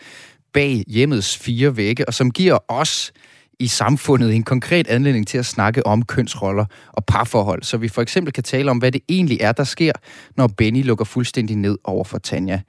bag 0.54 0.84
hjemmets 0.88 1.38
fire 1.38 1.78
vægge, 1.78 2.08
og 2.08 2.14
som 2.14 2.32
giver 2.32 2.58
os 2.68 3.12
i 3.60 3.68
samfundet 3.68 4.36
en 4.36 4.44
konkret 4.44 4.88
anledning 4.88 5.28
til 5.28 5.38
at 5.38 5.46
snakke 5.46 5.86
om 5.86 6.06
kønsroller 6.06 6.66
og 6.88 7.06
parforhold, 7.06 7.64
så 7.64 7.78
vi 7.78 7.88
for 7.88 8.02
eksempel 8.02 8.34
kan 8.34 8.44
tale 8.44 8.72
om, 8.72 8.78
hvad 8.78 8.92
det 8.92 9.02
egentlig 9.10 9.38
er, 9.42 9.52
der 9.52 9.64
sker, 9.64 9.92
når 10.38 10.48
Benny 10.48 10.84
lukker 10.86 11.06
fuldstændig 11.06 11.56
ned 11.56 11.78
over 11.84 12.04
for 12.04 12.18
Tanja. 12.18 12.62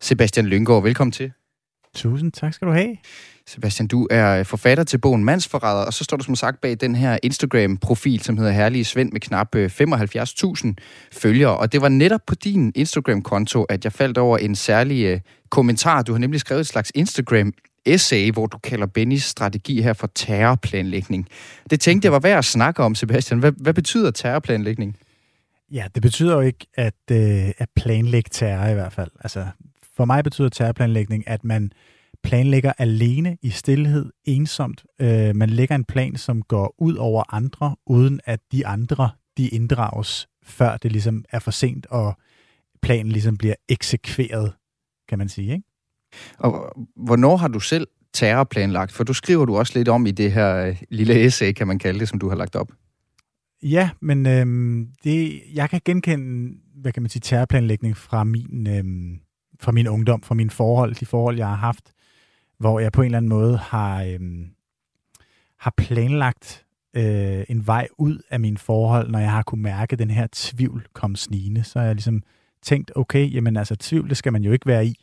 Sebastian 0.00 0.46
Lyngård, 0.46 0.82
velkommen 0.82 1.12
til. 1.12 1.32
Tusind 1.94 2.32
tak 2.32 2.54
skal 2.54 2.68
du 2.68 2.72
have. 2.72 2.96
Sebastian, 3.46 3.86
du 3.86 4.08
er 4.10 4.42
forfatter 4.42 4.84
til 4.84 4.98
bogen 4.98 5.24
Mandsforræder, 5.24 5.84
og 5.84 5.92
så 5.92 6.04
står 6.04 6.16
du 6.16 6.24
som 6.24 6.36
sagt 6.36 6.60
bag 6.60 6.76
den 6.80 6.94
her 6.94 7.18
Instagram-profil, 7.22 8.20
som 8.20 8.38
hedder 8.38 8.52
Herlige 8.52 8.84
Svend 8.84 9.12
med 9.12 9.20
knap 9.20 9.56
75.000 9.56 10.74
følgere. 11.12 11.56
Og 11.56 11.72
det 11.72 11.80
var 11.80 11.88
netop 11.88 12.20
på 12.26 12.34
din 12.34 12.72
Instagram-konto, 12.74 13.62
at 13.62 13.84
jeg 13.84 13.92
faldt 13.92 14.18
over 14.18 14.38
en 14.38 14.54
særlig 14.54 15.14
uh, 15.14 15.20
kommentar. 15.50 16.02
Du 16.02 16.12
har 16.12 16.18
nemlig 16.18 16.40
skrevet 16.40 16.60
et 16.60 16.66
slags 16.66 16.92
essay, 17.86 18.30
hvor 18.32 18.46
du 18.46 18.58
kalder 18.58 18.86
Bennys 18.86 19.22
strategi 19.22 19.82
her 19.82 19.92
for 19.92 20.10
terrorplanlægning. 20.14 21.28
Det 21.70 21.80
tænkte 21.80 22.06
jeg 22.06 22.12
var 22.12 22.18
værd 22.18 22.38
at 22.38 22.44
snakke 22.44 22.82
om, 22.82 22.94
Sebastian. 22.94 23.40
Hvad, 23.40 23.52
hvad 23.56 23.74
betyder 23.74 24.10
terrorplanlægning? 24.10 24.96
Ja, 25.70 25.86
det 25.94 26.02
betyder 26.02 26.34
jo 26.34 26.40
ikke 26.40 26.66
at, 26.74 26.94
øh, 27.10 27.50
at 27.58 27.68
planlægge 27.76 28.28
terror 28.32 28.66
i 28.68 28.74
hvert 28.74 28.92
fald. 28.92 29.10
Altså, 29.20 29.46
for 29.96 30.04
mig 30.04 30.24
betyder 30.24 30.48
terrorplanlægning, 30.48 31.28
at 31.28 31.44
man 31.44 31.72
planlægger 32.22 32.72
alene 32.78 33.36
i 33.42 33.50
stillhed, 33.50 34.10
ensomt. 34.24 34.84
Øh, 35.00 35.36
man 35.36 35.50
lægger 35.50 35.74
en 35.74 35.84
plan, 35.84 36.16
som 36.16 36.42
går 36.42 36.74
ud 36.78 36.94
over 36.94 37.34
andre, 37.34 37.76
uden 37.86 38.20
at 38.24 38.40
de 38.52 38.66
andre 38.66 39.10
de 39.36 39.48
inddrages, 39.48 40.28
før 40.42 40.76
det 40.76 40.92
ligesom 40.92 41.24
er 41.30 41.38
for 41.38 41.50
sent, 41.50 41.86
og 41.86 42.14
planen 42.82 43.12
ligesom 43.12 43.36
bliver 43.36 43.54
eksekveret, 43.68 44.52
kan 45.08 45.18
man 45.18 45.28
sige. 45.28 45.52
Ikke? 45.52 45.73
Og 46.38 46.72
hvornår 46.96 47.36
har 47.36 47.48
du 47.48 47.60
selv 47.60 47.86
terrorplanlagt? 48.12 48.92
For 48.92 49.04
du 49.04 49.12
skriver 49.12 49.44
du 49.44 49.56
også 49.56 49.72
lidt 49.76 49.88
om 49.88 50.06
i 50.06 50.10
det 50.10 50.32
her 50.32 50.56
øh, 50.56 50.76
lille 50.90 51.24
essay, 51.24 51.52
kan 51.52 51.66
man 51.66 51.78
kalde 51.78 52.00
det, 52.00 52.08
som 52.08 52.18
du 52.18 52.28
har 52.28 52.36
lagt 52.36 52.56
op. 52.56 52.72
Ja, 53.62 53.90
men 54.00 54.26
øhm, 54.26 54.88
det, 55.04 55.42
jeg 55.54 55.70
kan 55.70 55.80
genkende, 55.84 56.54
hvad 56.74 56.92
kan 56.92 57.02
man 57.02 57.10
sige, 57.10 57.20
terrorplanlægning 57.20 57.96
fra 57.96 58.24
min, 58.24 58.66
øhm, 58.66 59.18
fra 59.60 59.72
min 59.72 59.88
ungdom, 59.88 60.22
fra 60.22 60.34
mine 60.34 60.50
forhold, 60.50 60.94
de 60.94 61.06
forhold, 61.06 61.36
jeg 61.36 61.48
har 61.48 61.54
haft 61.54 61.94
hvor 62.58 62.80
jeg 62.80 62.92
på 62.92 63.02
en 63.02 63.06
eller 63.06 63.18
anden 63.18 63.28
måde 63.28 63.56
har, 63.56 64.02
øhm, 64.02 64.46
har 65.58 65.74
planlagt 65.76 66.64
øh, 66.96 67.44
en 67.48 67.66
vej 67.66 67.88
ud 67.98 68.18
af 68.30 68.40
mine 68.40 68.58
forhold, 68.58 69.10
når 69.10 69.18
jeg 69.18 69.30
har 69.30 69.42
kunne 69.42 69.62
mærke 69.62 69.96
den 69.96 70.10
her 70.10 70.26
tvivl 70.32 70.86
komme 70.92 71.16
snigende. 71.16 71.64
Så 71.64 71.78
har 71.78 71.86
jeg 71.86 71.94
ligesom 71.94 72.22
tænkt, 72.62 72.92
okay, 72.96 73.34
jamen 73.34 73.56
altså 73.56 73.76
tvivl, 73.76 74.08
det 74.08 74.16
skal 74.16 74.32
man 74.32 74.42
jo 74.42 74.52
ikke 74.52 74.66
være 74.66 74.86
i. 74.86 74.94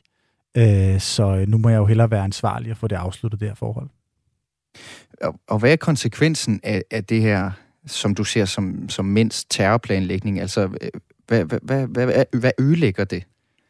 Øh, 0.58 1.00
så 1.00 1.46
nu 1.48 1.58
må 1.58 1.70
jeg 1.70 1.78
jo 1.78 1.86
hellere 1.86 2.12
være 2.12 2.24
ansvarlig 2.24 2.72
og 2.72 2.78
få 2.78 2.88
det 2.88 2.96
afsluttet, 2.96 3.40
det 3.40 3.48
her 3.48 3.56
forhold. 3.56 3.90
Og, 5.22 5.40
og 5.48 5.60
hvad 5.60 5.72
er 5.72 5.76
konsekvensen 5.76 6.60
af, 6.64 6.84
af 6.92 7.06
det 7.06 7.22
her, 7.22 7.52
som 7.86 8.16
du 8.16 8.24
ser 8.24 8.46
som, 8.46 8.90
som 8.90 9.06
mindst 9.06 9.52
terrorplanlægning? 9.52 10.40
Altså, 10.40 10.70
hvad, 11.28 11.46
hvad, 11.46 11.60
hvad, 11.62 11.88
hvad, 11.88 12.26
hvad 12.40 12.52
ødelægger 12.60 13.04
det? 13.04 13.24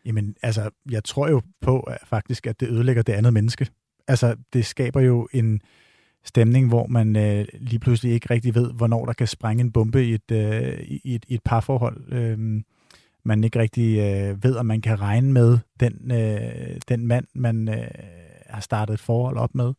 Jamen, 0.06 0.36
altså, 0.42 0.70
jeg 0.92 1.04
tror 1.04 1.28
jo 1.28 1.42
på 1.62 1.80
at 1.80 1.98
faktisk, 2.06 2.48
at 2.48 2.60
det 2.60 2.70
ødelægger 2.70 3.04
det 3.04 3.14
andet 3.14 3.34
menneske. 3.34 3.68
Altså, 4.08 4.36
det 4.54 4.66
skaber 4.66 5.02
jo 5.02 5.28
en 5.34 5.62
stemning, 6.24 6.68
hvor 6.68 6.88
man 6.88 7.16
øh, 7.16 7.46
lige 7.54 7.80
pludselig 7.80 8.14
ikke 8.14 8.28
rigtig 8.30 8.56
ved, 8.56 8.74
hvornår 8.74 9.06
der 9.06 9.14
kan 9.14 9.28
sprænge 9.28 9.62
en 9.62 9.72
bombe 9.72 10.06
i 10.06 10.14
et, 10.14 10.32
øh, 10.32 10.80
i 10.80 11.16
et, 11.16 11.26
i 11.28 11.34
et 11.34 11.42
parforhold. 11.46 12.14
Øhm, 12.14 12.64
man 13.24 13.44
ikke 13.44 13.60
rigtig 13.60 13.98
øh, 13.98 14.44
ved, 14.44 14.56
om 14.56 14.66
man 14.66 14.82
kan 14.82 15.02
regne 15.02 15.34
med 15.34 15.58
den, 15.80 16.12
øh, 16.12 16.76
den 16.90 17.08
mand, 17.08 17.26
man 17.36 17.70
øh, 17.70 17.88
har 18.50 18.62
startet 18.62 18.94
et 18.94 19.00
forhold 19.00 19.38
op 19.38 19.56
med. 19.56 19.74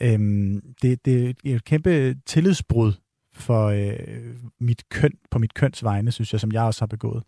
Øhm, 0.00 0.62
det, 0.82 1.04
det 1.04 1.28
er 1.28 1.56
et 1.56 1.64
kæmpe 1.64 2.14
tillidsbrud 2.26 2.92
for 3.34 3.66
øh, 3.66 4.34
mit 4.60 4.88
køn, 4.88 5.12
på 5.30 5.38
mit 5.38 5.54
køns 5.54 5.84
vegne, 5.84 6.12
synes 6.12 6.32
jeg, 6.32 6.40
som 6.40 6.52
jeg 6.52 6.62
også 6.62 6.80
har 6.80 6.86
begået. 6.86 7.22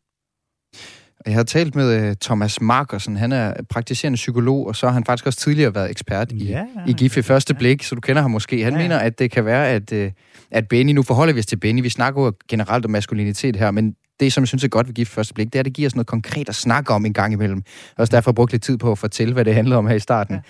Jeg 1.27 1.35
har 1.35 1.43
talt 1.43 1.75
med 1.75 2.09
uh, 2.09 2.15
Thomas 2.23 2.61
Markersen, 2.61 3.17
han 3.17 3.33
er 3.33 3.55
praktiserende 3.69 4.17
psykolog, 4.17 4.67
og 4.67 4.77
så 4.77 4.87
har 4.87 4.93
han 4.93 5.05
faktisk 5.05 5.27
også 5.27 5.39
tidligere 5.39 5.75
været 5.75 5.91
ekspert 5.91 6.33
i, 6.33 6.45
ja, 6.45 6.65
i 6.87 6.93
GIF 6.93 7.17
i 7.17 7.23
første 7.23 7.55
blik, 7.55 7.83
så 7.83 7.95
du 7.95 8.01
kender 8.01 8.23
ham 8.23 8.31
måske. 8.31 8.65
Han 8.65 8.73
ja, 8.73 8.79
mener, 8.79 8.99
at 8.99 9.19
det 9.19 9.31
kan 9.31 9.45
være, 9.45 9.69
at, 9.69 9.93
uh, 9.93 10.11
at 10.51 10.69
Benny, 10.69 10.93
nu 10.93 11.03
forholder 11.03 11.35
vi 11.35 11.39
os 11.39 11.47
til 11.47 11.57
Benny, 11.57 11.83
vi 11.83 11.89
snakker 11.89 12.23
jo 12.23 12.33
generelt 12.49 12.85
om 12.85 12.91
maskulinitet 12.91 13.57
her, 13.57 13.71
men 13.71 13.95
det, 14.21 14.33
som 14.33 14.43
jeg 14.43 14.49
synes 14.49 14.65
er 14.65 14.69
godt 14.69 14.87
ved 14.87 14.95
GIF 14.95 15.09
første 15.09 15.35
blik, 15.35 15.47
det 15.47 15.55
er, 15.55 15.61
at 15.61 15.65
det 15.65 15.73
giver 15.73 15.89
os 15.89 15.95
noget 15.95 16.07
konkret 16.07 16.49
at 16.49 16.55
snakke 16.55 16.93
om 16.93 17.07
en 17.07 17.13
gang 17.13 17.33
imellem. 17.33 17.63
Og 17.91 17.95
også 17.99 18.17
derfor 18.17 18.33
brugt 18.33 18.53
lidt 18.53 18.63
tid 18.63 18.79
på 18.79 18.93
at 18.93 18.99
fortælle, 18.99 19.35
hvad 19.35 19.45
det 19.45 19.55
handler 19.55 19.77
om 19.77 19.87
her 19.87 19.95
i 19.95 20.01
starten. 20.01 20.41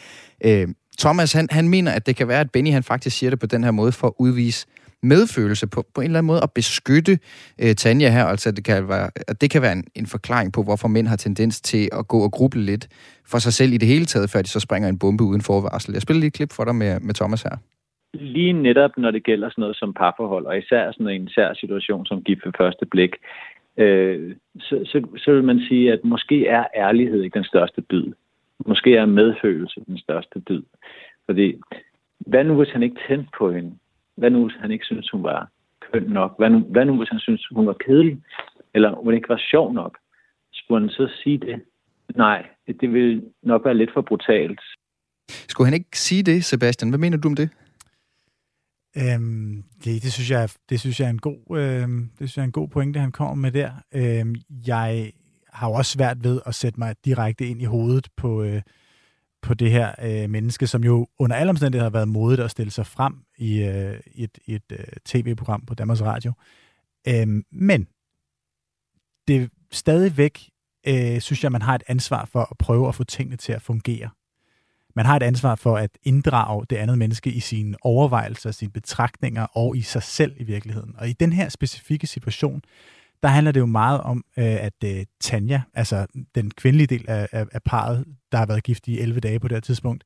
Ja. 0.45 0.63
Uh, 0.63 0.71
Thomas, 0.99 1.33
han, 1.33 1.49
han 1.51 1.69
mener, 1.69 1.93
at 1.93 2.07
det 2.07 2.17
kan 2.17 2.29
være, 2.29 2.41
at 2.41 2.51
Benny 2.51 2.73
han 2.73 2.83
faktisk 2.83 3.19
siger 3.19 3.31
det 3.31 3.39
på 3.39 3.47
den 3.47 3.65
her 3.65 3.71
måde 3.71 3.93
for 3.93 4.07
at 4.07 4.13
udvise 4.19 4.67
medfølelse 5.03 5.67
på, 5.67 5.85
på 5.95 6.01
en 6.01 6.05
eller 6.05 6.19
anden 6.19 6.27
måde 6.27 6.43
at 6.43 6.53
beskytte 6.55 7.19
øh, 7.63 7.75
Tanja 7.75 8.11
her. 8.11 8.25
Altså, 8.25 8.53
det 8.53 8.65
kan 8.65 8.89
være, 8.89 9.11
at 9.29 9.41
det 9.41 9.51
kan 9.51 9.63
være 9.63 9.73
en, 9.73 9.85
en 9.95 10.07
forklaring 10.07 10.53
på, 10.53 10.63
hvorfor 10.63 10.89
mænd 10.89 11.07
har 11.07 11.17
tendens 11.17 11.61
til 11.61 11.89
at 11.93 12.09
gå 12.09 12.19
og 12.25 12.33
gruble 12.33 12.63
lidt 12.63 12.89
for 13.31 13.39
sig 13.39 13.53
selv 13.53 13.73
i 13.73 13.77
det 13.77 13.89
hele 13.89 14.05
taget, 14.05 14.31
før 14.31 14.43
de 14.43 14.49
så 14.49 14.61
springer 14.61 14.89
en 14.89 14.99
bombe 14.99 15.25
uden 15.25 15.43
forvarsel. 15.43 15.93
Jeg 15.93 16.03
spiller 16.03 16.21
lige 16.21 16.29
et 16.29 16.39
klip 16.39 16.53
for 16.53 16.65
dig 16.65 16.75
med, 16.75 17.01
med 17.01 17.15
Thomas 17.15 17.43
her. 17.43 17.57
Lige 18.15 18.53
netop, 18.53 18.91
når 18.97 19.11
det 19.11 19.25
gælder 19.25 19.49
sådan 19.49 19.63
noget 19.63 19.77
som 19.77 19.95
parforhold, 19.95 20.47
og 20.47 20.59
især 20.59 20.93
sådan 20.93 21.09
en 21.09 21.29
sær 21.29 21.55
situation 21.55 22.07
som 22.07 22.23
gift 22.23 22.47
ved 22.47 22.53
første 22.59 22.87
blik, 22.87 23.11
øh, 23.77 24.35
så, 24.59 24.83
så, 24.85 25.07
så 25.17 25.33
vil 25.33 25.45
man 25.45 25.61
sige, 25.69 25.93
at 25.93 26.05
måske 26.05 26.47
er 26.47 26.65
ærlighed 26.77 27.23
ikke 27.23 27.39
den 27.39 27.45
største 27.45 27.81
dyd. 27.91 28.13
Måske 28.67 28.97
er 28.97 29.07
medfølelse 29.07 29.81
den 29.87 29.99
største 29.99 30.41
dyd. 30.49 30.63
Fordi, 31.27 31.55
hvad 32.19 32.45
nu 32.45 32.55
hvis 32.55 32.73
han 32.73 32.83
ikke 32.83 33.01
tændte 33.09 33.31
på 33.39 33.53
hende? 33.53 33.73
Hvad 34.21 34.31
nu, 34.31 34.41
hvis 34.49 34.61
han 34.61 34.71
ikke 34.71 34.85
synes, 34.85 35.11
hun 35.11 35.23
var 35.23 35.49
køn 35.87 36.03
nok? 36.03 36.31
Hvad 36.39 36.51
nu, 36.51 36.59
hvad 36.59 36.85
nu 36.85 36.97
hvis 36.97 37.09
han 37.09 37.21
synes, 37.21 37.43
hun 37.57 37.67
var 37.67 37.77
kedelig? 37.87 38.23
Eller 38.75 38.91
hun 39.05 39.15
ikke 39.15 39.29
var 39.29 39.43
sjov 39.51 39.73
nok? 39.73 39.99
Skulle 40.53 40.81
han 40.81 40.91
så 40.91 41.09
sige 41.23 41.39
det? 41.39 41.63
Nej, 42.17 42.47
det 42.81 42.93
vil 42.93 43.23
nok 43.43 43.65
være 43.65 43.75
lidt 43.75 43.91
for 43.95 44.03
brutalt. 44.03 44.61
Skulle 45.49 45.67
han 45.67 45.75
ikke 45.75 45.99
sige 45.99 46.23
det, 46.23 46.45
Sebastian? 46.45 46.91
Hvad 46.91 46.99
mener 46.99 47.17
du 47.19 47.29
om 47.29 47.37
det? 47.37 47.51
Øhm, 48.97 49.65
det, 49.85 50.03
det, 50.03 50.13
synes 50.13 50.31
jeg, 50.31 50.49
det 50.71 50.81
synes 50.81 51.01
jeg 51.01 51.07
er 51.07 51.11
en 51.11 51.19
god, 51.19 51.59
øhm, 51.59 52.11
det 52.19 52.19
synes 52.19 52.37
jeg 52.37 52.43
er 52.43 52.47
en 52.47 52.53
god 52.53 52.69
pointe, 52.69 53.01
han 53.01 53.13
kommer 53.13 53.35
med 53.35 53.53
der. 53.53 53.71
Øhm, 53.95 54.35
jeg 54.67 55.13
har 55.53 55.69
jo 55.69 55.75
også 55.75 55.93
svært 55.93 56.25
ved 56.25 56.41
at 56.47 56.55
sætte 56.55 56.81
mig 56.81 56.95
direkte 57.05 57.47
ind 57.47 57.63
i 57.63 57.65
hovedet 57.65 58.09
på, 58.17 58.43
øh, 58.43 58.63
på 59.43 59.55
det 59.55 59.71
her 59.71 59.89
øh, 60.03 60.31
menneske, 60.31 60.67
som 60.67 60.85
jo 60.85 61.07
under 61.19 61.37
alle 61.37 61.51
omstændigheder 61.51 61.91
har 61.91 61.99
været 61.99 62.09
modigt 62.09 62.41
at 62.41 62.51
stille 62.51 62.71
sig 62.71 62.87
frem 62.87 63.15
i, 63.41 63.63
øh, 63.63 64.01
et, 64.15 64.39
et 64.47 64.63
øh, 64.73 64.85
tv-program 65.05 65.67
på 65.67 65.75
Danmarks 65.75 66.03
Radio. 66.03 66.33
Øh, 67.09 67.43
men 67.51 67.89
det 69.29 69.51
stadigvæk, 69.73 70.51
øh, 70.87 71.21
synes 71.21 71.45
jeg, 71.45 71.53
man 71.53 71.63
har 71.63 71.75
et 71.75 71.83
ansvar 71.87 72.25
for 72.25 72.49
at 72.51 72.59
prøve 72.59 72.89
at 72.89 72.95
få 72.95 73.05
tingene 73.05 73.37
til 73.37 73.53
at 73.53 73.63
fungere. 73.63 74.11
Man 74.97 75.07
har 75.07 75.17
et 75.17 75.23
ansvar 75.23 75.55
for 75.55 75.77
at 75.77 75.91
inddrage 76.03 76.67
det 76.71 76.77
andet 76.77 76.99
menneske 76.99 77.31
i 77.31 77.41
sine 77.41 77.77
overvejelser, 77.83 78.51
sine 78.51 78.71
betragtninger 78.71 79.47
og 79.57 79.77
i 79.77 79.81
sig 79.81 80.03
selv 80.03 80.35
i 80.37 80.45
virkeligheden. 80.45 80.95
Og 80.99 81.09
i 81.09 81.13
den 81.13 81.33
her 81.33 81.49
specifikke 81.49 82.07
situation, 82.07 82.63
der 83.23 83.29
handler 83.29 83.53
det 83.53 83.61
jo 83.61 83.67
meget 83.67 84.01
om, 84.01 84.25
øh, 84.37 84.45
at 84.45 84.85
øh, 84.85 85.05
Tanja, 85.21 85.63
altså 85.75 86.07
den 86.35 86.51
kvindelige 86.51 86.87
del 86.87 87.05
af, 87.09 87.29
af, 87.33 87.47
af 87.53 87.63
parret, 87.63 88.05
der 88.33 88.39
har 88.39 88.47
været 88.47 88.65
gift 88.65 88.89
i 88.89 89.01
11 89.01 89.21
dage 89.21 89.41
på 89.41 89.49
det 89.49 89.57
her 89.57 89.61
tidspunkt, 89.61 90.05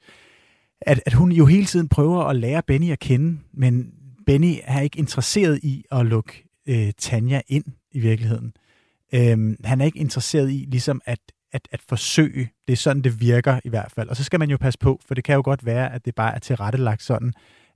at, 0.80 1.00
at 1.06 1.12
hun 1.12 1.32
jo 1.32 1.46
hele 1.46 1.66
tiden 1.66 1.88
prøver 1.88 2.24
at 2.24 2.36
lære 2.36 2.62
Benny 2.66 2.90
at 2.90 2.98
kende, 2.98 3.38
men 3.52 3.92
Benny 4.26 4.54
er 4.64 4.80
ikke 4.80 4.98
interesseret 4.98 5.60
i 5.62 5.84
at 5.92 6.06
lukke 6.06 6.44
øh, 6.66 6.92
Tanja 6.98 7.40
ind 7.48 7.64
i 7.92 7.98
virkeligheden. 7.98 8.52
Øhm, 9.14 9.56
han 9.64 9.80
er 9.80 9.84
ikke 9.84 9.98
interesseret 9.98 10.50
i 10.50 10.66
ligesom 10.68 11.00
at, 11.04 11.18
at, 11.52 11.68
at 11.72 11.82
forsøge. 11.88 12.50
Det 12.68 12.72
er 12.72 12.76
sådan, 12.76 13.02
det 13.02 13.20
virker 13.20 13.60
i 13.64 13.68
hvert 13.68 13.92
fald. 13.92 14.08
Og 14.08 14.16
så 14.16 14.24
skal 14.24 14.40
man 14.40 14.50
jo 14.50 14.56
passe 14.56 14.78
på, 14.78 15.00
for 15.06 15.14
det 15.14 15.24
kan 15.24 15.34
jo 15.34 15.42
godt 15.44 15.66
være, 15.66 15.92
at 15.92 16.04
det 16.04 16.14
bare 16.14 16.34
er 16.34 16.38
tilrettelagt 16.38 17.02
sådan, 17.02 17.32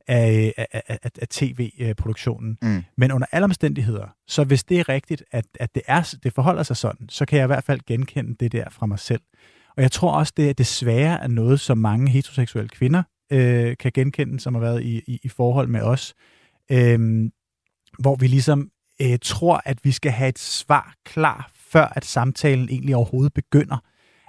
af, 0.08 0.54
af, 0.56 0.82
af, 0.88 1.10
af 1.20 1.28
tv-produktionen. 1.28 2.58
Mm. 2.62 2.84
Men 2.96 3.12
under 3.12 3.26
alle 3.32 3.44
omstændigheder, 3.44 4.06
så 4.26 4.44
hvis 4.44 4.64
det 4.64 4.80
er 4.80 4.88
rigtigt, 4.88 5.24
at, 5.30 5.44
at 5.60 5.74
det, 5.74 5.82
er, 5.86 6.14
det 6.22 6.32
forholder 6.32 6.62
sig 6.62 6.76
sådan, 6.76 7.08
så 7.08 7.26
kan 7.26 7.38
jeg 7.38 7.44
i 7.44 7.46
hvert 7.46 7.64
fald 7.64 7.80
genkende 7.86 8.34
det 8.40 8.52
der 8.52 8.70
fra 8.70 8.86
mig 8.86 8.98
selv. 8.98 9.20
Og 9.78 9.82
jeg 9.82 9.92
tror 9.92 10.12
også, 10.12 10.32
det 10.36 10.48
er 10.48 10.52
desværre 10.52 11.22
er 11.22 11.26
noget, 11.26 11.60
som 11.60 11.78
mange 11.78 12.10
heteroseksuelle 12.10 12.68
kvinder 12.68 13.02
øh, 13.32 13.76
kan 13.76 13.92
genkende, 13.94 14.40
som 14.40 14.54
har 14.54 14.60
været 14.60 14.82
i, 14.82 15.02
i, 15.06 15.20
i 15.22 15.28
forhold 15.28 15.68
med 15.68 15.80
os, 15.80 16.14
øh, 16.70 17.30
hvor 17.98 18.16
vi 18.16 18.26
ligesom 18.26 18.70
øh, 19.02 19.18
tror, 19.22 19.62
at 19.64 19.78
vi 19.84 19.92
skal 19.92 20.12
have 20.12 20.28
et 20.28 20.38
svar 20.38 20.94
klar, 21.04 21.50
før 21.54 21.92
at 21.96 22.04
samtalen 22.04 22.68
egentlig 22.68 22.96
overhovedet 22.96 23.32
begynder. 23.32 23.76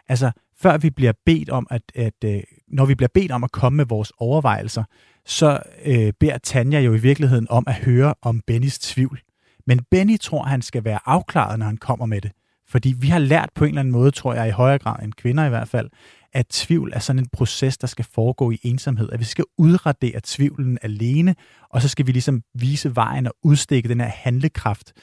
Altså, 0.08 0.32
før 0.60 0.78
vi 0.78 0.90
bliver 0.90 1.14
bedt 1.26 1.50
om, 1.50 1.68
at, 1.70 1.82
at 1.96 2.24
øh, 2.26 2.44
når 2.68 2.86
vi 2.86 2.96
bliver 2.96 3.10
bedt 3.14 3.32
om 3.32 3.44
at 3.44 3.52
komme 3.52 3.78
med 3.78 3.86
vores 3.86 4.12
overvejelser, 4.18 4.84
så 5.26 5.60
øh, 5.86 6.14
beder 6.20 6.38
Tanja 6.38 6.80
jo 6.80 6.94
i 6.94 7.00
virkeligheden 7.00 7.48
om 7.50 7.64
at 7.68 7.76
høre 7.76 8.14
om 8.22 8.42
Bennys 8.48 8.80
tvivl. 8.80 9.22
Men 9.68 9.80
Benny 9.92 10.18
tror, 10.18 10.44
han 10.44 10.62
skal 10.62 10.84
være 10.84 11.00
afklaret, 11.06 11.60
når 11.60 11.66
han 11.66 11.78
kommer 11.78 12.06
med 12.06 12.22
det. 12.22 12.32
Fordi 12.70 12.96
vi 12.98 13.08
har 13.08 13.20
lært 13.20 13.50
på 13.56 13.64
en 13.64 13.70
eller 13.70 13.80
anden 13.80 13.92
måde, 13.92 14.12
tror 14.12 14.34
jeg 14.34 14.48
i 14.48 14.52
højere 14.52 14.80
grad 14.80 15.04
end 15.04 15.14
kvinder 15.14 15.46
i 15.46 15.50
hvert 15.50 15.68
fald, 15.68 15.90
at 16.34 16.48
tvivl 16.48 16.92
er 16.94 17.00
sådan 17.00 17.20
en 17.20 17.28
proces, 17.34 17.78
der 17.78 17.88
skal 17.88 18.06
foregå 18.14 18.52
i 18.52 18.60
ensomhed. 18.64 19.10
At 19.12 19.20
vi 19.20 19.26
skal 19.26 19.46
udradere 19.58 20.20
tvivlen 20.24 20.78
alene, 20.82 21.36
og 21.70 21.82
så 21.82 21.88
skal 21.88 22.08
vi 22.08 22.12
ligesom 22.12 22.42
vise 22.54 22.96
vejen 22.96 23.28
og 23.28 23.34
udstikke 23.44 23.90
den 23.90 24.00
her 24.00 24.12
handlekraft, 24.14 24.94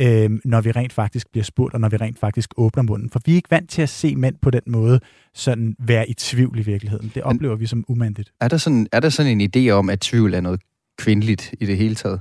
øh, 0.00 0.30
når 0.44 0.60
vi 0.60 0.70
rent 0.70 0.92
faktisk 0.92 1.30
bliver 1.30 1.44
spurgt, 1.44 1.74
og 1.74 1.80
når 1.80 1.88
vi 1.88 1.96
rent 1.96 2.18
faktisk 2.18 2.50
åbner 2.56 2.82
munden. 2.82 3.10
For 3.10 3.20
vi 3.24 3.32
er 3.32 3.36
ikke 3.36 3.50
vant 3.50 3.70
til 3.70 3.82
at 3.82 3.88
se 3.88 4.16
mænd 4.16 4.36
på 4.42 4.50
den 4.50 4.62
måde 4.66 5.00
sådan 5.34 5.76
være 5.78 6.10
i 6.10 6.14
tvivl 6.14 6.58
i 6.58 6.62
virkeligheden. 6.62 7.12
Det 7.14 7.22
oplever 7.22 7.54
Men, 7.54 7.60
vi 7.60 7.66
som 7.66 7.84
umandigt. 7.88 8.32
Er 8.40 8.48
der, 8.48 8.56
sådan, 8.56 8.86
er 8.92 9.00
der 9.00 9.08
sådan 9.08 9.40
en 9.40 9.50
idé 9.56 9.70
om, 9.70 9.90
at 9.90 10.00
tvivl 10.00 10.34
er 10.34 10.40
noget 10.40 10.60
kvindeligt 10.98 11.54
i 11.60 11.66
det 11.66 11.76
hele 11.76 11.94
taget? 11.94 12.20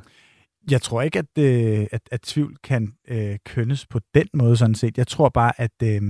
Jeg 0.72 0.82
tror 0.82 1.02
ikke, 1.02 1.20
at, 1.20 1.38
øh, 1.38 1.88
at, 1.92 2.02
at 2.12 2.22
tvivl 2.22 2.56
kan 2.64 2.94
øh, 3.08 3.38
kønnes 3.46 3.86
på 3.86 4.00
den 4.16 4.28
måde 4.34 4.58
sådan 4.58 4.76
set. 4.76 4.98
Jeg 4.98 5.08
tror 5.08 5.30
bare, 5.30 5.62
at, 5.62 5.72
øh, 5.84 6.02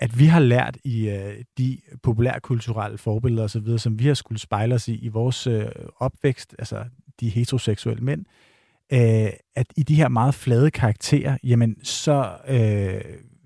at 0.00 0.18
vi 0.18 0.24
har 0.24 0.40
lært 0.40 0.76
i 0.84 1.08
øh, 1.08 1.34
de 1.58 1.78
populærkulturelle 2.02 2.98
forbilleder 2.98 3.44
osv., 3.44 3.78
som 3.78 3.98
vi 3.98 4.06
har 4.06 4.14
skulle 4.14 4.38
spejle 4.38 4.74
os 4.74 4.88
i 4.88 4.94
i 4.94 5.08
vores 5.08 5.46
øh, 5.46 5.66
opvækst, 5.96 6.54
altså 6.58 6.84
de 7.20 7.28
heteroseksuelle 7.28 8.04
mænd, 8.04 8.24
øh, 8.92 9.30
at 9.56 9.66
i 9.76 9.82
de 9.82 9.94
her 9.94 10.08
meget 10.08 10.34
flade 10.34 10.70
karakterer, 10.70 11.38
jamen 11.44 11.76
så, 11.84 12.36
øh, 12.48 13.00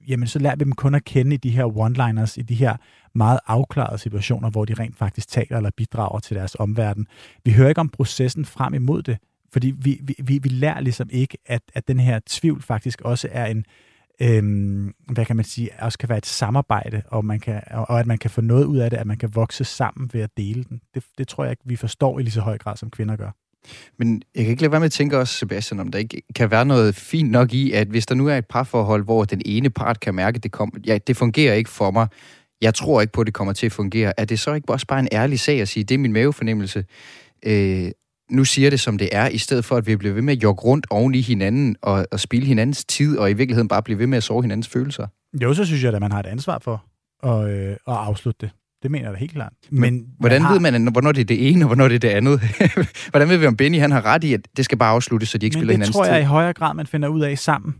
jamen 0.08 0.28
så 0.28 0.38
lærer 0.38 0.56
vi 0.56 0.64
dem 0.64 0.72
kun 0.72 0.94
at 0.94 1.04
kende 1.04 1.34
i 1.34 1.38
de 1.38 1.50
her 1.50 1.64
one-liners, 1.64 2.40
i 2.40 2.42
de 2.42 2.54
her 2.54 2.76
meget 3.14 3.40
afklarede 3.46 3.98
situationer, 3.98 4.50
hvor 4.50 4.64
de 4.64 4.74
rent 4.74 4.96
faktisk 4.96 5.28
taler 5.28 5.56
eller 5.56 5.70
bidrager 5.76 6.18
til 6.18 6.36
deres 6.36 6.54
omverden. 6.54 7.06
Vi 7.44 7.52
hører 7.52 7.68
ikke 7.68 7.80
om 7.80 7.88
processen 7.88 8.44
frem 8.44 8.74
imod 8.74 9.02
det, 9.02 9.18
fordi 9.52 9.74
vi, 9.78 10.00
vi, 10.02 10.14
vi, 10.18 10.38
vi 10.42 10.48
lærer 10.48 10.80
ligesom 10.80 11.08
ikke, 11.12 11.38
at, 11.46 11.62
at 11.74 11.88
den 11.88 12.00
her 12.00 12.20
tvivl 12.26 12.62
faktisk 12.62 13.00
også 13.00 13.28
er 13.30 13.46
en, 13.46 13.64
øhm, 14.22 14.94
hvad 15.12 15.24
kan 15.24 15.36
man 15.36 15.44
sige, 15.44 15.70
også 15.78 15.98
kan 15.98 16.08
være 16.08 16.18
et 16.18 16.26
samarbejde, 16.26 17.02
og, 17.06 17.24
man 17.24 17.40
kan, 17.40 17.60
og 17.70 18.00
at 18.00 18.06
man 18.06 18.18
kan 18.18 18.30
få 18.30 18.40
noget 18.40 18.64
ud 18.64 18.78
af 18.78 18.90
det, 18.90 18.96
at 18.96 19.06
man 19.06 19.18
kan 19.18 19.34
vokse 19.34 19.64
sammen 19.64 20.10
ved 20.12 20.20
at 20.20 20.30
dele 20.36 20.64
den. 20.64 20.80
Det, 20.94 21.04
det 21.18 21.28
tror 21.28 21.44
jeg 21.44 21.50
ikke, 21.50 21.62
vi 21.64 21.76
forstår 21.76 22.18
i 22.18 22.22
lige 22.22 22.32
så 22.32 22.40
høj 22.40 22.58
grad, 22.58 22.76
som 22.76 22.90
kvinder 22.90 23.16
gør. 23.16 23.30
Men 23.98 24.22
jeg 24.34 24.44
kan 24.44 24.50
ikke 24.50 24.62
lade 24.62 24.72
være 24.72 24.80
med 24.80 24.86
at 24.86 24.92
tænke 24.92 25.18
også, 25.18 25.34
Sebastian, 25.34 25.80
om 25.80 25.88
der 25.88 25.98
ikke 25.98 26.22
kan 26.34 26.50
være 26.50 26.64
noget 26.64 26.94
fint 26.94 27.30
nok 27.30 27.52
i, 27.52 27.72
at 27.72 27.88
hvis 27.88 28.06
der 28.06 28.14
nu 28.14 28.26
er 28.26 28.36
et 28.36 28.46
parforhold, 28.46 29.04
hvor 29.04 29.24
den 29.24 29.42
ene 29.44 29.70
part 29.70 30.00
kan 30.00 30.14
mærke, 30.14 30.36
at 30.36 30.42
det, 30.42 30.52
kom, 30.52 30.72
ja, 30.86 30.98
det 31.06 31.16
fungerer 31.16 31.54
ikke 31.54 31.70
for 31.70 31.90
mig, 31.90 32.08
jeg 32.60 32.74
tror 32.74 33.00
ikke 33.00 33.12
på, 33.12 33.20
at 33.20 33.26
det 33.26 33.34
kommer 33.34 33.52
til 33.52 33.66
at 33.66 33.72
fungere, 33.72 34.12
er 34.20 34.24
det 34.24 34.38
så 34.38 34.54
ikke 34.54 34.72
også 34.72 34.86
bare 34.86 35.00
en 35.00 35.08
ærlig 35.12 35.40
sag 35.40 35.60
at 35.60 35.68
sige, 35.68 35.84
det 35.84 35.94
er 35.94 35.98
min 35.98 36.12
mavefornemmelse, 36.12 36.84
øh, 37.42 37.90
nu 38.30 38.44
siger 38.44 38.70
det, 38.70 38.80
som 38.80 38.98
det 38.98 39.08
er, 39.12 39.28
i 39.28 39.38
stedet 39.38 39.64
for, 39.64 39.76
at 39.76 39.86
vi 39.86 39.96
bliver 39.96 40.14
ved 40.14 40.22
med 40.22 40.36
at 40.36 40.42
jogge 40.42 40.62
rundt 40.62 40.86
oven 40.90 41.14
i 41.14 41.20
hinanden 41.20 41.76
og, 41.82 42.06
og 42.12 42.20
spille 42.20 42.46
hinandens 42.46 42.84
tid, 42.84 43.18
og 43.18 43.30
i 43.30 43.32
virkeligheden 43.32 43.68
bare 43.68 43.82
blive 43.82 43.98
ved 43.98 44.06
med 44.06 44.16
at 44.16 44.22
sove 44.22 44.42
hinandens 44.42 44.68
følelser? 44.68 45.06
Jo, 45.42 45.54
så 45.54 45.64
synes 45.64 45.84
jeg, 45.84 45.94
at 45.94 46.00
man 46.00 46.12
har 46.12 46.20
et 46.20 46.26
ansvar 46.26 46.58
for 46.58 46.84
at, 47.22 47.50
øh, 47.50 47.70
at 47.70 47.78
afslutte 47.86 48.46
det. 48.46 48.50
Det 48.82 48.90
mener 48.90 49.04
jeg 49.04 49.12
da 49.12 49.18
helt 49.18 49.32
klart. 49.32 49.52
Men, 49.70 49.80
Men 49.80 50.06
hvordan 50.18 50.42
har... 50.42 50.52
ved 50.52 50.60
man, 50.60 50.92
hvornår 50.92 51.12
det 51.12 51.20
er 51.20 51.24
det 51.24 51.50
ene, 51.50 51.64
og 51.64 51.66
hvornår 51.66 51.88
det 51.88 51.94
er 51.94 51.98
det 51.98 52.08
andet? 52.08 52.40
hvordan 53.10 53.28
ved 53.28 53.36
vi, 53.36 53.46
om 53.46 53.56
Benny 53.56 53.78
han 53.78 53.90
har 53.90 54.04
ret 54.04 54.24
i, 54.24 54.34
at 54.34 54.40
det 54.56 54.64
skal 54.64 54.78
bare 54.78 54.90
afsluttes, 54.90 55.28
så 55.28 55.38
de 55.38 55.46
ikke 55.46 55.56
Men 55.56 55.60
spiller 55.60 55.72
hinandens 55.72 55.96
tid? 55.96 56.00
det 56.00 56.08
tror 56.08 56.14
jeg 56.14 56.22
i 56.22 56.26
højere 56.26 56.52
grad, 56.52 56.74
man 56.74 56.86
finder 56.86 57.08
ud 57.08 57.20
af 57.20 57.38
sammen. 57.38 57.74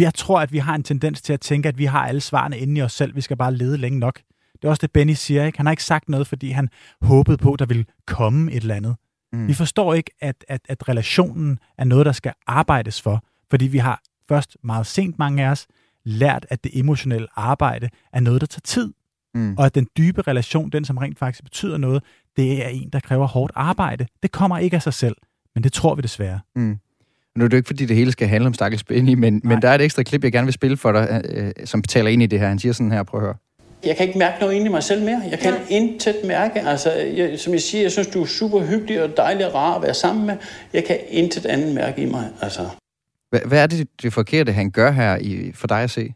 Jeg 0.00 0.14
tror, 0.14 0.40
at 0.40 0.52
vi 0.52 0.58
har 0.58 0.74
en 0.74 0.82
tendens 0.82 1.22
til 1.22 1.32
at 1.32 1.40
tænke, 1.40 1.68
at 1.68 1.78
vi 1.78 1.84
har 1.84 2.06
alle 2.06 2.20
svarene 2.20 2.58
inde 2.58 2.78
i 2.78 2.82
os 2.82 2.92
selv. 2.92 3.16
Vi 3.16 3.20
skal 3.20 3.36
bare 3.36 3.54
lede 3.54 3.76
længe 3.76 3.98
nok. 3.98 4.20
Det 4.52 4.64
er 4.64 4.68
også 4.68 4.80
det, 4.80 4.92
Benny 4.92 5.12
siger. 5.12 5.44
Ikke? 5.46 5.58
Han 5.58 5.66
har 5.66 5.70
ikke 5.70 5.84
sagt 5.84 6.08
noget, 6.08 6.26
fordi 6.26 6.50
han 6.50 6.68
håbede 7.02 7.36
på, 7.36 7.52
at 7.52 7.58
der 7.58 7.66
ville 7.66 7.84
komme 8.06 8.52
et 8.52 8.60
eller 8.60 8.74
andet. 8.74 8.96
Mm. 9.32 9.48
Vi 9.48 9.54
forstår 9.54 9.94
ikke, 9.94 10.10
at, 10.20 10.44
at, 10.48 10.60
at 10.68 10.88
relationen 10.88 11.58
er 11.78 11.84
noget, 11.84 12.06
der 12.06 12.12
skal 12.12 12.32
arbejdes 12.46 13.02
for. 13.02 13.24
Fordi 13.50 13.66
vi 13.66 13.78
har 13.78 14.02
først 14.28 14.56
meget 14.64 14.86
sent, 14.86 15.18
mange 15.18 15.44
af 15.44 15.50
os, 15.50 15.66
lært, 16.04 16.46
at 16.50 16.64
det 16.64 16.78
emotionelle 16.78 17.26
arbejde 17.36 17.88
er 18.12 18.20
noget, 18.20 18.40
der 18.40 18.46
tager 18.46 18.60
tid. 18.64 18.92
Mm. 19.34 19.54
Og 19.58 19.66
at 19.66 19.74
den 19.74 19.86
dybe 19.96 20.22
relation, 20.22 20.70
den 20.70 20.84
som 20.84 20.96
rent 20.96 21.18
faktisk 21.18 21.44
betyder 21.44 21.78
noget, 21.78 22.02
det 22.36 22.64
er 22.64 22.68
en, 22.68 22.88
der 22.88 23.00
kræver 23.00 23.26
hårdt 23.26 23.52
arbejde. 23.54 24.06
Det 24.22 24.32
kommer 24.32 24.58
ikke 24.58 24.76
af 24.76 24.82
sig 24.82 24.94
selv, 24.94 25.16
men 25.54 25.64
det 25.64 25.72
tror 25.72 25.94
vi 25.94 26.02
desværre. 26.02 26.40
Mm. 26.56 26.78
Nu 27.36 27.44
er 27.44 27.48
det 27.48 27.52
jo 27.52 27.56
ikke, 27.56 27.66
fordi 27.66 27.86
det 27.86 27.96
hele 27.96 28.12
skal 28.12 28.28
handle 28.28 28.46
om 28.46 28.54
Stakkels 28.54 28.84
Benny, 28.84 29.14
men, 29.14 29.40
men 29.44 29.62
der 29.62 29.68
er 29.68 29.74
et 29.74 29.80
ekstra 29.80 30.02
klip, 30.02 30.24
jeg 30.24 30.32
gerne 30.32 30.46
vil 30.46 30.52
spille 30.52 30.76
for 30.76 30.92
dig, 30.92 31.22
øh, 31.28 31.52
som 31.64 31.82
betaler 31.82 32.10
ind 32.10 32.22
i 32.22 32.26
det 32.26 32.40
her. 32.40 32.48
Han 32.48 32.58
siger 32.58 32.72
sådan 32.72 32.92
her, 32.92 33.02
prøv 33.02 33.20
at 33.20 33.26
høre. 33.26 33.34
Jeg 33.84 33.96
kan 33.96 34.06
ikke 34.06 34.18
mærke 34.18 34.40
noget 34.40 34.54
inde 34.54 34.66
i 34.66 34.70
mig 34.70 34.82
selv 34.82 35.04
mere. 35.04 35.22
Jeg 35.30 35.38
kan 35.38 35.54
ja. 35.54 35.76
intet 35.76 36.16
mærke. 36.24 36.60
Altså, 36.60 36.92
jeg, 36.92 37.38
som 37.38 37.52
jeg 37.52 37.62
siger, 37.62 37.82
jeg 37.82 37.92
synes, 37.92 38.08
du 38.08 38.22
er 38.22 38.26
super 38.26 38.60
hyggelig 38.60 39.02
og 39.02 39.16
dejlig 39.16 39.46
og 39.46 39.54
rar 39.54 39.76
at 39.76 39.82
være 39.82 39.94
sammen 39.94 40.26
med. 40.26 40.36
Jeg 40.72 40.84
kan 40.84 40.98
intet 41.08 41.46
andet 41.46 41.74
mærke 41.74 42.02
i 42.02 42.04
mig. 42.04 42.30
Altså. 42.40 42.68
Hvad, 43.30 43.40
hvad 43.46 43.62
er 43.62 43.66
det, 43.66 43.88
det 44.02 44.12
forkerte, 44.12 44.52
han 44.52 44.70
gør 44.70 44.90
her 44.90 45.16
i, 45.16 45.52
for 45.52 45.66
dig 45.66 45.82
at 45.82 45.90
se? 45.90 46.14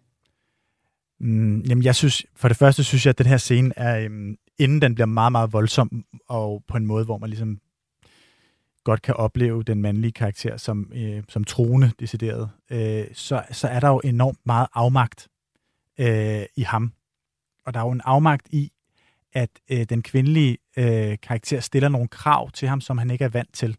Mm, 1.20 1.60
jamen, 1.60 1.84
jeg 1.84 1.94
synes, 1.94 2.26
for 2.36 2.48
det 2.48 2.56
første 2.56 2.84
synes 2.84 3.06
jeg, 3.06 3.10
at 3.10 3.18
den 3.18 3.26
her 3.26 3.36
scene 3.36 3.72
er, 3.76 3.98
øhm, 3.98 4.36
inden 4.58 4.82
den 4.82 4.94
bliver 4.94 5.06
meget, 5.06 5.32
meget 5.32 5.52
voldsom, 5.52 6.04
og 6.28 6.62
på 6.68 6.76
en 6.76 6.86
måde, 6.86 7.04
hvor 7.04 7.18
man 7.18 7.30
ligesom 7.30 7.58
godt 8.84 9.02
kan 9.02 9.14
opleve 9.14 9.62
den 9.62 9.82
mandlige 9.82 10.12
karakter 10.12 10.56
som, 10.56 10.92
øh, 10.94 11.22
som 11.28 11.44
troende, 11.44 11.90
decideret, 12.00 12.50
øh, 12.70 13.04
så, 13.12 13.42
så 13.50 13.68
er 13.68 13.80
der 13.80 13.88
jo 13.88 14.00
enormt 14.04 14.38
meget 14.44 14.66
afmagt 14.74 15.28
øh, 15.98 16.42
i 16.56 16.62
ham. 16.62 16.92
Og 17.66 17.74
der 17.74 17.80
er 17.80 17.84
jo 17.84 17.90
en 17.90 18.00
afmagt 18.04 18.48
i, 18.50 18.72
at 19.32 19.50
øh, 19.70 19.84
den 19.88 20.02
kvindelige 20.02 20.58
øh, 20.76 21.16
karakter 21.22 21.60
stiller 21.60 21.88
nogle 21.88 22.08
krav 22.08 22.50
til 22.50 22.68
ham, 22.68 22.80
som 22.80 22.98
han 22.98 23.10
ikke 23.10 23.24
er 23.24 23.28
vant 23.28 23.54
til. 23.54 23.76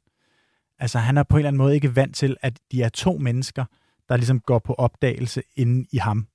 Altså 0.80 1.00
han 1.00 1.18
er 1.18 1.24
på 1.24 1.36
en 1.36 1.40
eller 1.40 1.48
anden 1.48 1.58
måde 1.58 1.76
ikke 1.76 1.96
vant 1.96 2.16
til, 2.16 2.38
at 2.42 2.60
de 2.72 2.84
er 2.84 2.90
to 2.90 3.18
mennesker, 3.18 3.66
der 4.10 4.18
ligesom 4.18 4.40
går 4.40 4.60
på 4.60 4.74
opdagelse 4.74 5.44
inde 5.56 5.88
i 5.92 5.98
ham. 5.98 6.28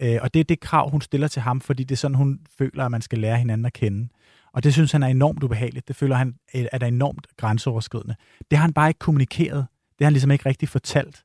Øh, 0.00 0.18
og 0.22 0.34
det 0.34 0.40
er 0.40 0.44
det 0.44 0.60
krav, 0.60 0.90
hun 0.90 1.00
stiller 1.00 1.28
til 1.28 1.42
ham, 1.42 1.60
fordi 1.60 1.84
det 1.84 1.94
er 1.94 1.98
sådan, 1.98 2.14
hun 2.14 2.40
føler, 2.58 2.84
at 2.84 2.90
man 2.90 3.02
skal 3.02 3.18
lære 3.18 3.38
hinanden 3.38 3.66
at 3.66 3.72
kende. 3.72 4.08
Og 4.52 4.64
det 4.64 4.72
synes 4.72 4.92
han 4.92 5.02
er 5.02 5.06
enormt 5.06 5.42
ubehageligt. 5.42 5.88
Det 5.88 5.96
føler 5.96 6.16
han 6.16 6.34
øh, 6.54 6.64
er 6.72 6.78
der 6.78 6.86
enormt 6.86 7.26
grænseoverskridende. 7.36 8.14
Det 8.50 8.58
har 8.58 8.62
han 8.62 8.72
bare 8.72 8.90
ikke 8.90 8.98
kommunikeret. 8.98 9.66
Det 9.98 10.04
har 10.04 10.06
han 10.06 10.12
ligesom 10.12 10.30
ikke 10.30 10.46
rigtig 10.46 10.68
fortalt. 10.68 11.22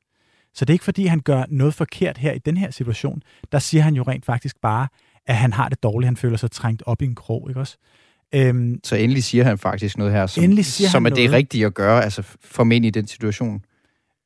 Så 0.54 0.64
det 0.64 0.70
er 0.70 0.74
ikke 0.74 0.84
fordi, 0.84 1.06
han 1.06 1.20
gør 1.20 1.44
noget 1.48 1.74
forkert 1.74 2.18
her 2.18 2.32
i 2.32 2.38
den 2.38 2.56
her 2.56 2.70
situation. 2.70 3.22
Der 3.52 3.58
siger 3.58 3.82
han 3.82 3.94
jo 3.94 4.02
rent 4.02 4.24
faktisk 4.24 4.60
bare, 4.60 4.88
at 5.28 5.36
han 5.36 5.52
har 5.52 5.68
det 5.68 5.82
dårligt. 5.82 6.06
Han 6.06 6.16
føler 6.16 6.36
sig 6.36 6.50
trængt 6.50 6.82
op 6.86 7.02
i 7.02 7.04
en 7.04 7.14
krog, 7.14 7.46
ikke 7.50 7.60
også? 7.60 7.76
Øhm, 8.34 8.80
så 8.84 8.96
endelig 8.96 9.24
siger 9.24 9.44
han 9.44 9.58
faktisk 9.58 9.98
noget 9.98 10.12
her, 10.12 10.26
som, 10.26 10.62
som 10.64 11.06
er 11.06 11.10
det 11.10 11.18
noget. 11.18 11.32
rigtige 11.32 11.66
at 11.66 11.74
gøre, 11.74 12.04
altså 12.04 12.22
for 12.40 12.64
mænd 12.64 12.84
i 12.84 12.90
den 12.90 13.06
situation. 13.06 13.64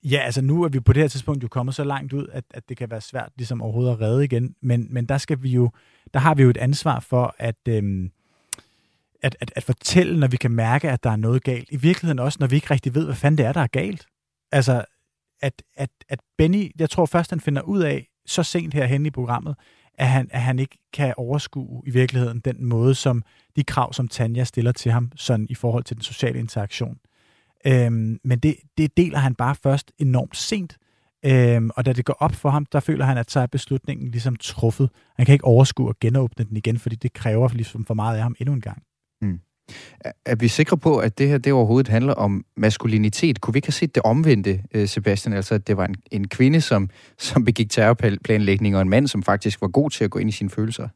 Ja, 0.05 0.19
altså 0.19 0.43
nu 0.43 0.63
er 0.63 0.69
vi 0.69 0.81
på 0.81 0.93
det 0.93 1.03
her 1.03 1.09
tidspunkt 1.09 1.43
jo 1.43 1.49
kommet 1.49 1.75
så 1.75 1.85
langt 1.85 2.13
ud, 2.13 2.27
at, 2.33 2.45
at 2.51 2.69
det 2.69 2.77
kan 2.77 2.91
være 2.91 3.01
svært 3.01 3.29
ligesom 3.37 3.63
overhovedet 3.63 3.93
at 3.93 4.01
redde 4.01 4.25
igen. 4.25 4.55
Men, 4.61 4.87
men 4.91 5.07
der 5.07 5.19
skal 5.19 5.43
vi 5.43 5.49
jo, 5.49 5.71
der 6.15 6.21
har 6.21 6.35
vi 6.35 6.43
jo 6.43 6.51
et 6.51 6.57
ansvar 6.57 7.01
for 7.01 7.35
at, 7.39 7.57
øhm, 7.69 8.11
at, 9.23 9.37
at, 9.41 9.53
at 9.57 9.63
fortælle, 9.63 10.21
når 10.21 10.27
vi 10.27 10.37
kan 10.37 10.51
mærke, 10.51 10.91
at 10.91 11.05
der 11.05 11.11
er 11.11 11.17
noget 11.17 11.45
galt. 11.45 11.69
I 11.71 11.77
virkeligheden 11.77 12.19
også, 12.19 12.37
når 12.41 12.47
vi 12.47 12.57
ikke 12.57 12.71
rigtig 12.71 12.95
ved, 12.95 13.05
hvad 13.05 13.15
fanden 13.15 13.39
det 13.39 13.47
er, 13.47 13.53
der 13.53 13.61
er 13.61 13.67
galt. 13.67 14.07
Altså, 14.53 14.85
at, 15.43 15.63
at, 15.77 15.91
at 16.09 16.21
Benny, 16.39 16.71
jeg 16.79 16.91
tror 16.91 17.07
først, 17.07 17.31
han 17.31 17.41
finder 17.41 17.63
ud 17.63 17.81
af, 17.83 18.09
så 18.27 18.43
sent 18.43 18.75
herhen 18.75 19.07
i 19.07 19.11
programmet, 19.11 19.57
at 19.99 20.09
han, 20.09 20.29
at 20.31 20.41
han 20.41 20.59
ikke 20.59 20.79
kan 20.93 21.15
overskue 21.17 21.83
i 21.87 21.91
virkeligheden 21.91 22.41
den 22.41 22.65
måde, 22.65 22.95
som 22.95 23.23
de 23.57 23.65
krav, 23.65 23.93
som 23.93 24.09
Tanja 24.09 24.45
stiller 24.45 24.73
til 24.73 24.93
ham, 24.93 25.13
sådan 25.17 25.47
i 25.51 25.55
forhold 25.55 25.85
til 25.85 25.97
den 25.97 26.03
sociale 26.03 26.39
interaktion. 26.39 26.99
Øhm, 27.67 28.21
men 28.25 28.39
det, 28.39 28.57
det 28.79 28.97
deler 28.97 29.19
han 29.19 29.35
bare 29.35 29.55
først 29.55 29.93
enormt 29.99 30.37
sent. 30.37 30.79
Øhm, 31.25 31.71
og 31.77 31.87
da 31.87 31.93
det 31.93 32.05
går 32.05 32.17
op 32.21 32.33
for 32.33 32.51
ham, 32.51 32.67
der 32.67 32.81
føler 32.81 33.05
han, 33.05 33.19
at 33.19 33.31
så 33.31 33.41
er 33.41 33.47
beslutningen 33.47 34.11
ligesom 34.11 34.37
truffet. 34.37 34.91
Han 35.17 35.27
kan 35.27 35.33
ikke 35.33 35.45
overskue 35.45 35.89
at 35.89 36.01
genåbne 36.01 36.45
den 36.45 36.57
igen, 36.57 36.79
fordi 36.79 36.97
det 36.97 37.13
kræver 37.13 37.49
ligesom 37.49 37.85
for 37.85 37.95
meget 37.95 38.17
af 38.17 38.23
ham 38.23 38.37
endnu 38.39 38.55
en 38.55 38.61
gang. 38.61 38.83
Mm. 39.23 39.41
Er 40.27 40.35
vi 40.35 40.49
sikre 40.49 40.79
på, 40.79 40.99
at 40.99 41.19
det 41.19 41.29
her 41.29 41.39
det 41.39 41.53
overhovedet 41.53 41.89
handler 41.89 42.15
om 42.15 42.45
maskulinitet? 42.57 43.41
Kunne 43.41 43.55
vi 43.55 43.59
ikke 43.59 43.69
have 43.69 43.73
set 43.73 43.95
det 43.95 44.03
omvendte, 44.03 44.63
øh, 44.75 44.89
Sebastian? 44.89 45.33
Altså, 45.33 45.55
at 45.55 45.67
det 45.67 45.77
var 45.77 45.85
en, 45.85 45.95
en 46.11 46.29
kvinde, 46.29 46.61
som, 46.61 46.91
som 47.19 47.45
begik 47.45 47.71
terrorplanlægning, 47.71 48.77
og 48.77 48.83
en 48.83 48.89
mand, 48.89 49.09
som 49.09 49.23
faktisk 49.23 49.61
var 49.61 49.69
god 49.69 49.91
til 49.91 50.05
at 50.05 50.11
gå 50.11 50.19
ind 50.19 50.29
i 50.29 50.33
sine 50.33 50.51
følelser? 50.51 50.89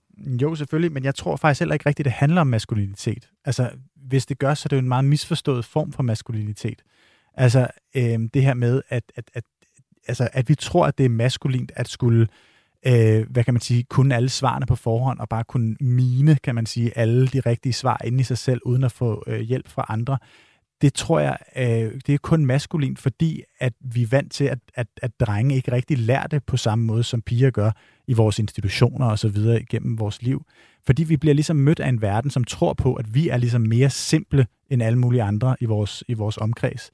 Jo, 0.43 0.55
selvfølgelig, 0.55 0.93
men 0.93 1.05
jeg 1.05 1.15
tror 1.15 1.37
faktisk 1.37 1.61
heller 1.61 1.75
ikke 1.75 1.89
rigtigt, 1.89 2.05
det 2.05 2.13
handler 2.13 2.41
om 2.41 2.47
maskulinitet. 2.47 3.29
Altså, 3.45 3.71
hvis 4.09 4.27
det 4.27 4.39
gør, 4.39 4.55
så 4.55 4.67
er 4.67 4.69
det 4.69 4.77
jo 4.77 4.81
en 4.81 4.89
meget 4.89 5.05
misforstået 5.05 5.65
form 5.65 5.93
for 5.93 6.03
maskulinitet. 6.03 6.83
Altså, 7.35 7.67
øh, 7.95 8.19
det 8.35 8.43
her 8.43 8.55
med, 8.55 8.83
at, 8.89 9.13
at, 9.17 9.31
at, 9.35 9.45
altså, 10.09 10.29
at 10.33 10.49
vi 10.49 10.55
tror, 10.55 10.87
at 10.87 10.99
det 10.99 11.05
er 11.05 11.11
maskulint 11.11 11.73
at 11.77 11.89
skulle 11.89 12.21
øh, 12.21 12.27
øh, 12.87 13.27
hvad 13.31 13.45
kan 13.45 13.55
man 13.55 13.61
sige, 13.61 13.83
kunne 13.83 14.15
alle 14.15 14.29
svarene 14.29 14.67
på 14.67 14.77
forhånd, 14.77 15.19
og 15.19 15.29
bare 15.29 15.45
kunne 15.45 15.77
mine, 15.81 16.37
kan 16.43 16.55
man 16.55 16.67
sige, 16.67 16.99
alle 16.99 17.29
de 17.29 17.41
rigtige 17.41 17.73
svar 17.73 18.01
inde 18.05 18.21
i 18.21 18.25
sig 18.25 18.39
selv, 18.39 18.61
uden 18.65 18.85
at 18.85 18.93
få 18.93 19.25
øh, 19.27 19.41
hjælp 19.41 19.69
fra 19.69 19.87
andre. 19.89 20.19
Det 20.83 20.95
tror 20.95 21.21
jeg, 21.21 21.37
øh, 21.57 22.01
det 22.07 22.15
er 22.15 22.19
kun 22.19 22.47
maskulint, 22.47 22.99
fordi 22.99 23.43
at 23.61 23.73
vi 23.81 24.03
er 24.03 24.07
vant 24.07 24.33
til, 24.33 24.45
at, 24.45 24.59
at, 24.75 24.87
at 25.03 25.11
drenge 25.21 25.55
ikke 25.55 25.73
rigtig 25.73 25.99
lærer 25.99 26.27
det 26.27 26.45
på 26.45 26.57
samme 26.57 26.85
måde, 26.85 27.03
som 27.03 27.23
piger 27.23 27.51
gør 27.51 27.71
i 28.07 28.13
vores 28.13 28.39
institutioner 28.39 29.07
og 29.07 29.19
så 29.19 29.29
videre 29.29 29.61
igennem 29.61 29.99
vores 29.99 30.23
liv. 30.23 30.43
Fordi 30.87 31.05
vi 31.05 31.17
bliver 31.17 31.35
ligesom 31.35 31.57
mødt 31.57 31.81
af 31.81 31.89
en 31.89 32.03
verden, 32.03 32.31
som 32.31 32.45
tror 32.45 32.73
på, 32.73 32.95
at 32.95 33.15
vi 33.15 33.29
er 33.29 33.37
ligesom 33.37 33.61
mere 33.61 33.91
simple 33.91 34.47
end 34.71 34.83
alle 34.83 34.99
mulige 34.99 35.23
andre 35.23 35.57
i 35.61 35.65
vores, 35.65 36.05
i 36.09 36.15
vores 36.15 36.37
omkreds. 36.37 36.91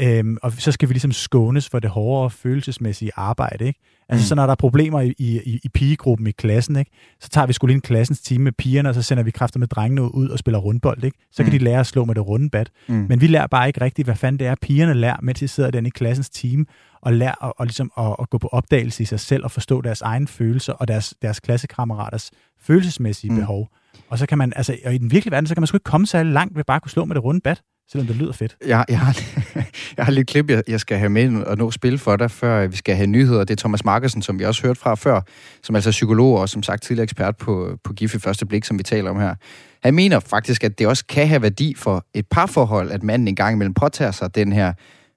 Øhm, 0.00 0.36
og 0.42 0.52
så 0.52 0.72
skal 0.72 0.88
vi 0.88 0.94
ligesom 0.94 1.12
skånes 1.12 1.68
for 1.68 1.78
det 1.78 1.90
hårdere 1.90 2.30
følelsesmæssige 2.30 3.10
arbejde. 3.16 3.66
Ikke? 3.66 3.80
Altså, 4.08 4.24
mm. 4.24 4.26
så 4.26 4.34
når 4.34 4.46
der 4.46 4.50
er 4.50 4.56
problemer 4.56 5.00
i, 5.00 5.14
i, 5.18 5.60
i 5.64 5.68
pigegruppen 5.74 6.26
i 6.26 6.30
klassen, 6.30 6.76
ikke? 6.76 6.90
så 7.20 7.28
tager 7.28 7.46
vi 7.46 7.52
skulle 7.52 7.74
ind 7.74 7.82
klassens 7.82 8.20
time 8.20 8.44
med 8.44 8.52
pigerne, 8.52 8.88
og 8.88 8.94
så 8.94 9.02
sender 9.02 9.22
vi 9.24 9.30
kræfter 9.30 9.58
med 9.58 9.68
drengene 9.68 10.14
ud 10.14 10.28
og 10.28 10.38
spiller 10.38 10.58
rundbold. 10.58 11.04
Ikke? 11.04 11.18
Så 11.32 11.42
kan 11.42 11.52
mm. 11.52 11.58
de 11.58 11.64
lære 11.64 11.80
at 11.80 11.86
slå 11.86 12.04
med 12.04 12.14
det 12.14 12.26
runde 12.26 12.50
bat. 12.50 12.70
Mm. 12.88 13.06
Men 13.08 13.20
vi 13.20 13.26
lærer 13.26 13.46
bare 13.46 13.66
ikke 13.66 13.80
rigtigt, 13.80 14.06
hvad 14.06 14.16
fanden 14.16 14.38
det 14.38 14.46
er, 14.46 14.54
pigerne 14.62 14.94
lærer, 14.94 15.16
mens 15.22 15.38
de 15.38 15.48
sidder 15.48 15.70
den 15.70 15.86
i 15.86 15.90
klassens 15.90 16.30
team, 16.30 16.66
og 17.02 17.12
lærer 17.12 17.34
og, 17.34 17.54
og 17.58 17.66
ligesom 17.66 17.92
at, 17.98 18.16
at 18.20 18.30
gå 18.30 18.38
på 18.38 18.48
opdagelse 18.48 19.02
i 19.02 19.06
sig 19.06 19.20
selv, 19.20 19.44
og 19.44 19.50
forstå 19.50 19.80
deres 19.80 20.00
egne 20.00 20.28
følelser, 20.28 20.72
og 20.72 20.88
deres, 20.88 21.14
deres 21.22 21.40
klassekammeraters 21.40 22.30
følelsesmæssige 22.60 23.30
mm. 23.30 23.38
behov. 23.38 23.68
Og 24.08 24.18
så 24.18 24.26
kan 24.26 24.38
man, 24.38 24.52
altså, 24.56 24.76
og 24.84 24.94
i 24.94 24.98
den 24.98 25.10
virkelige 25.10 25.32
verden, 25.32 25.46
så 25.46 25.54
kan 25.54 25.60
man 25.60 25.66
sgu 25.66 25.76
ikke 25.76 25.84
komme 25.84 26.06
så 26.06 26.22
langt 26.22 26.56
ved 26.56 26.64
bare 26.64 26.76
at 26.76 26.82
kunne 26.82 26.90
slå 26.90 27.04
med 27.04 27.14
det 27.14 27.24
runde 27.24 27.40
bat 27.40 27.62
selvom 27.90 28.06
det 28.06 28.16
lyder 28.16 28.32
fedt. 28.32 28.56
Jeg, 28.66 28.84
jeg, 28.88 28.98
har, 28.98 29.12
jeg 29.96 30.04
har 30.04 30.12
lidt 30.12 30.28
klip, 30.28 30.50
jeg, 30.50 30.62
jeg 30.68 30.80
skal 30.80 30.96
have 30.98 31.10
med 31.10 31.44
og 31.44 31.56
nå 31.58 31.70
spil 31.70 31.98
for 31.98 32.16
dig, 32.16 32.30
før 32.30 32.66
vi 32.66 32.76
skal 32.76 32.94
have 32.94 33.06
nyheder. 33.06 33.44
Det 33.44 33.50
er 33.50 33.60
Thomas 33.60 33.84
Markersen, 33.84 34.22
som 34.22 34.38
vi 34.38 34.44
også 34.44 34.66
hørt 34.66 34.76
fra 34.76 34.94
før, 34.94 35.20
som 35.62 35.74
er 35.74 35.76
altså 35.76 35.90
psykolog 35.90 36.38
og 36.38 36.48
som 36.48 36.62
sagt 36.62 36.82
tidligere 36.82 37.04
ekspert 37.04 37.36
på, 37.36 37.78
på 37.84 37.92
GIF 37.92 38.14
i 38.14 38.18
første 38.18 38.46
blik, 38.46 38.64
som 38.64 38.78
vi 38.78 38.82
taler 38.82 39.10
om 39.10 39.20
her. 39.20 39.34
Han 39.82 39.94
mener 39.94 40.20
faktisk, 40.20 40.64
at 40.64 40.78
det 40.78 40.86
også 40.86 41.06
kan 41.06 41.28
have 41.28 41.42
værdi 41.42 41.74
for 41.74 42.04
et 42.14 42.26
parforhold, 42.30 42.90
at 42.90 43.02
manden 43.02 43.28
en 43.28 43.36
gang 43.36 43.54
imellem 43.54 43.74
påtager 43.74 44.10
sig 44.10 44.34
den 44.34 44.52
her, 44.52 44.72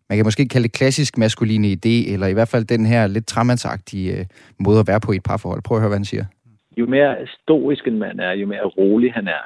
man 0.10 0.18
kan 0.18 0.26
måske 0.26 0.48
kalde 0.48 0.68
det 0.68 0.74
klassisk 0.74 1.18
maskuline 1.18 1.68
idé, 1.68 2.14
eller 2.14 2.28
i 2.28 2.34
hvert 2.34 2.48
fald 2.48 2.66
den 2.66 2.86
her 2.86 3.08
lidt 3.08 3.28
træmandsagtige 3.28 4.18
øh, 4.18 4.26
måde 4.60 4.80
at 4.80 4.88
være 4.88 5.00
på 5.00 5.12
i 5.12 5.16
et 5.16 5.24
parforhold. 5.24 5.62
Prøv 5.62 5.78
at 5.78 5.82
høre, 5.82 5.90
hvad 5.90 5.98
han 5.98 6.06
siger. 6.06 6.26
Jo 6.78 6.86
mere 6.86 7.16
stoisk 7.42 7.88
en 7.88 8.00
mand 8.00 8.20
er, 8.20 8.32
jo 8.32 8.48
mere 8.48 8.66
rolig 8.66 9.14
han 9.14 9.28
er, 9.28 9.46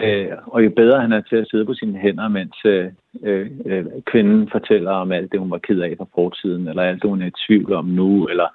Øh, 0.00 0.28
og 0.46 0.64
jo 0.64 0.70
bedre 0.70 1.00
han 1.00 1.12
er 1.12 1.20
til 1.20 1.36
at 1.36 1.48
sidde 1.50 1.64
på 1.64 1.74
sine 1.74 1.98
hænder, 1.98 2.28
mens 2.28 2.56
øh, 2.64 2.86
øh, 3.22 3.50
øh 3.66 3.86
kvinden 4.06 4.48
fortæller 4.52 4.90
om 4.90 5.12
alt 5.12 5.32
det, 5.32 5.40
hun 5.40 5.50
var 5.50 5.58
ked 5.58 5.80
af 5.80 5.94
fra 5.98 6.06
fortiden, 6.14 6.68
eller 6.68 6.82
alt 6.82 7.02
det, 7.02 7.10
hun 7.10 7.22
er 7.22 7.26
i 7.26 7.40
tvivl 7.46 7.72
om 7.72 7.84
nu, 7.84 8.26
eller 8.26 8.48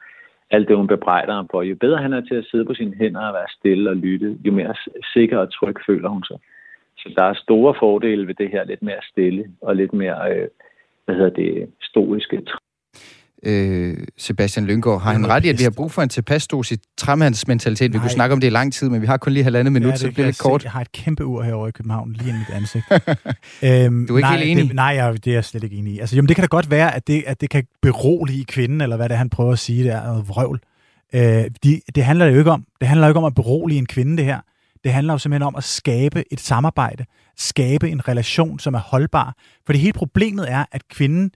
alt 0.52 0.68
det, 0.68 0.78
hun 0.78 0.88
bebrejder 0.88 1.34
ham 1.34 1.48
for. 1.52 1.62
Jo 1.62 1.76
bedre 1.76 1.98
han 1.98 2.14
er 2.14 2.22
til 2.22 2.36
at 2.36 2.46
sidde 2.52 2.66
på 2.66 2.74
sine 2.74 2.96
hænder 2.96 3.28
og 3.28 3.34
være 3.34 3.48
stille 3.60 3.90
og 3.90 3.96
lytte, 3.96 4.38
jo 4.46 4.52
mere 4.52 4.76
sikker 5.14 5.38
og 5.38 5.54
tryg 5.54 5.76
føler 5.86 6.10
hun 6.10 6.24
sig. 6.24 6.38
Så 6.98 7.14
der 7.18 7.24
er 7.24 7.34
store 7.34 7.76
fordele 7.80 8.28
ved 8.28 8.36
det 8.36 8.50
her 8.50 8.64
lidt 8.66 8.82
mere 8.82 9.02
stille 9.12 9.46
og 9.62 9.76
lidt 9.76 9.94
mere, 9.94 10.36
øh, 10.36 10.48
hvad 11.06 11.16
hedder 11.16 11.30
det, 11.30 11.70
stoiske 11.82 12.42
øh, 13.44 13.98
Sebastian 14.18 14.66
Lyngård. 14.66 15.02
Har 15.02 15.12
han 15.12 15.28
ret 15.28 15.46
i, 15.46 15.50
at 15.50 15.60
vi 15.60 15.64
har 15.64 15.70
brug 15.70 15.92
for 15.92 16.02
en 16.02 16.10
tilpas 16.10 16.48
dosis 16.48 16.78
træmandsmentalitet? 16.98 17.94
Vi 17.94 18.00
kunne 18.00 18.10
snakke 18.10 18.34
om 18.34 18.40
det 18.40 18.48
i 18.48 18.50
lang 18.50 18.74
tid, 18.74 18.90
men 18.90 19.02
vi 19.02 19.08
har 19.08 19.18
kun 19.18 19.34
lige 19.34 19.44
halvandet 19.44 19.74
minut, 19.74 19.88
ja, 19.88 19.92
det, 19.92 20.00
så 20.00 20.06
det 20.06 20.14
bliver 20.14 20.26
lidt 20.26 20.38
kort. 20.38 20.64
Jeg 20.64 20.72
har 20.72 20.82
et 20.82 20.92
kæmpe 20.92 21.26
ur 21.26 21.44
herovre 21.44 21.70
i 21.70 21.72
København, 21.72 22.14
lige 22.14 22.30
i 22.30 22.34
mit 22.34 22.50
ansigt. 22.50 22.86
øhm, 23.64 24.08
du 24.08 24.14
er 24.14 24.18
ikke 24.18 24.30
nej, 24.30 24.38
helt 24.38 24.52
enig? 24.52 24.68
Det, 24.68 24.76
nej, 24.76 24.86
jeg, 24.86 25.26
det 25.26 25.32
er 25.32 25.36
jeg 25.36 25.46
slet 25.46 25.64
ikke 25.64 25.76
enig 25.76 25.94
i. 25.94 26.00
Altså, 26.00 26.16
jamen, 26.16 26.28
det 26.28 26.36
kan 26.36 26.44
da 26.44 26.48
godt 26.48 26.72
være, 26.72 26.96
at 26.96 27.08
det, 27.08 27.24
at 27.28 27.42
det 27.42 27.50
kan 27.50 27.64
berolige 27.82 28.46
kvinden, 28.46 28.82
eller 28.82 28.96
hvad 28.96 29.10
det 29.10 29.14
er, 29.14 29.18
han 29.18 29.30
prøver 29.30 29.54
at 29.54 29.60
sige, 29.60 29.84
det 29.84 29.92
er 29.92 30.04
noget 30.04 30.30
vrøvl. 30.30 30.60
Øh, 31.14 31.46
de, 31.64 31.82
det 31.96 32.04
handler 32.04 32.26
jo 32.26 32.38
ikke 32.38 32.52
om. 32.52 32.66
Det 32.80 32.88
handler 32.88 33.08
jo 33.08 33.12
ikke 33.12 33.20
om 33.20 33.26
at 33.26 33.36
berolige 33.36 33.78
en 33.78 33.86
kvinde, 33.86 34.18
det 34.18 34.26
her. 34.26 34.40
Det 34.84 34.94
handler 34.94 35.14
jo 35.14 35.18
simpelthen 35.18 35.48
om 35.48 35.56
at 35.56 35.64
skabe 35.64 36.24
et 36.32 36.40
samarbejde, 36.40 37.06
skabe 37.38 37.90
en 37.90 38.08
relation, 38.08 38.60
som 38.60 38.74
er 38.74 38.80
holdbar. 38.80 39.34
For 39.66 39.74
det 39.74 39.82
hele 39.82 39.94
problemet 39.94 40.52
er, 40.52 40.66
at 40.72 40.82
kvinden 40.88 41.32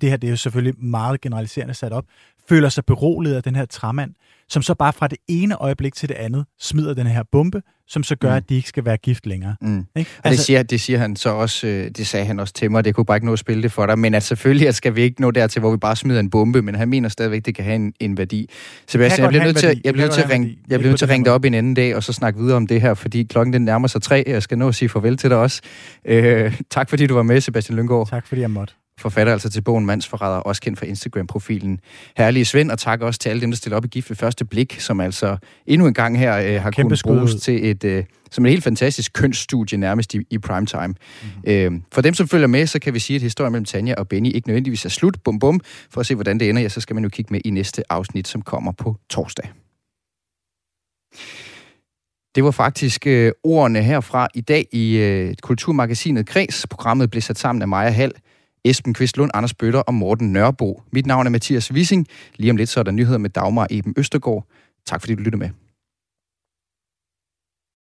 det 0.00 0.10
her 0.10 0.16
det 0.16 0.26
er 0.26 0.30
jo 0.30 0.36
selvfølgelig 0.36 0.84
meget 0.84 1.20
generaliserende 1.20 1.74
sat 1.74 1.92
op, 1.92 2.04
føler 2.48 2.68
sig 2.68 2.84
beroliget 2.84 3.34
af 3.34 3.42
den 3.42 3.56
her 3.56 3.64
træmand, 3.64 4.14
som 4.48 4.62
så 4.62 4.74
bare 4.74 4.92
fra 4.92 5.08
det 5.08 5.18
ene 5.28 5.56
øjeblik 5.56 5.94
til 5.94 6.08
det 6.08 6.14
andet 6.14 6.44
smider 6.60 6.94
den 6.94 7.06
her 7.06 7.22
bombe, 7.32 7.62
som 7.88 8.02
så 8.02 8.16
gør, 8.16 8.30
mm. 8.30 8.36
at 8.36 8.48
de 8.48 8.54
ikke 8.54 8.68
skal 8.68 8.84
være 8.84 8.96
gift 8.96 9.26
længere. 9.26 9.56
Mm. 9.60 9.78
Ikke? 9.78 9.86
Altså, 9.96 10.10
og 10.24 10.30
det 10.30 10.38
siger, 10.38 10.62
det 10.62 10.80
siger 10.80 10.98
han 10.98 11.16
så 11.16 11.30
også, 11.30 11.66
øh, 11.66 11.90
det 11.90 12.06
sagde 12.06 12.26
han 12.26 12.40
også 12.40 12.54
til 12.54 12.70
mig, 12.70 12.84
det 12.84 12.94
kunne 12.94 13.04
bare 13.04 13.16
ikke 13.16 13.26
nå 13.26 13.32
at 13.32 13.38
spille 13.38 13.62
det 13.62 13.72
for 13.72 13.86
dig, 13.86 13.98
men 13.98 14.14
at 14.14 14.22
selvfølgelig 14.22 14.68
at 14.68 14.74
skal 14.74 14.96
vi 14.96 15.02
ikke 15.02 15.20
nå 15.20 15.30
dertil, 15.30 15.60
hvor 15.60 15.70
vi 15.70 15.76
bare 15.76 15.96
smider 15.96 16.20
en 16.20 16.30
bombe, 16.30 16.62
men 16.62 16.74
han 16.74 16.88
mener 16.88 17.08
stadigvæk, 17.08 17.46
det 17.46 17.54
kan 17.54 17.64
have 17.64 17.76
en, 17.76 17.92
en 18.00 18.18
værdi. 18.18 18.50
Sebastian, 18.86 19.22
jeg 19.22 19.28
bliver 19.28 19.44
nødt 19.44 19.56
til, 19.56 19.80
jeg 19.84 19.94
bliver 19.94 20.06
nødt 20.06 20.14
til 20.14 20.22
at 20.22 20.30
ringe, 20.30 20.58
jeg 20.68 20.78
bliver 20.78 20.90
nødt 20.90 20.98
til 20.98 21.06
at 21.06 21.10
ringe 21.10 21.24
dig 21.24 21.32
op 21.32 21.44
en 21.44 21.54
anden 21.54 21.74
dag, 21.74 21.96
og 21.96 22.02
så 22.02 22.12
snakke 22.12 22.40
videre 22.40 22.56
om 22.56 22.66
det 22.66 22.80
her, 22.80 22.94
fordi 22.94 23.22
klokken 23.22 23.52
den 23.52 23.62
nærmer 23.62 23.88
sig 23.88 24.02
tre, 24.02 24.24
jeg 24.26 24.42
skal 24.42 24.58
nå 24.58 24.68
at 24.68 24.74
sige 24.74 24.88
farvel 24.88 25.16
til 25.16 25.30
dig 25.30 25.38
også. 25.38 25.60
Øh, 26.04 26.60
tak 26.70 26.90
fordi 26.90 27.06
du 27.06 27.14
var 27.14 27.22
med, 27.22 27.40
Sebastian 27.40 27.76
Lyngård. 27.76 28.08
Tak 28.08 28.26
fordi 28.26 28.40
jeg 28.40 28.50
måtte. 28.50 28.74
Forfatter 29.00 29.32
altså 29.32 29.50
til 29.50 29.62
bogen 29.62 29.86
Mandsforræder, 29.86 30.36
også 30.36 30.62
kendt 30.62 30.78
fra 30.78 30.86
Instagram-profilen 30.86 31.80
Herlige 32.16 32.44
Svend, 32.44 32.70
og 32.70 32.78
tak 32.78 33.00
også 33.00 33.20
til 33.20 33.28
alle 33.28 33.40
dem, 33.40 33.50
der 33.50 33.56
stiller 33.56 33.76
op 33.76 33.84
i 33.84 33.88
gift 33.88 34.10
ved 34.10 34.16
første 34.16 34.44
blik, 34.44 34.80
som 34.80 35.00
altså 35.00 35.36
endnu 35.66 35.86
en 35.86 35.94
gang 35.94 36.18
her 36.18 36.38
øh, 36.38 36.62
har 36.62 36.70
kunnet 36.70 37.00
bruges 37.04 37.34
til 37.34 37.70
et, 37.70 37.84
øh, 37.84 38.04
som 38.30 38.46
et 38.46 38.50
helt 38.50 38.64
fantastisk 38.64 39.12
kønsstudie 39.12 39.78
nærmest 39.78 40.14
i, 40.14 40.18
i 40.30 40.38
primetime. 40.38 40.86
Mm-hmm. 40.86 41.42
Øh, 41.46 41.72
for 41.92 42.00
dem, 42.00 42.14
som 42.14 42.28
følger 42.28 42.46
med, 42.46 42.66
så 42.66 42.78
kan 42.78 42.94
vi 42.94 42.98
sige, 42.98 43.14
at 43.14 43.22
historien 43.22 43.52
mellem 43.52 43.64
Tanja 43.64 43.94
og 43.94 44.08
Benny 44.08 44.34
ikke 44.34 44.48
nødvendigvis 44.48 44.84
er 44.84 44.88
slut, 44.88 45.16
bum 45.24 45.38
bum, 45.38 45.60
for 45.90 46.00
at 46.00 46.06
se, 46.06 46.14
hvordan 46.14 46.40
det 46.40 46.48
ender, 46.48 46.62
ja, 46.62 46.68
så 46.68 46.80
skal 46.80 46.94
man 46.94 47.02
jo 47.02 47.08
kigge 47.08 47.32
med 47.32 47.40
i 47.44 47.50
næste 47.50 47.92
afsnit, 47.92 48.28
som 48.28 48.42
kommer 48.42 48.72
på 48.72 48.96
torsdag. 49.10 49.48
Det 52.34 52.44
var 52.44 52.50
faktisk 52.50 53.06
øh, 53.06 53.32
ordene 53.44 53.82
herfra 53.82 54.28
i 54.34 54.40
dag 54.40 54.66
i 54.72 54.96
øh, 54.96 55.34
Kulturmagasinet 55.42 56.26
Græs. 56.26 56.66
Programmet 56.70 57.10
blev 57.10 57.22
sat 57.22 57.38
sammen 57.38 57.62
af 57.62 57.68
Maja 57.68 57.90
Hall, 57.90 58.12
Esben 58.66 58.94
Kvistlund, 58.94 59.30
Anders 59.34 59.54
Bøtter 59.54 59.80
og 59.80 59.94
Morten 59.94 60.32
Nørbo. 60.32 60.82
Mit 60.92 61.06
navn 61.06 61.26
er 61.26 61.30
Mathias 61.30 61.72
Wissing. 61.72 62.06
Lige 62.36 62.50
om 62.50 62.56
lidt 62.56 62.68
så 62.68 62.80
er 62.80 62.84
der 62.84 62.90
nyheder 62.90 63.18
med 63.18 63.30
Dagmar 63.30 63.66
Eben 63.70 63.94
Østergaard. 63.96 64.46
Tak 64.86 65.00
fordi 65.00 65.14
du 65.14 65.22
lyttede 65.22 65.38
med. 65.38 65.65